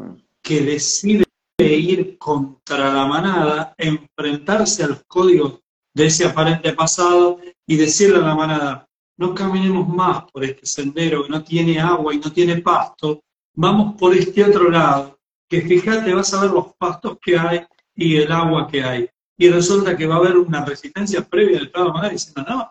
que 0.43 0.61
decide 0.61 1.25
ir 1.59 2.19
contra 2.19 2.93
la 2.93 3.07
manada, 3.07 3.75
enfrentarse 3.79 4.85
a 4.85 4.89
los 4.89 5.03
códigos 5.07 5.61
de 5.95 6.07
ese 6.07 6.25
aparente 6.25 6.73
pasado 6.73 7.39
y 7.67 7.77
decirle 7.77 8.17
a 8.17 8.23
la 8.23 8.35
manada, 8.35 8.89
no 9.17 9.35
caminemos 9.35 9.89
más 9.89 10.25
por 10.33 10.45
este 10.45 10.67
sendero 10.67 11.25
que 11.25 11.31
no 11.31 11.45
tiene 11.45 11.79
agua 11.81 12.13
y 12.15 12.19
no 12.19 12.33
tiene 12.33 12.61
pasto, 12.61 13.23
vamos 13.55 13.95
por 13.99 14.13
este 14.15 14.45
otro 14.45 14.71
lado, 14.71 15.19
que 15.49 15.63
fíjate, 15.63 16.13
vas 16.13 16.35
a 16.35 16.43
ver 16.43 16.51
los 16.51 16.75
pastos 16.75 17.19
que 17.23 17.39
hay 17.39 17.65
y 17.95 18.17
el 18.17 18.31
agua 18.33 18.69
que 18.69 18.83
hay. 18.83 19.09
Y 19.37 19.49
resulta 19.49 19.97
que 19.97 20.07
va 20.07 20.17
a 20.17 20.19
haber 20.19 20.37
una 20.37 20.65
resistencia 20.65 21.23
previa 21.23 21.59
del 21.59 21.67
Estado 21.67 21.93
de 22.01 22.11
diciendo, 22.11 22.45
no, 22.49 22.71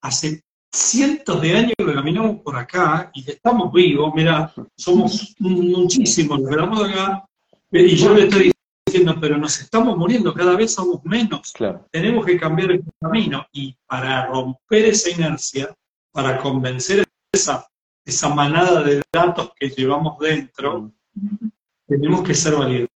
hace 0.00 0.42
cientos 0.72 1.40
de 1.40 1.56
años 1.56 1.72
que 1.76 1.94
caminamos 1.94 2.40
por 2.42 2.56
acá 2.56 3.10
y 3.14 3.28
estamos 3.30 3.72
vivos, 3.72 4.12
mira, 4.14 4.52
somos 4.76 5.34
muchísimos 5.38 6.40
los 6.40 6.48
que 6.48 6.54
estamos 6.54 6.82
acá, 6.82 7.24
y 7.70 7.96
yo 7.96 8.14
le 8.14 8.24
estoy 8.24 8.52
diciendo, 8.86 9.16
pero 9.20 9.38
nos 9.38 9.60
estamos 9.60 9.96
muriendo, 9.96 10.32
cada 10.34 10.54
vez 10.56 10.74
somos 10.74 11.04
menos. 11.04 11.52
Tenemos 11.90 12.24
que 12.24 12.38
cambiar 12.38 12.72
el 12.72 12.84
camino 13.00 13.46
y 13.52 13.74
para 13.86 14.26
romper 14.26 14.86
esa 14.86 15.10
inercia, 15.10 15.74
para 16.12 16.38
convencer 16.38 17.04
esa, 17.32 17.66
esa 18.04 18.28
manada 18.28 18.82
de 18.82 19.02
datos 19.12 19.52
que 19.58 19.68
llevamos 19.68 20.18
dentro, 20.18 20.92
mm. 21.14 21.48
tenemos 21.88 22.22
que 22.22 22.34
ser 22.34 22.54
valientes. 22.54 22.95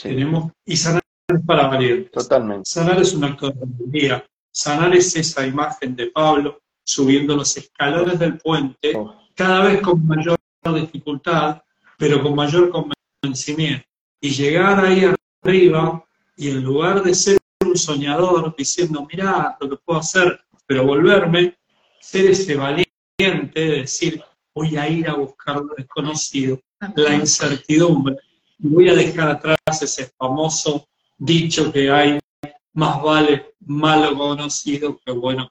Tenemos, 0.00 0.52
y 0.64 0.76
sanar 0.76 1.02
es 1.28 1.44
para 1.44 1.68
valientes. 1.68 2.12
Totalmente. 2.12 2.62
Sanar 2.64 3.00
es 3.00 3.14
un 3.14 3.24
acto 3.24 3.50
de 3.50 3.58
valentía. 3.58 4.24
Sanar 4.50 4.94
es 4.94 5.14
esa 5.16 5.46
imagen 5.46 5.94
de 5.96 6.06
Pablo 6.06 6.60
subiendo 6.84 7.36
los 7.36 7.54
escalones 7.56 8.18
del 8.18 8.38
puente, 8.38 8.96
oh. 8.96 9.14
cada 9.34 9.64
vez 9.64 9.82
con 9.82 10.06
mayor 10.06 10.38
dificultad, 10.74 11.62
pero 11.98 12.22
con 12.22 12.34
mayor 12.34 12.70
convencimiento. 12.70 13.84
Y 14.20 14.30
llegar 14.30 14.84
ahí 14.84 15.10
arriba 15.42 16.04
y 16.36 16.48
en 16.48 16.62
lugar 16.62 17.02
de 17.02 17.14
ser 17.14 17.38
un 17.64 17.76
soñador 17.76 18.54
diciendo, 18.56 19.06
mira 19.10 19.56
lo 19.60 19.68
que 19.68 19.76
puedo 19.84 20.00
hacer, 20.00 20.40
pero 20.66 20.86
volverme, 20.86 21.58
ser 22.00 22.30
ese 22.30 22.54
valiente, 22.54 22.86
decir, 23.54 24.22
voy 24.54 24.76
a 24.76 24.88
ir 24.88 25.08
a 25.08 25.14
buscar 25.14 25.56
lo 25.56 25.74
desconocido, 25.76 26.60
la 26.96 27.14
incertidumbre, 27.14 28.16
voy 28.58 28.88
a 28.88 28.94
dejar 28.94 29.30
atrás 29.30 29.58
ese 29.80 30.10
famoso 30.18 30.86
dicho 31.16 31.72
que 31.72 31.90
hay, 31.90 32.18
más 32.72 33.02
vale 33.02 33.54
malo 33.60 34.16
conocido 34.16 34.98
que 35.04 35.12
bueno 35.12 35.50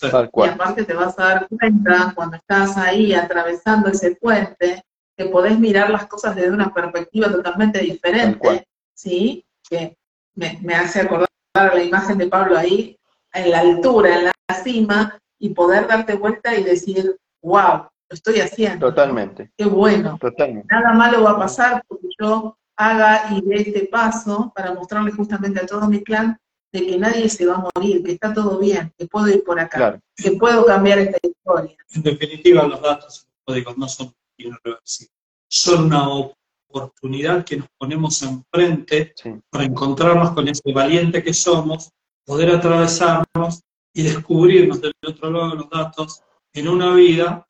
Tal 0.00 0.30
cual. 0.30 0.50
Y 0.50 0.52
aparte 0.54 0.84
te 0.84 0.94
vas 0.94 1.18
a 1.18 1.24
dar 1.24 1.48
cuenta 1.48 2.12
cuando 2.14 2.36
estás 2.36 2.76
ahí 2.76 3.12
atravesando 3.12 3.88
ese 3.88 4.16
puente 4.16 4.82
que 5.16 5.26
podés 5.26 5.58
mirar 5.58 5.90
las 5.90 6.06
cosas 6.06 6.36
desde 6.36 6.50
una 6.50 6.72
perspectiva 6.72 7.30
totalmente 7.30 7.80
diferente, 7.80 8.66
¿sí? 8.94 9.44
Que 9.68 9.96
me, 10.34 10.58
me 10.62 10.74
hace 10.74 11.00
acordar 11.00 11.28
la 11.54 11.82
imagen 11.82 12.18
de 12.18 12.28
Pablo 12.28 12.56
ahí, 12.56 12.98
en 13.32 13.50
la 13.50 13.60
altura, 13.60 14.18
en 14.18 14.24
la 14.24 14.32
cima, 14.62 15.18
y 15.38 15.50
poder 15.50 15.86
darte 15.86 16.14
vuelta 16.14 16.54
y 16.54 16.64
decir, 16.64 17.16
wow, 17.42 17.88
lo 18.08 18.14
estoy 18.14 18.40
haciendo. 18.40 18.88
Totalmente. 18.88 19.50
Qué 19.56 19.64
bueno. 19.64 20.18
Totalmente. 20.20 20.66
Nada 20.70 20.92
malo 20.92 21.22
va 21.22 21.32
a 21.32 21.38
pasar 21.38 21.84
porque 21.86 22.08
yo 22.18 22.56
haga 22.76 23.34
y 23.34 23.42
dé 23.42 23.56
este 23.56 23.86
paso 23.86 24.52
para 24.54 24.72
mostrarle 24.72 25.12
justamente 25.12 25.60
a 25.60 25.66
todo 25.66 25.88
mi 25.88 26.02
clan 26.02 26.38
de 26.72 26.86
que 26.86 26.98
nadie 26.98 27.28
se 27.28 27.46
va 27.46 27.56
a 27.56 27.68
morir, 27.74 28.02
que 28.02 28.12
está 28.12 28.32
todo 28.32 28.58
bien, 28.58 28.92
que 28.96 29.06
puedo 29.06 29.28
ir 29.28 29.42
por 29.42 29.58
acá, 29.58 29.98
que 30.14 30.32
puedo 30.32 30.64
cambiar 30.66 30.98
esta 30.98 31.18
historia. 31.22 31.76
En 31.94 32.02
definitiva, 32.02 32.66
los 32.66 32.80
datos 32.80 33.26
códigos 33.44 33.76
no 33.78 33.88
son 33.88 34.14
irreversibles, 34.36 35.14
son 35.48 35.86
una 35.86 36.08
oportunidad 36.08 37.44
que 37.44 37.56
nos 37.56 37.68
ponemos 37.78 38.22
enfrente 38.22 39.14
para 39.50 39.64
encontrarnos 39.64 40.32
con 40.32 40.46
ese 40.46 40.72
valiente 40.72 41.22
que 41.22 41.32
somos, 41.32 41.90
poder 42.24 42.50
atravesarnos 42.50 43.62
y 43.94 44.02
descubrirnos 44.02 44.80
del 44.80 44.92
otro 45.06 45.30
lado 45.30 45.50
de 45.50 45.56
los 45.56 45.70
datos 45.70 46.22
en 46.52 46.68
una 46.68 46.92
vida 46.94 47.47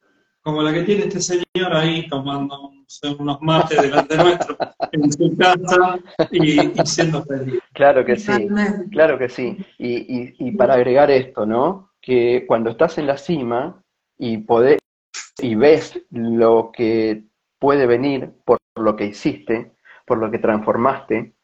como 0.48 0.62
la 0.62 0.72
que 0.72 0.82
tiene 0.84 1.02
este 1.02 1.20
señor 1.20 1.74
ahí 1.74 2.08
tomando 2.08 2.72
unos 3.18 3.42
mates 3.42 3.82
delante 3.82 4.16
nuestro 4.16 4.56
en 4.92 5.12
su 5.12 5.36
casa 5.36 5.98
y, 6.30 6.86
siendo 6.86 7.22
feliz. 7.24 7.60
Claro 7.74 8.02
que 8.02 8.16
sí, 8.16 8.48
claro 8.90 9.18
que 9.18 9.28
sí. 9.28 9.58
Y, 9.76 10.50
para 10.52 10.72
agregar 10.72 11.10
esto, 11.10 11.44
¿no? 11.44 11.90
Que 12.00 12.46
cuando 12.46 12.70
estás 12.70 12.96
en 12.96 13.08
la 13.08 13.18
cima 13.18 13.82
y 14.16 14.38
podés, 14.38 14.78
y 15.38 15.54
ves 15.54 16.00
lo 16.12 16.72
que 16.72 17.24
puede 17.58 17.86
venir 17.86 18.30
por 18.46 18.56
lo 18.74 18.96
que 18.96 19.04
hiciste, 19.04 19.72
por 20.06 20.16
lo 20.16 20.30
que 20.30 20.38
transformaste, 20.38 21.34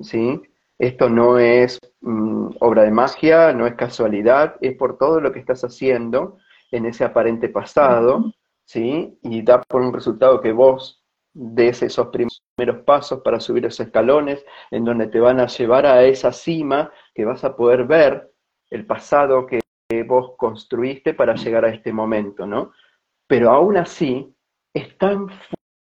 ¿sí? 0.00 0.40
Esto 0.78 1.10
no 1.10 1.38
es 1.38 1.78
mm, 2.00 2.46
obra 2.60 2.84
de 2.84 2.92
magia, 2.92 3.52
no 3.52 3.66
es 3.66 3.74
casualidad, 3.74 4.56
es 4.62 4.74
por 4.74 4.96
todo 4.96 5.20
lo 5.20 5.32
que 5.32 5.40
estás 5.40 5.62
haciendo 5.64 6.38
en 6.70 6.86
ese 6.86 7.04
aparente 7.04 7.50
pasado, 7.50 8.32
¿sí? 8.64 9.18
Y 9.22 9.42
da 9.42 9.60
por 9.62 9.82
un 9.82 9.92
resultado 9.92 10.40
que 10.40 10.52
vos 10.52 11.04
des 11.32 11.82
esos 11.82 12.08
primeros 12.08 12.84
pasos 12.84 13.20
para 13.22 13.40
subir 13.40 13.66
esos 13.66 13.86
escalones, 13.86 14.44
en 14.70 14.84
donde 14.84 15.08
te 15.08 15.20
van 15.20 15.40
a 15.40 15.46
llevar 15.46 15.86
a 15.86 16.04
esa 16.04 16.32
cima 16.32 16.92
que 17.14 17.24
vas 17.24 17.44
a 17.44 17.56
poder 17.56 17.84
ver 17.84 18.32
el 18.70 18.86
pasado 18.86 19.46
que 19.46 19.60
vos 20.06 20.34
construiste 20.36 21.14
para 21.14 21.34
llegar 21.34 21.64
a 21.64 21.70
este 21.70 21.92
momento, 21.92 22.46
¿no? 22.46 22.72
Pero 23.26 23.50
aún 23.50 23.76
así, 23.76 24.34
es 24.74 24.96
tan 24.98 25.28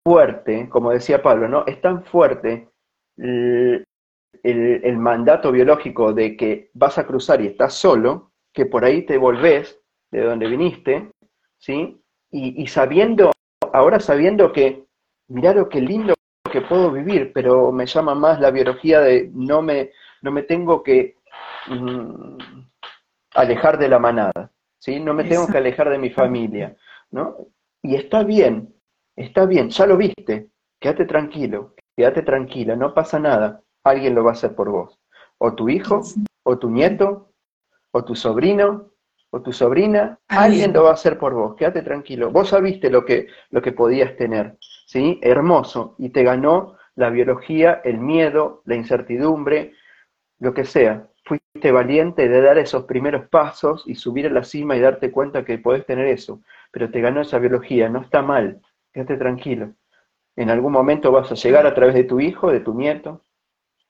fuerte, 0.04 0.70
como 0.70 0.92
decía 0.92 1.22
Pablo, 1.22 1.48
¿no? 1.48 1.66
Es 1.66 1.82
tan 1.82 2.04
fuerte 2.04 2.70
el, 3.18 3.86
el, 4.44 4.98
mandato 4.98 5.52
biológico 5.52 6.14
de 6.14 6.36
que 6.36 6.72
vas 6.74 6.98
a 6.98 7.06
cruzar 7.06 7.42
y 7.42 7.48
estás 7.48 7.74
solo, 7.74 8.32
que 8.54 8.66
por 8.66 8.84
ahí 8.84 9.06
te 9.06 9.18
volvés 9.18 9.80
de 10.12 10.22
donde 10.22 10.48
viniste, 10.48 11.12
¿sí? 11.58 12.01
Y, 12.32 12.66
sabiendo, 12.68 13.32
ahora 13.74 14.00
sabiendo 14.00 14.54
que, 14.54 14.86
mirá 15.28 15.54
lo 15.54 15.68
que 15.70 15.82
lindo 15.82 16.14
que 16.52 16.62
puedo 16.62 16.92
vivir, 16.92 17.32
pero 17.34 17.72
me 17.72 17.86
llama 17.86 18.16
más 18.16 18.40
la 18.40 18.52
biología 18.52 19.00
de 19.02 19.30
no 19.34 19.62
me, 19.62 19.92
no 20.22 20.32
me 20.32 20.44
tengo 20.44 20.84
que 20.84 21.16
mm, 21.68 22.38
alejar 23.36 23.78
de 23.78 23.88
la 23.88 24.00
manada, 24.00 24.52
¿sí? 24.80 25.00
No 25.00 25.14
me 25.14 25.24
tengo 25.24 25.48
que 25.48 25.58
alejar 25.58 25.90
de 25.90 25.98
mi 25.98 26.10
familia, 26.10 26.76
¿no? 27.12 27.38
Y 27.82 27.96
está 27.96 28.24
bien, 28.24 28.74
está 29.16 29.46
bien, 29.46 29.70
ya 29.70 29.86
lo 29.86 29.98
viste, 29.98 30.50
quédate 30.80 31.06
tranquilo, 31.06 31.74
quédate 31.96 32.22
tranquila, 32.22 32.76
no 32.76 32.94
pasa 32.94 33.20
nada, 33.20 33.62
alguien 33.84 34.16
lo 34.16 34.24
va 34.24 34.32
a 34.32 34.34
hacer 34.34 34.56
por 34.56 34.70
vos. 34.70 35.00
O 35.38 35.56
tu 35.56 35.70
hijo, 35.70 36.02
o 36.44 36.60
tu 36.60 36.70
nieto, 36.70 37.32
o 37.92 38.04
tu 38.04 38.16
sobrino, 38.16 38.91
o 39.32 39.42
tu 39.42 39.52
sobrina, 39.54 40.20
alguien 40.28 40.74
lo 40.74 40.84
va 40.84 40.92
a 40.92 40.94
hacer 40.94 41.18
por 41.18 41.34
vos, 41.34 41.56
quédate 41.56 41.82
tranquilo. 41.82 42.32
Vos 42.32 42.50
sabiste 42.50 42.90
lo 42.90 43.06
que, 43.06 43.28
lo 43.50 43.62
que 43.62 43.72
podías 43.72 44.16
tener, 44.18 44.58
¿sí? 44.86 45.20
Hermoso, 45.22 45.96
y 45.98 46.10
te 46.10 46.24
ganó 46.24 46.78
la 46.96 47.10
biología, 47.10 47.82
el 47.86 47.98
miedo, 47.98 48.62
la 48.66 48.76
incertidumbre, 48.76 49.74
lo 50.40 50.54
que 50.54 50.66
sea. 50.66 51.08
Fuiste 51.24 51.72
valiente 51.72 52.28
de 52.28 52.42
dar 52.42 52.58
esos 52.58 52.84
primeros 52.84 53.28
pasos 53.30 53.84
y 53.86 53.96
subir 53.96 54.28
a 54.28 54.32
la 54.32 54.44
cima 54.44 54.76
y 54.76 54.82
darte 54.82 55.12
cuenta 55.12 55.46
que 55.46 55.58
podés 55.58 55.86
tener 55.86 56.08
eso, 56.08 56.42
pero 56.72 56.92
te 56.92 57.00
ganó 57.00 57.22
esa 57.22 57.40
biología, 57.40 57.88
no 57.88 58.02
está 58.02 58.22
mal, 58.22 58.62
quédate 58.92 59.16
tranquilo. 59.16 59.74
En 60.36 60.50
algún 60.50 60.74
momento 60.74 61.12
vas 61.12 61.32
a 61.32 61.36
llegar 61.36 61.66
a 61.66 61.74
través 61.74 61.96
de 61.96 62.04
tu 62.04 62.20
hijo, 62.20 62.52
de 62.52 62.60
tu 62.60 62.74
nieto. 62.74 63.24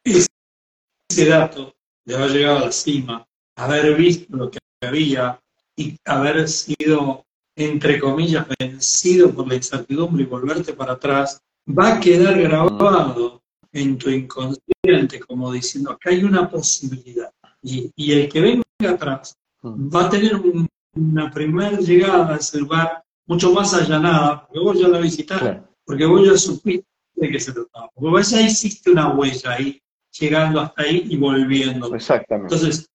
Ese 0.03 1.25
dato 1.25 1.73
de 2.05 2.15
haber 2.15 2.29
llegado 2.29 2.57
a 2.57 2.65
la 2.65 2.71
cima, 2.71 3.27
haber 3.55 3.95
visto 3.95 4.35
lo 4.35 4.51
que 4.51 4.60
había 4.81 5.39
y 5.75 5.95
haber 6.05 6.47
sido, 6.47 7.25
entre 7.55 7.99
comillas, 7.99 8.45
vencido 8.59 9.31
por 9.31 9.47
la 9.47 9.55
incertidumbre 9.55 10.23
y 10.23 10.27
volverte 10.27 10.73
para 10.73 10.93
atrás, 10.93 11.41
va 11.67 11.95
a 11.95 11.99
quedar 11.99 12.39
grabado 12.41 13.41
en 13.71 13.97
tu 13.97 14.09
inconsciente 14.09 15.19
como 15.27 15.51
diciendo, 15.51 15.91
acá 15.91 16.09
hay 16.09 16.23
una 16.23 16.49
posibilidad. 16.49 17.31
Y, 17.61 17.91
el 18.11 18.27
que 18.27 18.41
venga 18.41 18.63
atrás 18.89 19.35
mm. 19.61 19.95
va 19.95 20.05
a 20.05 20.09
tener 20.09 20.41
una 20.93 21.31
primera 21.31 21.77
llegada 21.77 22.33
a 22.33 22.37
ese 22.37 22.59
lugar 22.59 23.03
mucho 23.27 23.53
más 23.53 23.73
allanada, 23.73 24.45
porque 24.47 24.59
vos 24.59 24.79
ya 24.79 24.87
la 24.87 24.99
visitaste, 24.99 25.61
porque 25.85 26.05
vos 26.05 26.25
ya 26.25 26.35
supiste 26.35 26.87
de 27.15 27.29
qué 27.29 27.39
se 27.39 27.53
trataba, 27.53 27.89
porque 27.93 28.09
vos 28.09 28.29
ya 28.29 28.41
hiciste 28.41 28.91
una 28.91 29.13
huella 29.13 29.51
ahí, 29.51 29.79
llegando 30.19 30.59
hasta 30.59 30.81
ahí 30.81 31.05
y 31.07 31.17
volviendo. 31.17 31.93
Exactamente. 31.95 32.53
Entonces, 32.53 32.89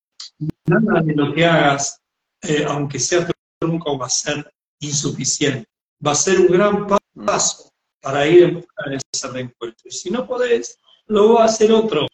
nada 0.67 1.01
de 1.03 1.15
lo 1.15 1.33
que 1.35 1.45
hagas, 1.45 2.01
eh, 2.43 2.65
aunque 2.69 2.99
sea 2.99 3.27
tronco, 3.59 3.99
va 3.99 4.07
a 4.07 4.11
ser 4.11 4.53
insuficiente. 4.81 5.69
Va 6.05 6.13
a 6.13 6.15
ser 6.15 6.41
un 6.41 6.49
gran 6.49 6.87
paso 7.25 7.73
para 8.01 8.27
ir 8.27 8.45
en 8.45 8.55
busca 8.57 8.91
de 8.91 8.99
ese 9.13 9.29
reencuentro. 9.29 9.83
Y 9.85 9.91
si 9.91 10.11
no 10.11 10.27
podés, 10.27 10.79
lo 11.07 11.35
va 11.35 11.43
a 11.43 11.47
hacer 11.47 11.73
otro. 11.73 12.07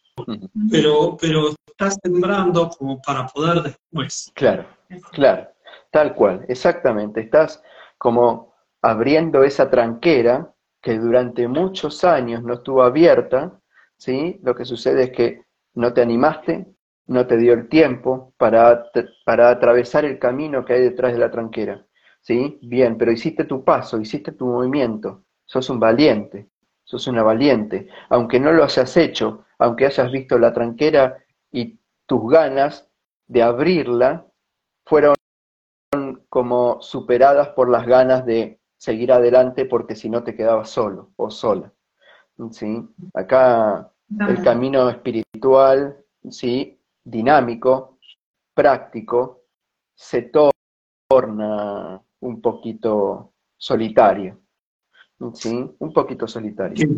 Pero, 0.70 1.16
pero 1.20 1.54
estás 1.66 1.98
sembrando 2.02 2.70
como 2.70 3.00
para 3.02 3.26
poder 3.26 3.62
después. 3.62 4.30
Claro, 4.34 4.66
claro, 5.10 5.48
tal 5.90 6.14
cual, 6.14 6.44
exactamente. 6.48 7.20
Estás 7.20 7.62
como 7.98 8.54
abriendo 8.82 9.42
esa 9.42 9.70
tranquera 9.70 10.52
que 10.80 10.98
durante 10.98 11.46
muchos 11.48 12.04
años 12.04 12.42
no 12.42 12.54
estuvo 12.54 12.82
abierta, 12.82 13.58
¿sí? 13.96 14.38
Lo 14.42 14.54
que 14.54 14.64
sucede 14.64 15.04
es 15.04 15.10
que 15.12 15.42
no 15.74 15.92
te 15.92 16.02
animaste, 16.02 16.66
no 17.06 17.26
te 17.26 17.36
dio 17.36 17.52
el 17.52 17.68
tiempo 17.68 18.32
para, 18.36 18.90
para 19.24 19.50
atravesar 19.50 20.04
el 20.04 20.18
camino 20.18 20.64
que 20.64 20.74
hay 20.74 20.80
detrás 20.82 21.12
de 21.12 21.18
la 21.18 21.30
tranquera. 21.30 21.84
¿Sí? 22.20 22.58
Bien, 22.62 22.96
pero 22.96 23.10
hiciste 23.10 23.44
tu 23.44 23.64
paso, 23.64 24.00
hiciste 24.00 24.32
tu 24.32 24.46
movimiento, 24.46 25.24
sos 25.44 25.68
un 25.70 25.80
valiente, 25.80 26.48
sos 26.84 27.06
una 27.08 27.22
valiente. 27.22 27.88
Aunque 28.08 28.38
no 28.38 28.52
lo 28.52 28.62
hayas 28.62 28.96
hecho, 28.96 29.44
aunque 29.58 29.86
hayas 29.86 30.10
visto 30.12 30.38
la 30.38 30.52
tranquera 30.52 31.18
y 31.50 31.80
tus 32.06 32.30
ganas 32.30 32.88
de 33.26 33.42
abrirla 33.42 34.26
fueron 34.84 35.14
como 36.28 36.80
superadas 36.80 37.48
por 37.48 37.68
las 37.68 37.86
ganas 37.86 38.24
de 38.24 38.60
seguir 38.76 39.12
adelante 39.12 39.64
porque 39.64 39.94
si 39.94 40.08
no 40.08 40.22
te 40.22 40.34
quedabas 40.34 40.70
solo 40.70 41.10
o 41.16 41.30
sola. 41.30 41.72
¿Sí? 42.50 42.88
Acá 43.14 43.92
el 44.28 44.42
camino 44.42 44.88
espiritual, 44.88 45.96
¿sí? 46.30 46.78
Dinámico, 47.04 47.98
práctico, 48.54 49.44
se 49.94 50.30
torna 51.08 52.02
un 52.20 52.40
poquito 52.40 53.34
solitario. 53.56 54.40
¿Sí? 55.34 55.70
Un 55.78 55.92
poquito 55.92 56.26
solitario. 56.26 56.88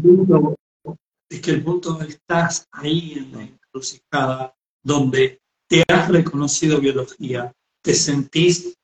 es 1.29 1.41
que 1.41 1.51
el 1.51 1.63
punto 1.63 2.01
estás 2.01 2.67
ahí 2.73 3.15
en 3.19 3.33
la 3.33 3.43
encrucijada 3.43 4.55
donde 4.83 5.41
te 5.67 5.85
has 5.89 6.09
reconocido 6.09 6.81
biología, 6.81 7.53
te 7.83 7.95
sentís 7.95 8.79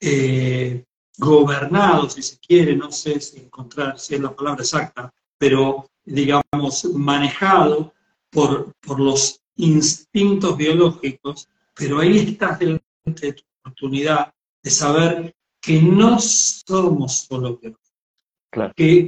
eh, 0.00 0.84
gobernado, 1.18 2.08
si 2.08 2.22
se 2.22 2.38
quiere, 2.38 2.74
no 2.74 2.90
sé 2.90 3.20
si 3.20 3.40
encontrar 3.40 3.98
si 3.98 4.14
es 4.14 4.20
la 4.20 4.34
palabra 4.34 4.62
exacta, 4.62 5.12
pero 5.36 5.90
digamos 6.04 6.84
manejado 6.94 7.92
por, 8.30 8.72
por 8.80 8.98
los 8.98 9.40
instintos 9.60 10.56
biológicos, 10.56 11.48
pero 11.74 12.00
ahí 12.00 12.18
estás 12.18 12.58
delante 12.58 12.82
de 13.20 13.32
tu 13.34 13.42
oportunidad 13.60 14.32
de 14.62 14.70
saber 14.70 15.34
que 15.60 15.80
no 15.80 16.18
somos 16.18 17.26
solo 17.28 17.58
biología, 17.58 18.72
que, 18.74 19.06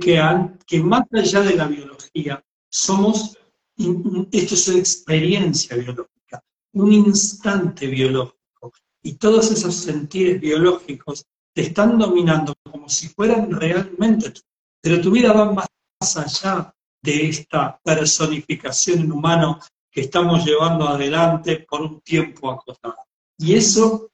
que, 0.67 0.81
más 0.83 1.03
allá 1.13 1.41
de 1.41 1.57
la 1.57 1.67
biología, 1.67 2.45
somos, 2.71 3.37
esto 3.77 4.55
es 4.55 4.69
una 4.69 4.79
experiencia 4.79 5.77
biológica, 5.77 6.43
un 6.75 6.93
instante 6.93 7.87
biológico, 7.87 8.73
y 9.03 9.15
todos 9.15 9.51
esos 9.51 9.75
sentires 9.75 10.41
biológicos 10.41 11.25
te 11.55 11.63
están 11.63 11.99
dominando 11.99 12.55
como 12.71 12.89
si 12.89 13.09
fueran 13.09 13.51
realmente, 13.51 14.33
pero 14.81 15.01
tu 15.01 15.11
vida 15.11 15.33
va 15.33 15.53
más 15.53 16.17
allá 16.17 16.75
de 17.03 17.29
esta 17.29 17.81
personificación 17.83 19.01
en 19.01 19.13
humano 19.13 19.59
que 19.93 20.01
estamos 20.01 20.45
llevando 20.45 20.89
adelante 20.89 21.67
por 21.69 21.83
un 21.83 22.01
tiempo 22.01 22.51
acotado. 22.51 22.97
Y 23.39 23.55
eso, 23.55 24.11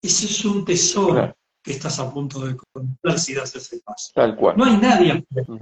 eso 0.00 0.26
es 0.26 0.44
un 0.46 0.64
tesoro 0.64 1.34
que 1.62 1.72
estás 1.72 1.98
a 2.00 2.10
punto 2.10 2.40
de 2.40 2.52
encontrar 2.52 3.18
si 3.18 3.34
das 3.34 3.54
ese 3.54 3.80
paso. 3.84 4.10
Tal 4.14 4.34
cual. 4.34 4.56
No 4.56 4.64
hay 4.64 4.78
nadie. 4.78 5.26
Mm. 5.46 5.56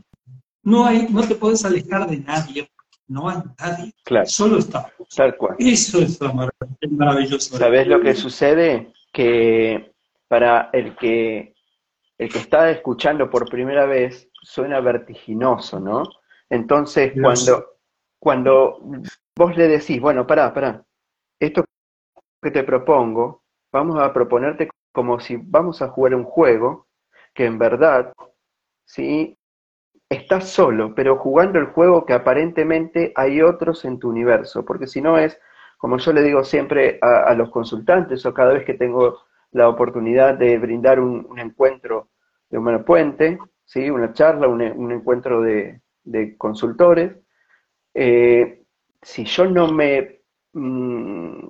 No, 0.63 0.87
hay, 0.87 1.09
no 1.11 1.27
te 1.27 1.35
puedes 1.35 1.65
alejar 1.65 2.09
de 2.09 2.19
nadie. 2.19 2.71
No 3.09 3.29
hay 3.29 3.39
nadie. 3.59 3.93
Claro. 4.05 4.27
Solo 4.27 4.59
está. 4.59 4.93
Tal 5.17 5.37
cual. 5.37 5.57
Eso 5.59 5.99
es 5.99 6.21
lo 6.21 6.33
maravilloso. 6.91 7.57
¿Sabes 7.57 7.89
lo 7.89 8.01
que 8.01 8.15
sucede? 8.15 8.93
Que 9.13 9.93
para 10.29 10.71
el 10.73 10.95
que, 10.95 11.55
el 12.19 12.29
que 12.29 12.39
está 12.39 12.71
escuchando 12.71 13.29
por 13.29 13.49
primera 13.49 13.87
vez 13.87 14.29
suena 14.43 14.81
vertiginoso, 14.81 15.81
¿no? 15.81 16.05
Entonces, 16.51 17.13
cuando, 17.21 17.79
cuando 18.19 18.79
vos 19.39 19.57
le 19.57 19.69
decís, 19.69 20.01
bueno, 20.01 20.27
pará, 20.27 20.53
pará, 20.53 20.85
esto 21.39 21.65
que 22.43 22.51
te 22.51 22.65
propongo, 22.65 23.45
vamos 23.71 23.97
a 24.01 24.13
proponerte 24.13 24.69
como 24.93 25.21
si 25.21 25.37
vamos 25.37 25.81
a 25.81 25.89
jugar 25.89 26.17
un 26.17 26.25
juego 26.25 26.89
que 27.35 27.45
en 27.45 27.57
verdad, 27.57 28.13
sí, 28.85 29.39
estás 30.09 30.49
solo, 30.49 30.93
pero 30.93 31.19
jugando 31.19 31.61
el 31.61 31.67
juego 31.67 32.05
que 32.05 32.15
aparentemente 32.15 33.13
hay 33.15 33.41
otros 33.41 33.85
en 33.85 34.01
tu 34.01 34.09
universo, 34.09 34.65
porque 34.65 34.89
si 34.89 35.01
no 35.01 35.17
es, 35.19 35.39
como 35.79 35.99
yo 35.99 36.13
le 36.13 36.23
digo 36.23 36.43
siempre 36.43 36.99
a, 37.01 37.33
los 37.35 37.51
consultantes 37.51 38.27
o 38.27 38.35
cada 38.35 38.55
vez 38.55 38.65
que 38.65 38.75
tengo 38.75 39.21
la 39.53 39.69
oportunidad 39.69 40.35
de 40.35 40.59
brindar 40.59 40.99
un, 40.99 41.39
encuentro 41.39 42.09
de 42.51 42.59
Humano 42.59 42.85
Puente, 42.85 43.39
¿sí? 43.65 43.89
una 43.89 44.13
charla, 44.13 44.49
un, 44.49 44.91
encuentro 44.91 45.41
de, 45.43 45.81
consultores, 46.37 47.17
eh, 47.95 48.65
si 49.09 49.25
yo 49.25 49.47
no 49.47 49.73
me 49.73 50.21
mm, 50.53 51.47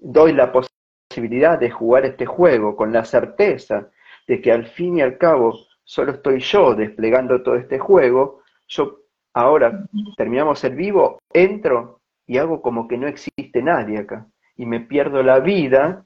doy 0.00 0.32
la 0.32 0.50
posibilidad 0.50 0.76
posibilidad 1.16 1.58
de 1.58 1.70
jugar 1.70 2.04
este 2.04 2.26
juego 2.26 2.76
con 2.76 2.92
la 2.92 3.04
certeza 3.04 3.88
de 4.26 4.40
que 4.42 4.52
al 4.52 4.66
fin 4.66 4.98
y 4.98 5.02
al 5.02 5.16
cabo 5.16 5.56
solo 5.82 6.12
estoy 6.12 6.40
yo 6.40 6.74
desplegando 6.74 7.42
todo 7.42 7.56
este 7.56 7.78
juego, 7.78 8.42
yo 8.68 8.98
ahora 9.32 9.86
terminamos 10.16 10.62
el 10.64 10.74
vivo, 10.74 11.18
entro 11.32 12.00
y 12.26 12.36
hago 12.38 12.60
como 12.60 12.86
que 12.86 12.98
no 12.98 13.06
existe 13.06 13.62
nadie 13.62 13.98
acá. 13.98 14.26
Y 14.56 14.66
me 14.66 14.80
pierdo 14.80 15.22
la 15.22 15.38
vida, 15.40 16.04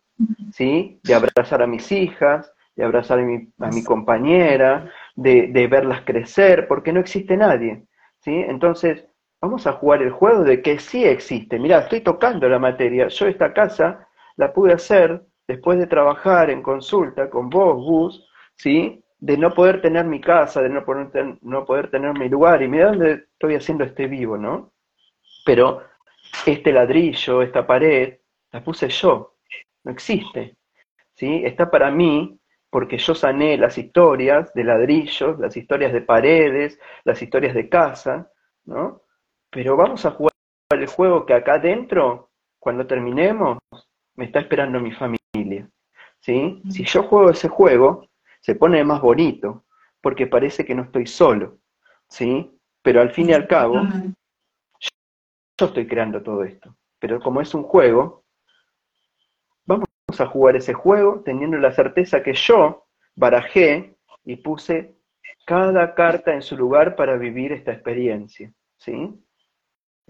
¿sí? 0.53 1.01
De 1.03 1.15
abrazar 1.15 1.63
a 1.63 1.67
mis 1.67 1.91
hijas, 1.91 2.53
de 2.77 2.85
abrazar 2.85 3.19
a 3.19 3.23
mi, 3.23 3.49
a 3.59 3.69
mi 3.69 3.83
compañera, 3.83 4.93
de, 5.17 5.49
de, 5.49 5.67
verlas 5.67 6.03
crecer, 6.03 6.69
porque 6.69 6.93
no 6.93 7.01
existe 7.01 7.37
nadie, 7.37 7.85
¿sí? 8.21 8.33
Entonces, 8.33 9.07
vamos 9.41 9.67
a 9.67 9.73
jugar 9.73 10.03
el 10.03 10.11
juego 10.11 10.45
de 10.45 10.63
que 10.63 10.79
sí 10.79 11.05
existe. 11.05 11.59
Mira, 11.59 11.81
estoy 11.81 12.01
tocando 12.01 12.49
la 12.49 12.59
materia. 12.59 13.09
Yo 13.09 13.27
esta 13.27 13.53
casa 13.53 14.09
la 14.37 14.53
pude 14.53 14.73
hacer 14.73 15.23
después 15.47 15.79
de 15.79 15.87
trabajar 15.87 16.51
en 16.51 16.63
consulta 16.63 17.29
con 17.29 17.51
vos, 17.51 17.77
Gus, 17.77 18.29
¿sí? 18.57 19.03
de 19.19 19.37
no 19.37 19.53
poder 19.53 19.83
tener 19.83 20.07
mi 20.07 20.21
casa, 20.21 20.63
de 20.63 20.71
no 20.71 20.85
poder, 20.85 21.91
tener 21.91 22.19
mi 22.19 22.29
lugar, 22.29 22.63
y 22.63 22.69
mira 22.69 22.87
dónde 22.87 23.27
estoy 23.33 23.55
haciendo 23.55 23.85
este 23.85 24.07
vivo, 24.07 24.39
¿no? 24.39 24.73
Pero 25.45 25.83
este 26.47 26.73
ladrillo, 26.73 27.43
esta 27.43 27.67
pared, 27.67 28.19
la 28.51 28.65
puse 28.65 28.89
yo, 28.89 29.37
no 29.85 29.93
existe, 29.93 30.57
¿sí? 31.15 31.43
Está 31.45 31.71
para 31.71 31.91
mí 31.91 32.39
porque 32.71 32.97
yo 32.97 33.15
sané 33.15 33.59
las 33.59 33.77
historias 33.77 34.55
de 34.55 34.65
ladrillos, 34.65 35.39
las 35.39 35.57
historias 35.57 35.93
de 35.93 36.01
paredes, 36.01 36.79
las 37.05 37.21
historias 37.21 37.55
de 37.55 37.69
casa, 37.69 38.31
¿no? 38.65 39.03
Pero 39.51 39.77
vamos 39.77 40.05
a 40.07 40.13
jugar 40.13 40.33
el 40.71 40.87
juego 40.87 41.27
que 41.27 41.35
acá 41.35 41.55
adentro, 41.55 42.31
cuando 42.59 42.87
terminemos, 42.87 43.59
me 44.15 44.27
está 44.27 44.41
esperando 44.41 44.79
mi 44.81 44.93
familia. 44.93 45.69
¿sí? 46.21 46.63
Si 46.71 46.85
yo 46.85 47.03
juego 47.03 47.31
ese 47.31 47.49
juego, 47.49 48.09
se 48.41 48.55
pone 48.55 48.83
más 48.85 49.01
bonito, 49.01 49.65
porque 50.01 50.27
parece 50.27 50.65
que 50.65 50.75
no 50.75 50.85
estoy 50.85 51.07
solo. 51.07 51.59
¿sí? 52.09 52.57
Pero 52.83 53.01
al 53.01 53.11
fin 53.11 53.31
y 53.31 53.33
al 53.33 53.47
cabo, 53.49 53.83
yo 55.59 55.67
estoy 55.67 55.87
creando 55.87 56.23
todo 56.23 56.45
esto. 56.45 56.77
Pero 56.99 57.21
como 57.21 57.41
es 57.41 57.53
un 57.55 57.65
juego, 57.65 58.25
vamos 59.65 59.87
a 60.19 60.27
jugar 60.27 60.57
ese 60.57 60.75
juego 60.75 61.23
teniendo 61.25 61.57
la 61.59 61.73
certeza 61.73 62.23
que 62.23 62.35
yo 62.35 62.87
barajé 63.17 63.97
y 64.25 64.37
puse 64.37 64.97
cada 65.45 65.95
carta 65.95 66.33
en 66.35 66.43
su 66.43 66.57
lugar 66.57 66.95
para 66.95 67.17
vivir 67.17 67.53
esta 67.53 67.73
experiencia. 67.73 68.53
¿sí? 68.77 69.15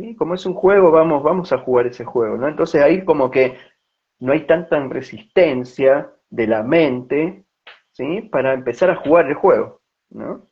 ¿Sí? 0.01 0.17
Como 0.17 0.35
es 0.35 0.47
un 0.47 0.55
juego, 0.55 0.91
vamos, 0.91 1.23
vamos 1.23 1.53
a 1.53 1.59
jugar 1.59 1.87
ese 1.87 2.05
juego. 2.05 2.39
¿no? 2.39 2.49
Entonces 2.49 2.83
ahí 2.83 3.05
como 3.05 3.31
que 3.31 3.59
no 4.21 4.33
hay 4.33 4.47
tanta 4.47 4.79
resistencia 4.89 6.11
de 6.31 6.47
la 6.47 6.63
mente, 6.63 7.45
¿sí? 7.93 8.23
Para 8.23 8.55
empezar 8.55 8.91
a 8.91 8.97
jugar 8.97 9.27
el 9.27 9.35
juego, 9.35 9.81
¿no? 10.11 10.47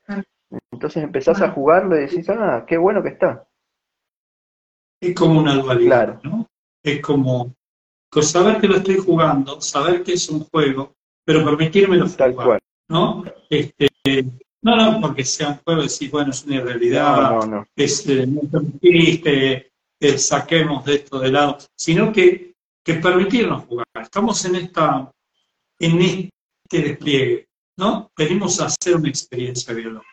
Entonces 0.73 1.03
empezás 1.03 1.41
a 1.41 1.51
jugarlo 1.51 1.97
y 1.97 2.01
decís, 2.01 2.29
ah, 2.29 2.65
qué 2.67 2.77
bueno 2.77 3.03
que 3.03 3.11
está. 3.11 3.47
Es 5.01 5.15
como 5.15 5.41
una 5.41 5.55
dualidad, 5.55 6.21
¿no? 6.23 6.47
Es 6.83 7.01
como 7.01 7.55
saber 8.21 8.61
que 8.61 8.69
lo 8.69 8.77
estoy 8.77 8.97
jugando, 8.97 9.61
saber 9.61 10.03
que 10.03 10.15
es 10.15 10.29
un 10.29 10.41
juego, 10.45 10.93
pero 11.25 11.45
permitírmelo 11.45 12.09
Tal 12.11 12.35
cual. 12.35 12.59
¿no? 12.89 13.23
Este, 13.49 13.89
no, 14.77 14.93
no, 14.93 15.01
porque 15.01 15.25
sea 15.25 15.49
un 15.49 15.59
juego, 15.59 15.83
decís, 15.83 16.11
bueno, 16.11 16.31
es 16.31 16.45
una 16.45 16.57
irrealidad, 16.57 17.31
no, 17.31 17.47
no, 17.47 17.67
es, 17.77 18.07
eh, 18.09 18.27
no 18.27 18.41
permitiste, 18.43 19.73
eh, 20.01 20.19
saquemos 20.19 20.85
de 20.85 20.95
esto 20.97 21.19
de 21.19 21.31
lado, 21.31 21.59
sino 21.77 22.13
que 22.13 22.49
que 22.89 22.95
permitirnos 22.95 23.67
jugar. 23.67 23.87
Estamos 24.01 24.43
en, 24.47 24.57
esta, 24.57 25.13
en 25.79 26.01
este 26.01 26.89
despliegue, 26.89 27.47
¿no? 27.77 28.11
Venimos 28.17 28.59
a 28.63 28.65
hacer 28.65 28.97
una 28.97 29.11
experiencia 29.11 29.75
biológica. 29.75 30.09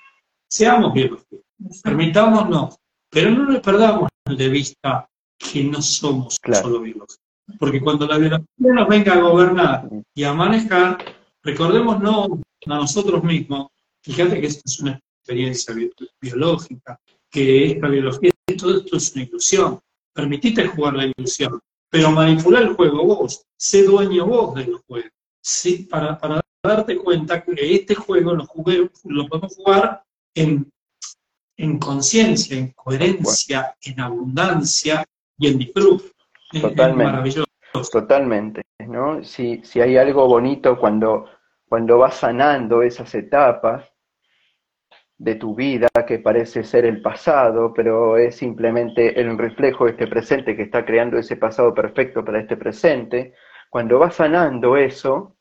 Seamos 0.50 0.94
biológicos, 0.94 1.40
permitámonos, 1.82 2.76
pero 3.10 3.32
no 3.32 3.50
le 3.50 3.62
perdamos 3.62 4.10
de 4.26 4.50
vista 4.50 5.08
que 5.38 5.64
no 5.64 5.82
somos 5.82 6.38
solo 6.52 6.82
biológicos. 6.82 7.18
Porque 7.58 7.80
cuando 7.80 8.08
la 8.08 8.18
biología 8.18 8.46
nos 8.58 8.88
venga 8.90 9.14
a 9.14 9.22
gobernar 9.22 9.88
y 10.14 10.24
a 10.26 10.34
manejar, 10.34 10.98
recordémonos 11.44 12.28
a 12.66 12.76
nosotros 12.76 13.24
mismos, 13.24 13.68
fíjate 14.06 14.40
que 14.40 14.48
esto 14.48 14.62
es 14.66 14.80
una 14.80 15.02
experiencia 15.20 15.76
biológica, 16.22 17.00
que 17.30 17.72
esta 17.72 17.88
biología, 17.88 18.32
todo 18.58 18.78
esto 18.78 18.98
es 18.98 19.16
una 19.16 19.24
ilusión. 19.24 19.80
Permitite 20.14 20.68
jugar 20.68 20.94
la 20.94 21.06
ilusión 21.06 21.60
pero 21.96 22.12
manipular 22.12 22.64
el 22.64 22.74
juego 22.74 23.06
vos, 23.06 23.46
sé 23.58 23.84
dueño 23.84 24.26
vos 24.26 24.54
del 24.56 24.76
juego, 24.86 25.08
¿sí? 25.42 25.88
para, 25.90 26.18
para 26.18 26.42
darte 26.62 26.98
cuenta 26.98 27.42
que 27.42 27.54
este 27.74 27.96
juego 27.96 28.34
lo, 28.34 28.46
jugué, 28.46 28.90
lo 29.06 29.28
podemos 29.28 29.56
jugar 29.56 30.04
en, 30.34 30.70
en 31.56 31.80
conciencia, 31.80 32.58
en 32.58 32.72
coherencia, 32.72 33.78
en 33.82 34.02
abundancia 34.02 35.06
y 35.38 35.48
en 35.48 35.58
disfrute. 35.58 36.12
Totalmente. 36.52 37.04
maravilloso. 37.06 37.46
Totalmente, 37.92 38.64
¿no? 38.88 39.24
Si, 39.24 39.62
si 39.64 39.80
hay 39.80 39.96
algo 39.96 40.28
bonito 40.28 40.78
cuando, 40.78 41.30
cuando 41.70 41.98
vas 41.98 42.16
sanando 42.16 42.82
esas 42.82 43.16
etapas, 43.16 43.86
de 45.18 45.36
tu 45.36 45.56
vida 45.56 45.88
que 46.06 46.20
parece 46.20 46.64
ser 46.64 46.86
el 46.86 47.02
pasado, 47.02 47.74
pero 47.74 48.18
es 48.18 48.36
simplemente 48.36 49.20
el 49.20 49.38
reflejo 49.38 49.86
de 49.86 49.92
este 49.92 50.08
presente 50.08 50.56
que 50.56 50.64
está 50.64 50.86
creando 50.86 51.18
ese 51.18 51.38
pasado 51.38 51.74
perfecto 51.74 52.24
para 52.24 52.40
este 52.40 52.58
presente, 52.58 53.34
cuando 53.70 54.00
vas 54.00 54.16
sanando 54.16 54.78
eso, 54.78 55.38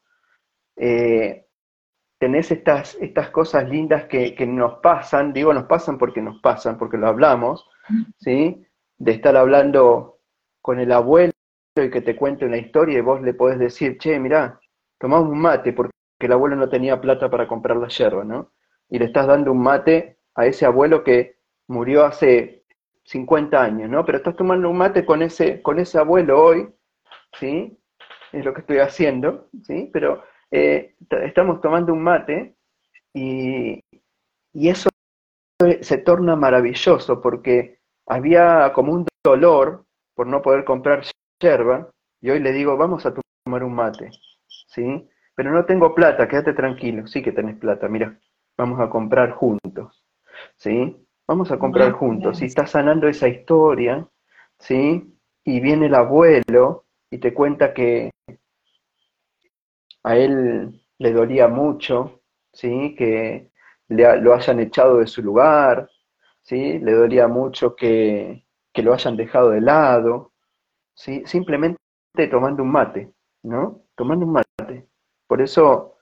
eh, 0.77 1.47
tenés 2.19 2.51
estas, 2.51 2.97
estas 3.01 3.31
cosas 3.31 3.69
lindas 3.69 4.05
que, 4.05 4.35
que, 4.35 4.47
nos 4.47 4.79
pasan, 4.79 5.33
digo 5.33 5.53
nos 5.53 5.65
pasan 5.65 5.99
porque 5.99 6.23
nos 6.23 6.41
pasan, 6.41 6.79
porque 6.79 6.97
lo 6.97 7.09
hablamos, 7.09 7.69
¿sí? 8.19 8.67
De 8.97 9.13
estar 9.13 9.37
hablando 9.37 10.21
con 10.61 10.81
el 10.81 10.93
abuelo 10.93 11.33
y 11.77 11.91
que 11.91 12.01
te 12.01 12.17
cuente 12.17 12.47
una 12.47 12.57
historia 12.57 12.99
y 12.99 13.03
vos 13.03 13.21
le 13.21 13.35
podés 13.35 13.59
decir, 13.59 13.99
che, 13.99 14.19
mirá, 14.19 14.59
tomamos 14.99 15.29
un 15.29 15.41
mate 15.41 15.73
porque 15.73 15.93
el 16.21 16.33
abuelo 16.33 16.57
no 16.57 16.69
tenía 16.69 17.01
plata 17.01 17.29
para 17.29 17.47
comprar 17.47 17.77
la 17.77 17.89
yerba, 17.89 18.25
¿no? 18.25 18.53
Y 18.89 18.99
le 18.99 19.07
estás 19.07 19.27
dando 19.27 19.53
un 19.53 19.63
mate 19.63 20.19
a 20.35 20.47
ese 20.47 20.67
abuelo 20.67 21.05
que 21.05 21.37
murió 21.69 22.05
hace 22.05 22.65
50 23.05 23.63
años, 23.63 23.91
¿no? 23.91 24.05
Pero 24.05 24.19
estás 24.19 24.37
tomando 24.37 24.69
un 24.71 24.79
mate 24.79 25.05
con 25.05 25.23
ese, 25.23 25.63
con 25.63 25.79
ese 25.79 25.99
abuelo 25.99 26.43
hoy, 26.43 26.69
¿sí? 27.39 27.79
Es 28.33 28.45
lo 28.45 28.53
que 28.55 28.61
estoy 28.61 28.79
haciendo, 28.79 29.49
¿sí? 29.63 29.91
Pero 29.93 30.23
eh, 30.51 30.95
estamos 31.25 31.61
tomando 31.61 31.93
un 31.93 32.03
mate 32.03 32.57
y, 33.13 33.81
y 34.53 34.69
eso 34.69 34.89
se 35.81 35.99
torna 35.99 36.37
maravilloso 36.37 37.21
porque 37.21 37.79
había 38.07 38.73
como 38.75 38.93
un 38.93 39.07
dolor 39.25 39.85
por 40.15 40.27
no 40.27 40.43
poder 40.43 40.65
comprar 40.65 41.03
yerba 41.41 41.91
y 42.21 42.31
hoy 42.31 42.41
le 42.41 42.53
digo, 42.53 42.77
vamos 42.77 43.07
a 43.07 43.15
tomar 43.45 43.65
un 43.65 43.75
mate, 43.75 44.11
¿sí? 44.69 45.09
Pero 45.35 45.51
no 45.53 45.65
tengo 45.65 45.95
plata, 45.95 46.29
quédate 46.29 46.53
tranquilo, 46.53 47.07
sí 47.07 47.23
que 47.23 47.33
tenés 47.33 47.57
plata, 47.57 47.89
mira, 47.89 48.19
vamos 48.57 48.81
a 48.81 48.89
comprar 48.89 49.33
juntos, 49.33 50.05
¿sí? 50.57 50.97
Vamos 51.27 51.51
a 51.51 51.59
comprar 51.59 51.93
juntos. 51.93 52.39
Si 52.39 52.47
está 52.47 52.67
sanando 52.67 53.09
esa 53.09 53.29
historia, 53.29 54.07
¿sí? 54.59 55.17
Y 55.45 55.61
viene 55.61 55.87
el 55.87 55.95
abuelo 55.95 56.85
y 57.11 57.19
te 57.19 57.33
cuenta 57.33 57.73
que 57.73 58.11
a 60.03 60.17
él 60.17 60.83
le 60.99 61.13
dolía 61.13 61.49
mucho, 61.49 62.21
¿sí? 62.53 62.95
Que 62.97 63.51
lo 63.89 64.35
hayan 64.35 64.61
echado 64.61 64.99
de 64.99 65.07
su 65.07 65.23
lugar, 65.23 65.89
¿sí? 66.43 66.79
Le 66.79 66.93
dolía 66.93 67.27
mucho 67.27 67.75
que, 67.75 68.45
que 68.73 68.83
lo 68.83 68.93
hayan 68.93 69.17
dejado 69.17 69.51
de 69.51 69.61
lado, 69.61 70.33
¿sí? 70.95 71.23
Simplemente 71.27 71.79
tomando 72.31 72.63
un 72.63 72.71
mate, 72.71 73.13
¿no? 73.43 73.83
Tomando 73.95 74.27
un 74.27 74.33
mate. 74.33 74.89
Por 75.27 75.41
eso 75.41 75.97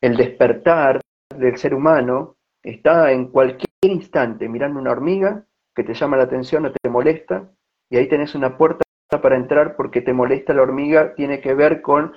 el 0.00 0.16
despertar 0.16 1.00
del 1.36 1.56
ser 1.56 1.74
humano 1.74 2.36
está 2.62 3.12
en 3.12 3.28
cualquier 3.28 3.68
instante 3.82 4.48
mirando 4.48 4.78
una 4.78 4.90
hormiga 4.90 5.44
que 5.74 5.84
te 5.84 5.94
llama 5.94 6.16
la 6.16 6.24
atención 6.24 6.66
o 6.66 6.72
te 6.72 6.88
molesta, 6.88 7.50
y 7.88 7.96
ahí 7.96 8.08
tenés 8.08 8.34
una 8.34 8.56
puerta 8.56 8.82
para 9.22 9.36
entrar 9.36 9.76
porque 9.76 10.00
te 10.00 10.12
molesta 10.12 10.52
la 10.52 10.62
hormiga, 10.62 11.14
tiene 11.14 11.40
que 11.40 11.54
ver 11.54 11.80
con 11.80 12.12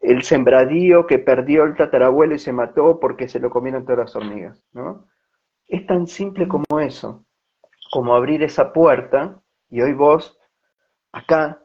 el 0.00 0.22
sembradío 0.22 1.06
que 1.06 1.18
perdió 1.18 1.64
el 1.64 1.76
tatarabuelo 1.76 2.34
y 2.34 2.38
se 2.38 2.52
mató 2.52 2.98
porque 3.00 3.28
se 3.28 3.40
lo 3.40 3.50
comieron 3.50 3.84
todas 3.84 3.98
las 3.98 4.16
hormigas, 4.16 4.62
¿no? 4.72 5.06
Es 5.66 5.86
tan 5.86 6.06
simple 6.06 6.46
como 6.46 6.80
eso, 6.80 7.24
como 7.90 8.14
abrir 8.14 8.42
esa 8.42 8.72
puerta, 8.72 9.40
y 9.70 9.80
hoy 9.80 9.92
vos, 9.92 10.38
acá, 11.12 11.60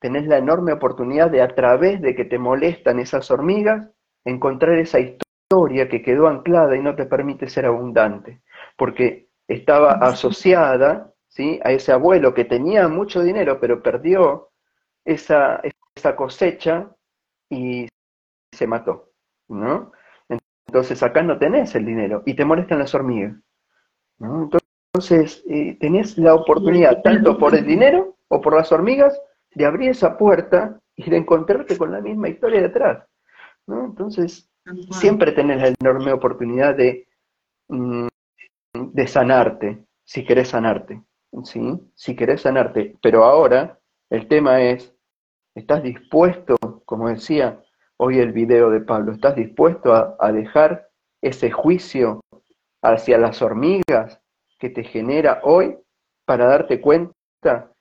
tenés 0.00 0.26
la 0.26 0.38
enorme 0.38 0.72
oportunidad 0.72 1.30
de 1.30 1.40
a 1.40 1.54
través 1.54 2.00
de 2.00 2.14
que 2.14 2.24
te 2.24 2.38
molestan 2.38 2.98
esas 2.98 3.30
hormigas, 3.30 3.90
encontrar 4.24 4.78
esa 4.78 5.00
historia 5.00 5.23
que 5.88 6.02
quedó 6.02 6.28
anclada 6.28 6.76
y 6.76 6.80
no 6.82 6.94
te 6.94 7.06
permite 7.06 7.48
ser 7.48 7.66
abundante, 7.66 8.42
porque 8.76 9.28
estaba 9.48 9.92
asociada 9.92 11.12
¿sí? 11.28 11.60
a 11.64 11.72
ese 11.72 11.92
abuelo 11.92 12.34
que 12.34 12.44
tenía 12.44 12.88
mucho 12.88 13.22
dinero, 13.22 13.58
pero 13.60 13.82
perdió 13.82 14.50
esa, 15.04 15.60
esa 15.94 16.16
cosecha 16.16 16.90
y 17.50 17.88
se 18.52 18.66
mató, 18.66 19.10
¿no? 19.48 19.92
Entonces 20.66 21.02
acá 21.02 21.22
no 21.22 21.38
tenés 21.38 21.74
el 21.74 21.84
dinero 21.84 22.22
y 22.26 22.34
te 22.34 22.44
molestan 22.44 22.78
las 22.78 22.94
hormigas, 22.94 23.34
¿no? 24.18 24.44
Entonces 24.44 25.44
eh, 25.48 25.76
tenés 25.78 26.16
la 26.18 26.34
oportunidad, 26.34 27.02
tanto 27.02 27.38
por 27.38 27.54
el 27.54 27.66
dinero 27.66 28.16
o 28.28 28.40
por 28.40 28.54
las 28.54 28.72
hormigas, 28.72 29.20
de 29.54 29.66
abrir 29.66 29.90
esa 29.90 30.16
puerta 30.16 30.80
y 30.96 31.10
de 31.10 31.16
encontrarte 31.16 31.76
con 31.76 31.92
la 31.92 32.00
misma 32.00 32.28
historia 32.28 32.60
detrás, 32.62 33.04
¿no? 33.66 33.84
Entonces 33.84 34.50
siempre 34.90 35.32
tenés 35.32 35.60
la 35.60 35.74
enorme 35.80 36.12
oportunidad 36.12 36.74
de, 36.74 37.06
mm, 37.68 38.06
de 38.74 39.06
sanarte, 39.06 39.84
si 40.04 40.24
querés 40.24 40.48
sanarte, 40.48 41.02
¿sí? 41.44 41.80
Si 41.94 42.16
querés 42.16 42.42
sanarte, 42.42 42.96
pero 43.02 43.24
ahora 43.24 43.78
el 44.10 44.28
tema 44.28 44.62
es, 44.62 44.94
¿estás 45.54 45.82
dispuesto, 45.82 46.56
como 46.84 47.08
decía, 47.08 47.60
hoy 47.96 48.18
el 48.18 48.32
video 48.32 48.70
de 48.70 48.80
Pablo, 48.80 49.12
¿estás 49.12 49.36
dispuesto 49.36 49.92
a, 50.18 50.32
dejar 50.32 50.88
ese 51.22 51.50
juicio 51.50 52.20
hacia 52.82 53.18
las 53.18 53.40
hormigas 53.40 54.20
que 54.58 54.68
te 54.68 54.84
genera 54.84 55.40
hoy 55.42 55.76
para 56.26 56.46
darte 56.46 56.80
cuenta 56.80 57.72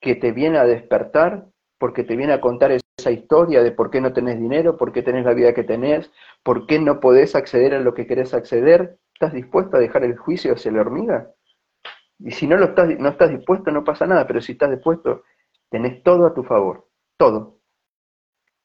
que 0.00 0.14
te 0.14 0.32
viene 0.32 0.58
a 0.58 0.64
despertar, 0.64 1.46
porque 1.78 2.04
te 2.04 2.16
viene 2.16 2.32
a 2.32 2.40
contar 2.40 2.72
esa 3.02 3.10
historia 3.10 3.62
de 3.62 3.72
por 3.72 3.90
qué 3.90 4.00
no 4.00 4.12
tenés 4.12 4.38
dinero, 4.38 4.76
por 4.76 4.92
qué 4.92 5.02
tenés 5.02 5.24
la 5.24 5.34
vida 5.34 5.52
que 5.52 5.64
tenés, 5.64 6.10
por 6.42 6.66
qué 6.66 6.78
no 6.78 7.00
podés 7.00 7.34
acceder 7.34 7.74
a 7.74 7.80
lo 7.80 7.94
que 7.94 8.06
querés 8.06 8.32
acceder? 8.32 8.98
¿Estás 9.12 9.32
dispuesto 9.32 9.76
a 9.76 9.80
dejar 9.80 10.04
el 10.04 10.16
juicio 10.16 10.54
hacia 10.54 10.70
la 10.70 10.82
hormiga? 10.82 11.30
Y 12.20 12.30
si 12.30 12.46
no 12.46 12.56
lo 12.56 12.66
estás, 12.66 12.88
no 12.98 13.08
estás 13.08 13.30
dispuesto, 13.30 13.72
no 13.72 13.82
pasa 13.82 14.06
nada, 14.06 14.26
pero 14.26 14.40
si 14.40 14.52
estás 14.52 14.70
dispuesto, 14.70 15.24
tenés 15.68 16.02
todo 16.04 16.26
a 16.26 16.34
tu 16.34 16.44
favor, 16.44 16.88
todo. 17.16 17.58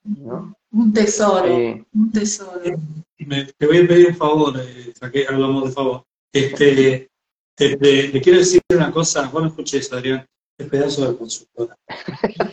Un 0.03 0.93
tesoro, 0.93 1.53
un 1.93 2.11
tesoro. 2.11 2.61
te 3.57 3.65
voy 3.65 3.77
a 3.77 3.88
pedir 3.88 4.07
un 4.09 4.15
favor, 4.15 4.53
eh, 4.59 4.93
ya 5.01 5.11
que 5.11 5.25
hablamos 5.27 5.65
de 5.65 5.71
favor. 5.71 6.05
Este, 6.31 7.09
te, 7.55 8.21
quiero 8.21 8.39
decir 8.39 8.61
una 8.71 8.91
cosa, 8.91 9.27
vos 9.29 9.41
no 9.41 9.47
escuches, 9.47 9.91
Adrián, 9.91 10.25
pedazo 10.66 11.12
de 11.12 11.18
consultora. 11.18 11.78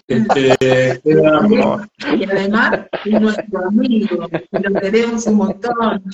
Este, 0.07 1.01
y 1.05 2.25
además 2.25 2.87
es 3.05 3.21
nuestro 3.21 3.67
amigo, 3.67 4.29
lo 4.51 4.81
queremos 4.81 5.27
un 5.27 5.37
montón. 5.37 6.05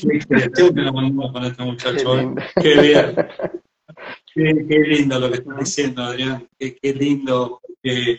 Tengo 0.54 0.74
que 0.74 0.80
lo 0.82 0.92
con 1.32 1.44
este 1.44 1.64
muchacho. 1.64 2.20
¿eh? 2.20 2.34
Qué 2.62 2.80
bien. 2.80 3.16
Qué, 4.32 4.78
lindo 4.86 5.18
lo 5.18 5.28
que 5.30 5.38
estás 5.38 5.58
diciendo, 5.58 6.02
Adrián. 6.02 6.46
Qué, 6.58 6.76
qué 6.76 6.94
lindo. 6.94 7.60
Porque 7.82 8.18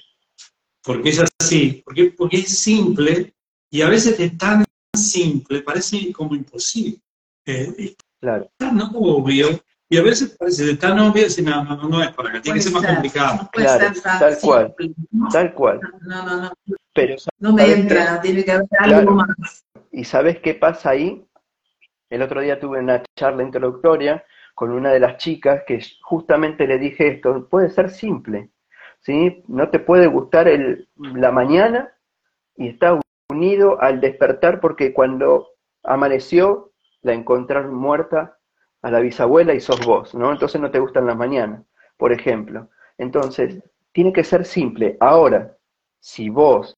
porque 0.84 1.10
es 1.10 1.24
así, 1.40 1.82
porque, 1.86 2.12
porque 2.12 2.38
es 2.38 2.58
simple 2.58 3.34
y 3.70 3.82
a 3.82 3.90
veces 3.90 4.20
es 4.20 4.38
tan 4.38 4.66
simple, 4.94 5.62
parece 5.62 6.12
como 6.12 6.36
imposible. 6.36 7.00
Eh, 7.46 7.96
claro. 8.20 8.52
Tan 8.58 8.82
obvio, 8.94 9.64
y 9.92 9.98
a 9.98 10.04
veces 10.04 10.38
parece 10.40 10.78
tan 10.78 10.98
obvio 11.00 11.26
y 11.38 11.42
no, 11.42 11.66
no, 11.66 11.90
no 11.90 12.02
es 12.02 12.14
para 12.14 12.30
acá, 12.30 12.42
tiene 12.42 12.60
que 12.60 12.64
ser 12.64 12.72
más 12.72 12.86
complicado. 12.86 13.50
claro, 13.52 13.94
tal 14.02 14.38
cual, 14.42 14.76
tal 15.34 15.54
cual. 15.54 15.82
No, 16.04 16.26
no, 16.26 16.42
no. 16.44 16.52
Pero, 16.94 17.16
no 17.40 17.52
me 17.52 17.74
entra, 17.74 18.22
tiene 18.22 18.46
que 18.46 18.54
haber 18.54 18.68
algo 18.80 19.12
más. 19.16 19.66
¿Y 19.92 20.06
sabes 20.06 20.40
qué 20.40 20.54
pasa 20.54 20.92
ahí? 20.92 21.28
El 22.10 22.22
otro 22.22 22.40
día 22.40 22.58
tuve 22.58 22.80
una 22.80 23.04
charla 23.18 23.44
introductoria 23.44 24.24
con 24.56 24.72
una 24.72 24.94
de 24.94 25.02
las 25.02 25.18
chicas 25.18 25.64
que 25.68 25.86
justamente 26.04 26.66
le 26.68 26.80
dije 26.80 27.10
esto, 27.10 27.50
puede 27.50 27.70
ser 27.70 27.90
simple, 27.90 28.50
¿sí? 29.02 29.44
No 29.50 29.72
te 29.72 29.80
puede 29.80 30.08
gustar 30.08 30.48
el, 30.48 30.88
la 30.96 31.34
mañana 31.34 31.94
y 32.56 32.70
está 32.70 32.98
unido 33.30 33.82
al 33.82 34.00
despertar 34.00 34.62
porque 34.62 34.94
cuando 34.94 35.50
amaneció 35.84 36.72
la 37.02 37.12
encontraron 37.12 37.76
muerta 37.76 38.38
a 38.82 38.92
la 38.92 39.00
bisabuela 39.00 39.54
y 39.54 39.60
sos 39.60 39.86
vos, 39.86 40.16
¿no? 40.16 40.32
Entonces 40.32 40.60
no 40.60 40.72
te 40.72 40.80
gustan 40.80 41.06
las 41.06 41.18
mañanas, 41.18 41.64
por 41.98 42.12
ejemplo. 42.12 42.70
Entonces, 42.98 43.62
tiene 43.92 44.14
que 44.14 44.24
ser 44.24 44.46
simple. 44.46 44.98
Ahora, 45.00 45.56
si 46.00 46.30
vos 46.30 46.76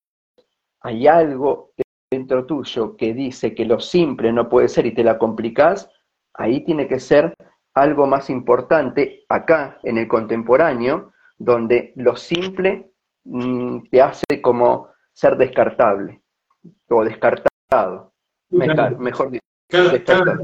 hay 0.81 1.07
algo 1.07 1.71
dentro 2.11 2.45
tuyo 2.45 2.95
que 2.95 3.13
dice 3.13 3.55
que 3.55 3.65
lo 3.65 3.79
simple 3.79 4.31
no 4.31 4.49
puede 4.49 4.67
ser 4.67 4.85
y 4.85 4.93
te 4.93 5.03
la 5.03 5.17
complicás, 5.17 5.89
ahí 6.33 6.63
tiene 6.63 6.87
que 6.87 6.99
ser 6.99 7.33
algo 7.73 8.05
más 8.05 8.29
importante 8.29 9.25
acá 9.29 9.79
en 9.83 9.97
el 9.97 10.07
contemporáneo, 10.07 11.13
donde 11.37 11.93
lo 11.95 12.15
simple 12.15 12.91
mm, 13.23 13.89
te 13.89 14.01
hace 14.01 14.41
como 14.41 14.89
ser 15.11 15.37
descartable 15.37 16.21
o 16.89 17.03
descartado, 17.03 18.13
mejor 18.49 19.31
dicho. 19.31 19.43
Cada, 19.73 20.03
cada, 20.03 20.37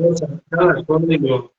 cada, 0.49 0.84
código, 0.86 1.53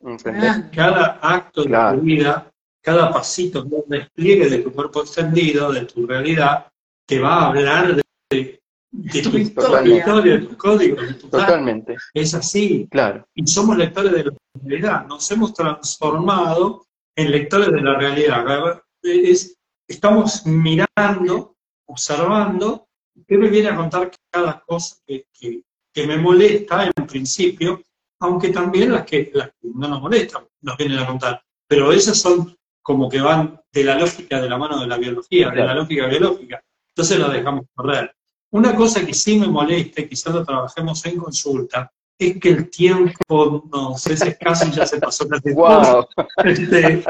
cada 0.73 1.21
acto 1.23 1.63
de 1.63 1.71
tu 1.71 2.01
vida, 2.01 2.51
cada 2.83 3.13
pasito, 3.13 3.63
un 3.63 3.85
despliegue 3.87 4.51
de 4.51 4.59
tu 4.59 4.73
cuerpo 4.73 5.03
extendido, 5.03 5.71
de 5.71 5.85
tu 5.85 6.05
realidad, 6.05 6.67
te 7.07 7.21
va 7.21 7.35
a 7.35 7.49
hablar 7.51 7.95
de, 8.29 8.61
de, 8.91 9.23
tu 9.23 9.39
historia, 9.39 10.05
de 10.21 10.39
tu 10.41 10.57
código, 10.57 11.01
de 11.01 11.15
tu 11.15 11.29
Totalmente. 11.29 11.97
Es 12.13 12.35
así. 12.35 12.89
Claro. 12.91 13.25
Y 13.37 13.47
somos 13.47 13.77
lectores 13.77 14.11
de 14.15 14.25
la 14.25 14.33
realidad. 14.65 15.07
Nos 15.07 15.31
hemos 15.31 15.55
transformado 15.55 16.85
en 17.15 17.31
lectores 17.31 17.71
de 17.71 17.81
la 17.83 17.97
realidad 17.97 18.83
es, 19.05 19.57
estamos 19.89 20.45
mirando, 20.45 21.55
observando, 21.87 22.89
qué 23.29 23.39
me 23.39 23.49
viene 23.49 23.69
a 23.69 23.77
contar 23.77 24.11
cada 24.33 24.61
cosa 24.67 24.97
que, 25.07 25.63
me 26.07 26.17
molesta 26.17 26.91
en 26.95 27.07
principio, 27.07 27.83
aunque 28.21 28.51
también 28.51 28.93
las 28.93 29.05
que, 29.05 29.31
las 29.35 29.49
que 29.49 29.69
no 29.75 29.89
nos 29.89 30.01
molestan 30.01 30.45
nos 30.63 30.77
vienen 30.77 30.99
a 30.99 31.07
contar. 31.07 31.43
Pero 31.67 31.93
esas 31.93 32.19
son 32.19 32.57
como 32.83 33.09
que 33.09 33.21
van 33.21 33.61
de 33.73 33.85
la 33.85 33.99
lógica 33.99 34.41
de 34.41 34.49
la 34.49 34.59
mano 34.59 34.81
de 34.81 34.87
la 34.87 34.97
biología, 34.97 35.51
de 35.51 35.65
la 35.65 35.75
lógica 35.75 36.07
biológica. 36.07 36.63
Entonces 36.95 37.19
la 37.19 37.29
dejamos 37.29 37.67
correr. 37.75 38.15
Una 38.53 38.75
cosa 38.75 39.07
que 39.07 39.15
sí 39.15 39.39
me 39.39 39.47
molesta, 39.47 40.07
quizás 40.07 40.35
lo 40.35 40.45
trabajemos 40.45 41.05
en 41.07 41.19
consulta, 41.19 41.93
es 42.21 42.39
que 42.39 42.51
el 42.51 42.71
tiempo 42.71 43.65
nos 43.73 44.07
es 44.07 44.21
escaso 44.21 44.67
y 44.69 44.73
ya 44.73 44.87
se 44.87 44.99
pasó 44.99 45.27
casi 45.27 45.53
wow. 45.53 46.07
Este, 46.45 47.03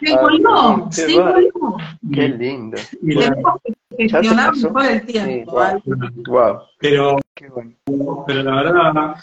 se 0.00 0.16
colgó, 0.20 0.88
se 0.90 1.14
colgó. 1.14 1.78
Qué 2.12 2.28
lindo. 2.28 2.78
Y 3.02 3.16
Tenemos 3.16 3.60
que 3.62 4.08
gestionar 4.08 4.56
mejor 4.56 4.86
el 4.86 5.06
tiempo. 5.06 5.52
wow. 6.26 6.60
Pero, 6.80 7.18
pero 8.26 8.42
la 8.42 8.54
verdad, 8.62 9.14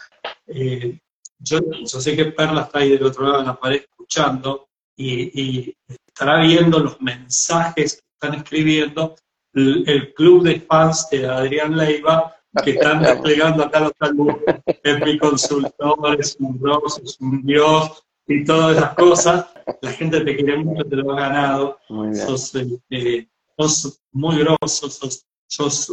eh, 0.48 0.98
yo, 1.40 1.60
sé 1.86 2.16
que 2.16 2.26
Perla 2.26 2.62
está 2.62 2.80
ahí 2.80 2.92
del 2.92 3.04
otro 3.04 3.26
lado 3.26 3.40
de 3.40 3.46
la 3.46 3.60
pared 3.60 3.82
escuchando 3.82 4.68
y, 4.96 5.76
estará 6.08 6.40
viendo 6.40 6.80
los 6.80 7.02
mensajes 7.02 7.96
que 7.96 8.08
están 8.14 8.40
escribiendo 8.40 9.16
el, 9.54 10.14
club 10.14 10.44
de 10.44 10.62
fans 10.62 11.10
de 11.12 11.28
Adrián 11.28 11.76
Leiva 11.76 12.34
que 12.64 12.72
están 12.72 13.02
desplegando 13.02 13.64
acá 13.64 13.82
los 13.82 13.94
saludos. 14.00 14.38
Es 14.84 15.00
mi 15.06 15.18
consultor, 15.18 16.20
es 16.20 16.38
un 16.40 16.60
dios, 16.60 17.02
es 17.04 17.18
un 17.20 17.44
dios 17.44 18.04
y 18.28 18.44
todas 18.44 18.78
esas 18.78 18.94
cosas. 18.96 19.46
La 19.82 19.92
gente 19.92 20.22
te 20.22 20.36
quiere 20.36 20.58
mucho, 20.58 20.86
te 20.86 20.96
lo 20.96 21.12
ha 21.14 21.20
ganado. 21.20 21.80
Sos, 22.14 22.54
eh, 22.90 23.28
sos, 23.58 24.02
muy 24.12 24.40
grosso, 24.40 24.90
sos, 24.90 25.26
sos 25.48 25.92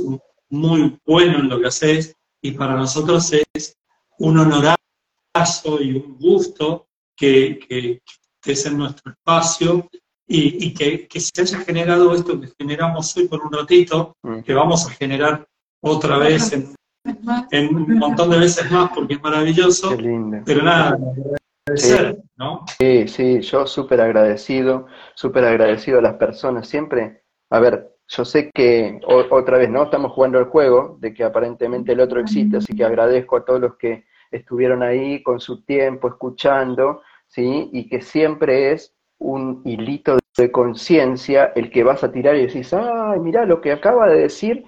muy 0.50 0.98
bueno 1.06 1.38
en 1.38 1.48
lo 1.48 1.60
que 1.60 1.68
haces 1.68 2.14
y 2.40 2.52
para 2.52 2.76
nosotros 2.76 3.32
es 3.54 3.76
un 4.18 4.38
honorazo 4.38 4.76
y 5.80 5.96
un 5.96 6.18
gusto 6.18 6.88
que, 7.16 7.58
que, 7.68 8.02
estés 8.44 8.66
en 8.66 8.78
nuestro 8.78 9.12
espacio 9.12 9.88
y, 10.26 10.74
que, 10.74 11.08
se 11.20 11.42
haya 11.42 11.60
generado 11.60 12.14
esto 12.14 12.40
que 12.40 12.48
generamos 12.58 13.16
hoy 13.16 13.28
por 13.28 13.40
un 13.44 13.52
ratito, 13.52 14.16
mm. 14.22 14.40
que 14.40 14.54
vamos 14.54 14.86
a 14.86 14.90
generar 14.90 15.46
otra 15.82 16.16
vez 16.16 16.52
en, 16.52 17.76
un 17.76 17.98
montón 17.98 18.30
de 18.30 18.38
veces 18.38 18.70
más 18.70 18.90
porque 18.94 19.14
es 19.14 19.22
maravilloso. 19.22 19.96
Pero 20.46 20.62
nada, 20.62 20.96
agradecer, 21.66 22.16
sí. 22.16 22.30
¿no? 22.36 22.64
Sí, 22.78 23.08
sí, 23.08 23.40
yo 23.40 23.66
súper 23.66 24.00
agradecido, 24.00 24.86
súper 25.14 25.44
agradecido 25.44 25.98
a 25.98 26.02
las 26.02 26.14
personas. 26.14 26.68
Siempre, 26.68 27.22
a 27.50 27.58
ver, 27.58 27.90
yo 28.08 28.24
sé 28.24 28.50
que 28.54 29.00
otra 29.30 29.58
vez, 29.58 29.70
¿no? 29.70 29.84
Estamos 29.84 30.12
jugando 30.12 30.38
el 30.38 30.46
juego 30.46 30.96
de 31.00 31.12
que 31.12 31.24
aparentemente 31.24 31.92
el 31.92 32.00
otro 32.00 32.20
existe, 32.20 32.58
así 32.58 32.74
que 32.74 32.84
agradezco 32.84 33.36
a 33.36 33.44
todos 33.44 33.60
los 33.60 33.76
que 33.76 34.04
estuvieron 34.30 34.82
ahí 34.82 35.22
con 35.22 35.40
su 35.40 35.64
tiempo 35.64 36.08
escuchando, 36.08 37.02
¿sí? 37.26 37.70
Y 37.72 37.88
que 37.88 38.00
siempre 38.00 38.72
es 38.72 38.94
un 39.18 39.62
hilito 39.64 40.18
de 40.36 40.50
conciencia 40.50 41.52
el 41.54 41.70
que 41.70 41.84
vas 41.84 42.02
a 42.04 42.12
tirar 42.12 42.36
y 42.36 42.46
decís, 42.46 42.72
ay, 42.72 43.20
mira, 43.20 43.44
lo 43.44 43.60
que 43.60 43.72
acaba 43.72 44.08
de 44.08 44.20
decir 44.20 44.64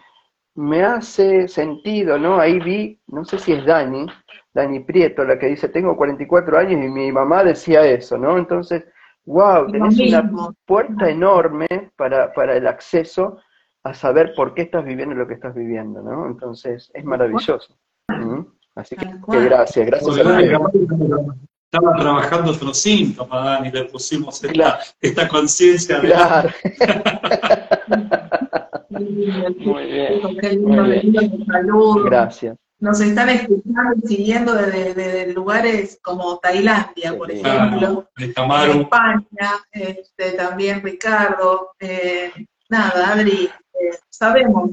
me 0.54 0.84
hace 0.84 1.48
sentido, 1.48 2.18
¿no? 2.18 2.38
Ahí 2.38 2.60
vi, 2.60 3.00
no 3.08 3.24
sé 3.24 3.38
si 3.38 3.52
es 3.52 3.64
Dani, 3.64 4.06
Dani 4.52 4.80
Prieto, 4.80 5.24
la 5.24 5.38
que 5.38 5.46
dice, 5.46 5.68
tengo 5.68 5.96
44 5.96 6.58
años 6.58 6.84
y 6.84 6.88
mi 6.88 7.10
mamá 7.10 7.42
decía 7.42 7.84
eso, 7.84 8.16
¿no? 8.16 8.38
Entonces, 8.38 8.84
wow, 9.26 9.70
tenés 9.70 9.98
una 9.98 10.54
puerta 10.64 11.10
enorme 11.10 11.66
para, 11.96 12.32
para 12.32 12.56
el 12.56 12.66
acceso 12.66 13.38
a 13.82 13.92
saber 13.94 14.32
por 14.36 14.54
qué 14.54 14.62
estás 14.62 14.84
viviendo 14.84 15.14
lo 15.14 15.26
que 15.26 15.34
estás 15.34 15.54
viviendo, 15.54 16.02
¿no? 16.02 16.26
Entonces, 16.26 16.90
es 16.94 17.04
maravilloso. 17.04 17.76
¿Mm? 18.08 18.40
Así 18.76 18.96
que, 18.96 19.06
gracias, 19.26 19.86
gracias. 19.86 20.18
Estaba 21.70 21.96
trabajando 21.96 22.52
otro 22.52 22.72
síntoma, 22.72 23.44
Dani, 23.44 23.70
le 23.72 23.84
pusimos 23.86 24.42
esta, 24.44 24.78
esta 25.00 25.28
conciencia. 25.28 26.00
Claro. 26.00 26.50
muy 29.00 29.84
bien. 29.86 30.20
Gracias 32.04 32.56
nos 32.84 33.00
están 33.00 33.30
escuchando 33.30 33.94
y 34.02 34.08
siguiendo 34.08 34.54
desde, 34.54 35.32
lugares 35.32 35.98
como 36.02 36.38
Tailandia, 36.38 37.16
por 37.16 37.30
ejemplo, 37.30 38.08
España, 38.18 39.52
este, 39.72 40.32
también 40.32 40.82
Ricardo. 40.82 41.70
Eh, 41.80 42.30
nada, 42.68 43.12
Adri, 43.12 43.48
eh, 43.72 43.98
sabemos 44.10 44.70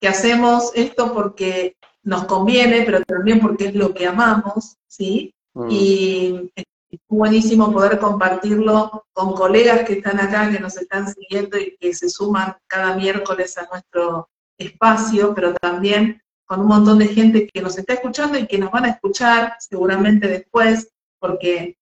que 0.00 0.08
hacemos 0.08 0.72
esto 0.74 1.12
porque 1.12 1.76
nos 2.02 2.24
conviene, 2.24 2.82
pero 2.86 3.02
también 3.02 3.40
porque 3.40 3.66
es 3.66 3.74
lo 3.74 3.92
que 3.92 4.06
amamos, 4.06 4.78
¿sí? 4.86 5.34
Mm. 5.52 5.68
Y 5.70 6.52
es 6.90 7.00
buenísimo 7.08 7.72
poder 7.72 7.98
compartirlo 7.98 9.06
con 9.12 9.34
colegas 9.34 9.84
que 9.84 9.94
están 9.94 10.18
acá, 10.18 10.50
que 10.50 10.58
nos 10.58 10.76
están 10.76 11.12
siguiendo 11.12 11.58
y 11.58 11.76
que 11.78 11.94
se 11.94 12.08
suman 12.08 12.56
cada 12.66 12.96
miércoles 12.96 13.56
a 13.58 13.68
nuestro 13.70 14.28
espacio, 14.58 15.34
pero 15.34 15.54
también 15.54 16.20
con 16.44 16.60
un 16.60 16.66
montón 16.66 16.98
de 16.98 17.08
gente 17.08 17.46
que 17.46 17.62
nos 17.62 17.78
está 17.78 17.94
escuchando 17.94 18.36
y 18.38 18.46
que 18.46 18.58
nos 18.58 18.72
van 18.72 18.86
a 18.86 18.90
escuchar 18.90 19.54
seguramente 19.60 20.26
después, 20.26 20.90
porque 21.20 21.78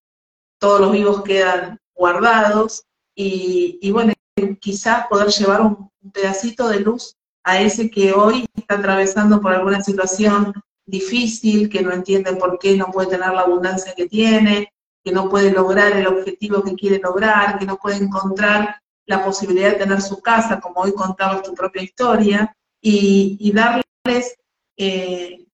todos 0.59 0.81
los 0.81 0.93
vivos 0.93 1.23
quedan 1.23 1.79
guardados, 1.95 2.85
y, 3.21 3.91
bueno, 3.91 4.13
quizás 4.61 5.09
poder 5.09 5.29
llevar 5.29 5.61
un, 5.63 5.91
pedacito 6.13 6.69
de 6.69 6.81
luz 6.81 7.17
a 7.45 7.61
ese 7.61 7.91
que 7.91 8.13
hoy 8.13 8.47
está 8.55 8.77
atravesando 8.77 9.41
por 9.41 9.53
alguna 9.53 9.83
situación 9.83 10.55
difícil, 10.87 11.69
que 11.69 11.83
no 11.83 11.93
entiende 11.93 12.35
por 12.37 12.59
qué 12.59 12.77
no 12.77 12.87
puede 12.87 13.09
tener 13.09 13.31
la 13.33 13.41
abundancia 13.41 13.93
que 13.95 14.07
tiene, 14.07 14.73
que 15.05 15.13
no 15.13 15.29
puede 15.29 15.51
lograr 15.51 15.93
el 15.93 16.07
objetivo 16.07 16.63
que 16.63 16.75
quiere 16.75 16.99
lograr, 16.99 17.59
que 17.59 17.67
no 17.67 17.77
puede 17.77 17.97
encontrar 17.97 18.81
la 19.07 19.25
posibilidad 19.25 19.71
de 19.71 19.79
tener 19.79 20.03
su 20.03 20.21
casa, 20.21 20.61
como 20.61 20.81
hoy 20.81 20.93
contabas 20.93 21.43
tu 21.43 21.55
propia 21.55 21.83
historia, 21.83 22.55
y, 22.81 23.53
darles 23.53 24.37
eh, 24.77 25.47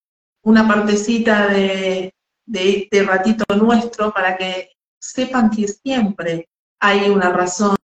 una 0.43 0.69
partecita 0.69 1.49
de, 1.49 2.13
este 2.47 3.03
ratito 3.05 3.45
nuestro 3.57 4.13
para 4.13 4.37
que 4.37 4.71
sepan 5.01 5.51
que 5.51 5.67
siempre 5.69 6.49
hay 6.79 7.09
una 7.09 7.31
razón 7.31 7.77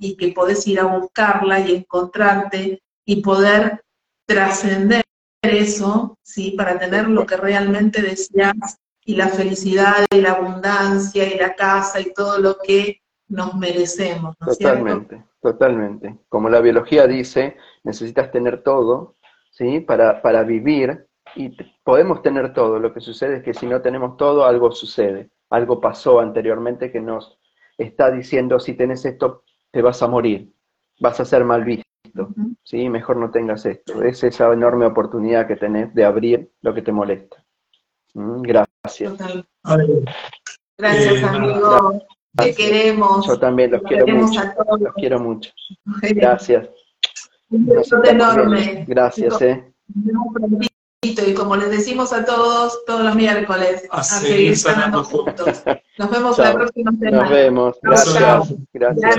y 0.00 0.16
que 0.16 0.32
podés 0.32 0.66
ir 0.66 0.80
a 0.80 0.84
buscarla 0.84 1.60
y 1.60 1.76
encontrarte 1.76 2.82
y 3.04 3.22
poder 3.22 3.84
trascender 4.26 5.04
eso, 5.42 6.18
¿sí? 6.22 6.52
Para 6.56 6.78
tener 6.78 7.08
lo 7.08 7.24
que 7.24 7.36
realmente 7.36 8.02
deseas 8.02 8.78
y 9.08 9.16
la 9.16 9.28
felicidad 9.28 10.04
y 10.10 10.20
la 10.20 10.32
abundancia 10.32 11.34
y 11.34 11.38
la 11.38 11.54
casa 11.54 11.98
y 11.98 12.12
todo 12.12 12.38
lo 12.38 12.58
que 12.58 13.00
nos 13.28 13.54
merecemos. 13.54 14.36
totalmente, 14.36 15.24
totalmente. 15.40 16.18
Como 16.28 16.50
la 16.50 16.60
biología 16.60 17.06
dice, 17.06 17.56
necesitas 17.84 18.30
tener 18.30 18.62
todo 18.62 19.16
¿sí? 19.50 19.80
Para, 19.80 20.20
para 20.20 20.42
vivir 20.42 21.06
y 21.34 21.56
podemos 21.82 22.20
tener 22.20 22.52
todo. 22.52 22.78
Lo 22.78 22.92
que 22.92 23.00
sucede 23.00 23.38
es 23.38 23.42
que 23.42 23.54
si 23.54 23.66
no 23.66 23.80
tenemos 23.80 24.18
todo, 24.18 24.44
algo 24.44 24.70
sucede. 24.72 25.30
Algo 25.48 25.80
pasó 25.80 26.20
anteriormente 26.20 26.92
que 26.92 27.00
nos 27.00 27.38
está 27.78 28.10
diciendo, 28.10 28.60
si 28.60 28.74
tenés 28.74 29.06
esto, 29.06 29.44
te 29.70 29.80
vas 29.80 30.02
a 30.02 30.08
morir, 30.08 30.52
vas 31.00 31.18
a 31.18 31.24
ser 31.24 31.44
mal 31.44 31.64
visto. 31.64 31.84
¿sí? 32.62 32.90
Mejor 32.90 33.16
no 33.16 33.30
tengas 33.30 33.64
esto. 33.64 34.02
Es 34.02 34.22
esa 34.22 34.52
enorme 34.52 34.84
oportunidad 34.84 35.46
que 35.46 35.56
tenés 35.56 35.94
de 35.94 36.04
abrir 36.04 36.52
lo 36.60 36.74
que 36.74 36.82
te 36.82 36.92
molesta. 36.92 37.42
¿Mm? 38.12 38.42
Gracias. 38.42 38.67
Gracias, 40.78 41.22
eh, 41.22 41.24
amigo. 41.24 42.02
Te 42.36 42.54
queremos. 42.54 43.26
Yo 43.26 43.38
también 43.38 43.72
los 43.72 43.82
quiero 43.82 44.06
mucho. 44.06 44.40
Los 44.78 44.94
quiero 44.94 45.18
mucho. 45.20 45.50
Gracias. 46.02 46.68
Un 47.50 47.66
beso 47.66 48.04
enorme. 48.04 48.84
Gracias, 48.86 49.40
eh. 49.42 49.72
Y 51.00 51.34
como 51.34 51.56
les 51.56 51.70
decimos 51.70 52.12
a 52.12 52.24
todos, 52.24 52.84
todos 52.84 53.02
los 53.02 53.14
miércoles, 53.14 53.86
a, 53.90 54.02
seguir 54.02 54.56
sanando 54.56 55.04
juntos. 55.04 55.62
Nos 55.98 56.10
vemos 56.10 56.38
la 56.38 56.52
próxima 56.52 56.92
semana. 56.92 57.22
Nos 57.22 57.30
vemos. 57.30 57.78
Gracias. 57.82 58.54
Gracias. 58.72 59.16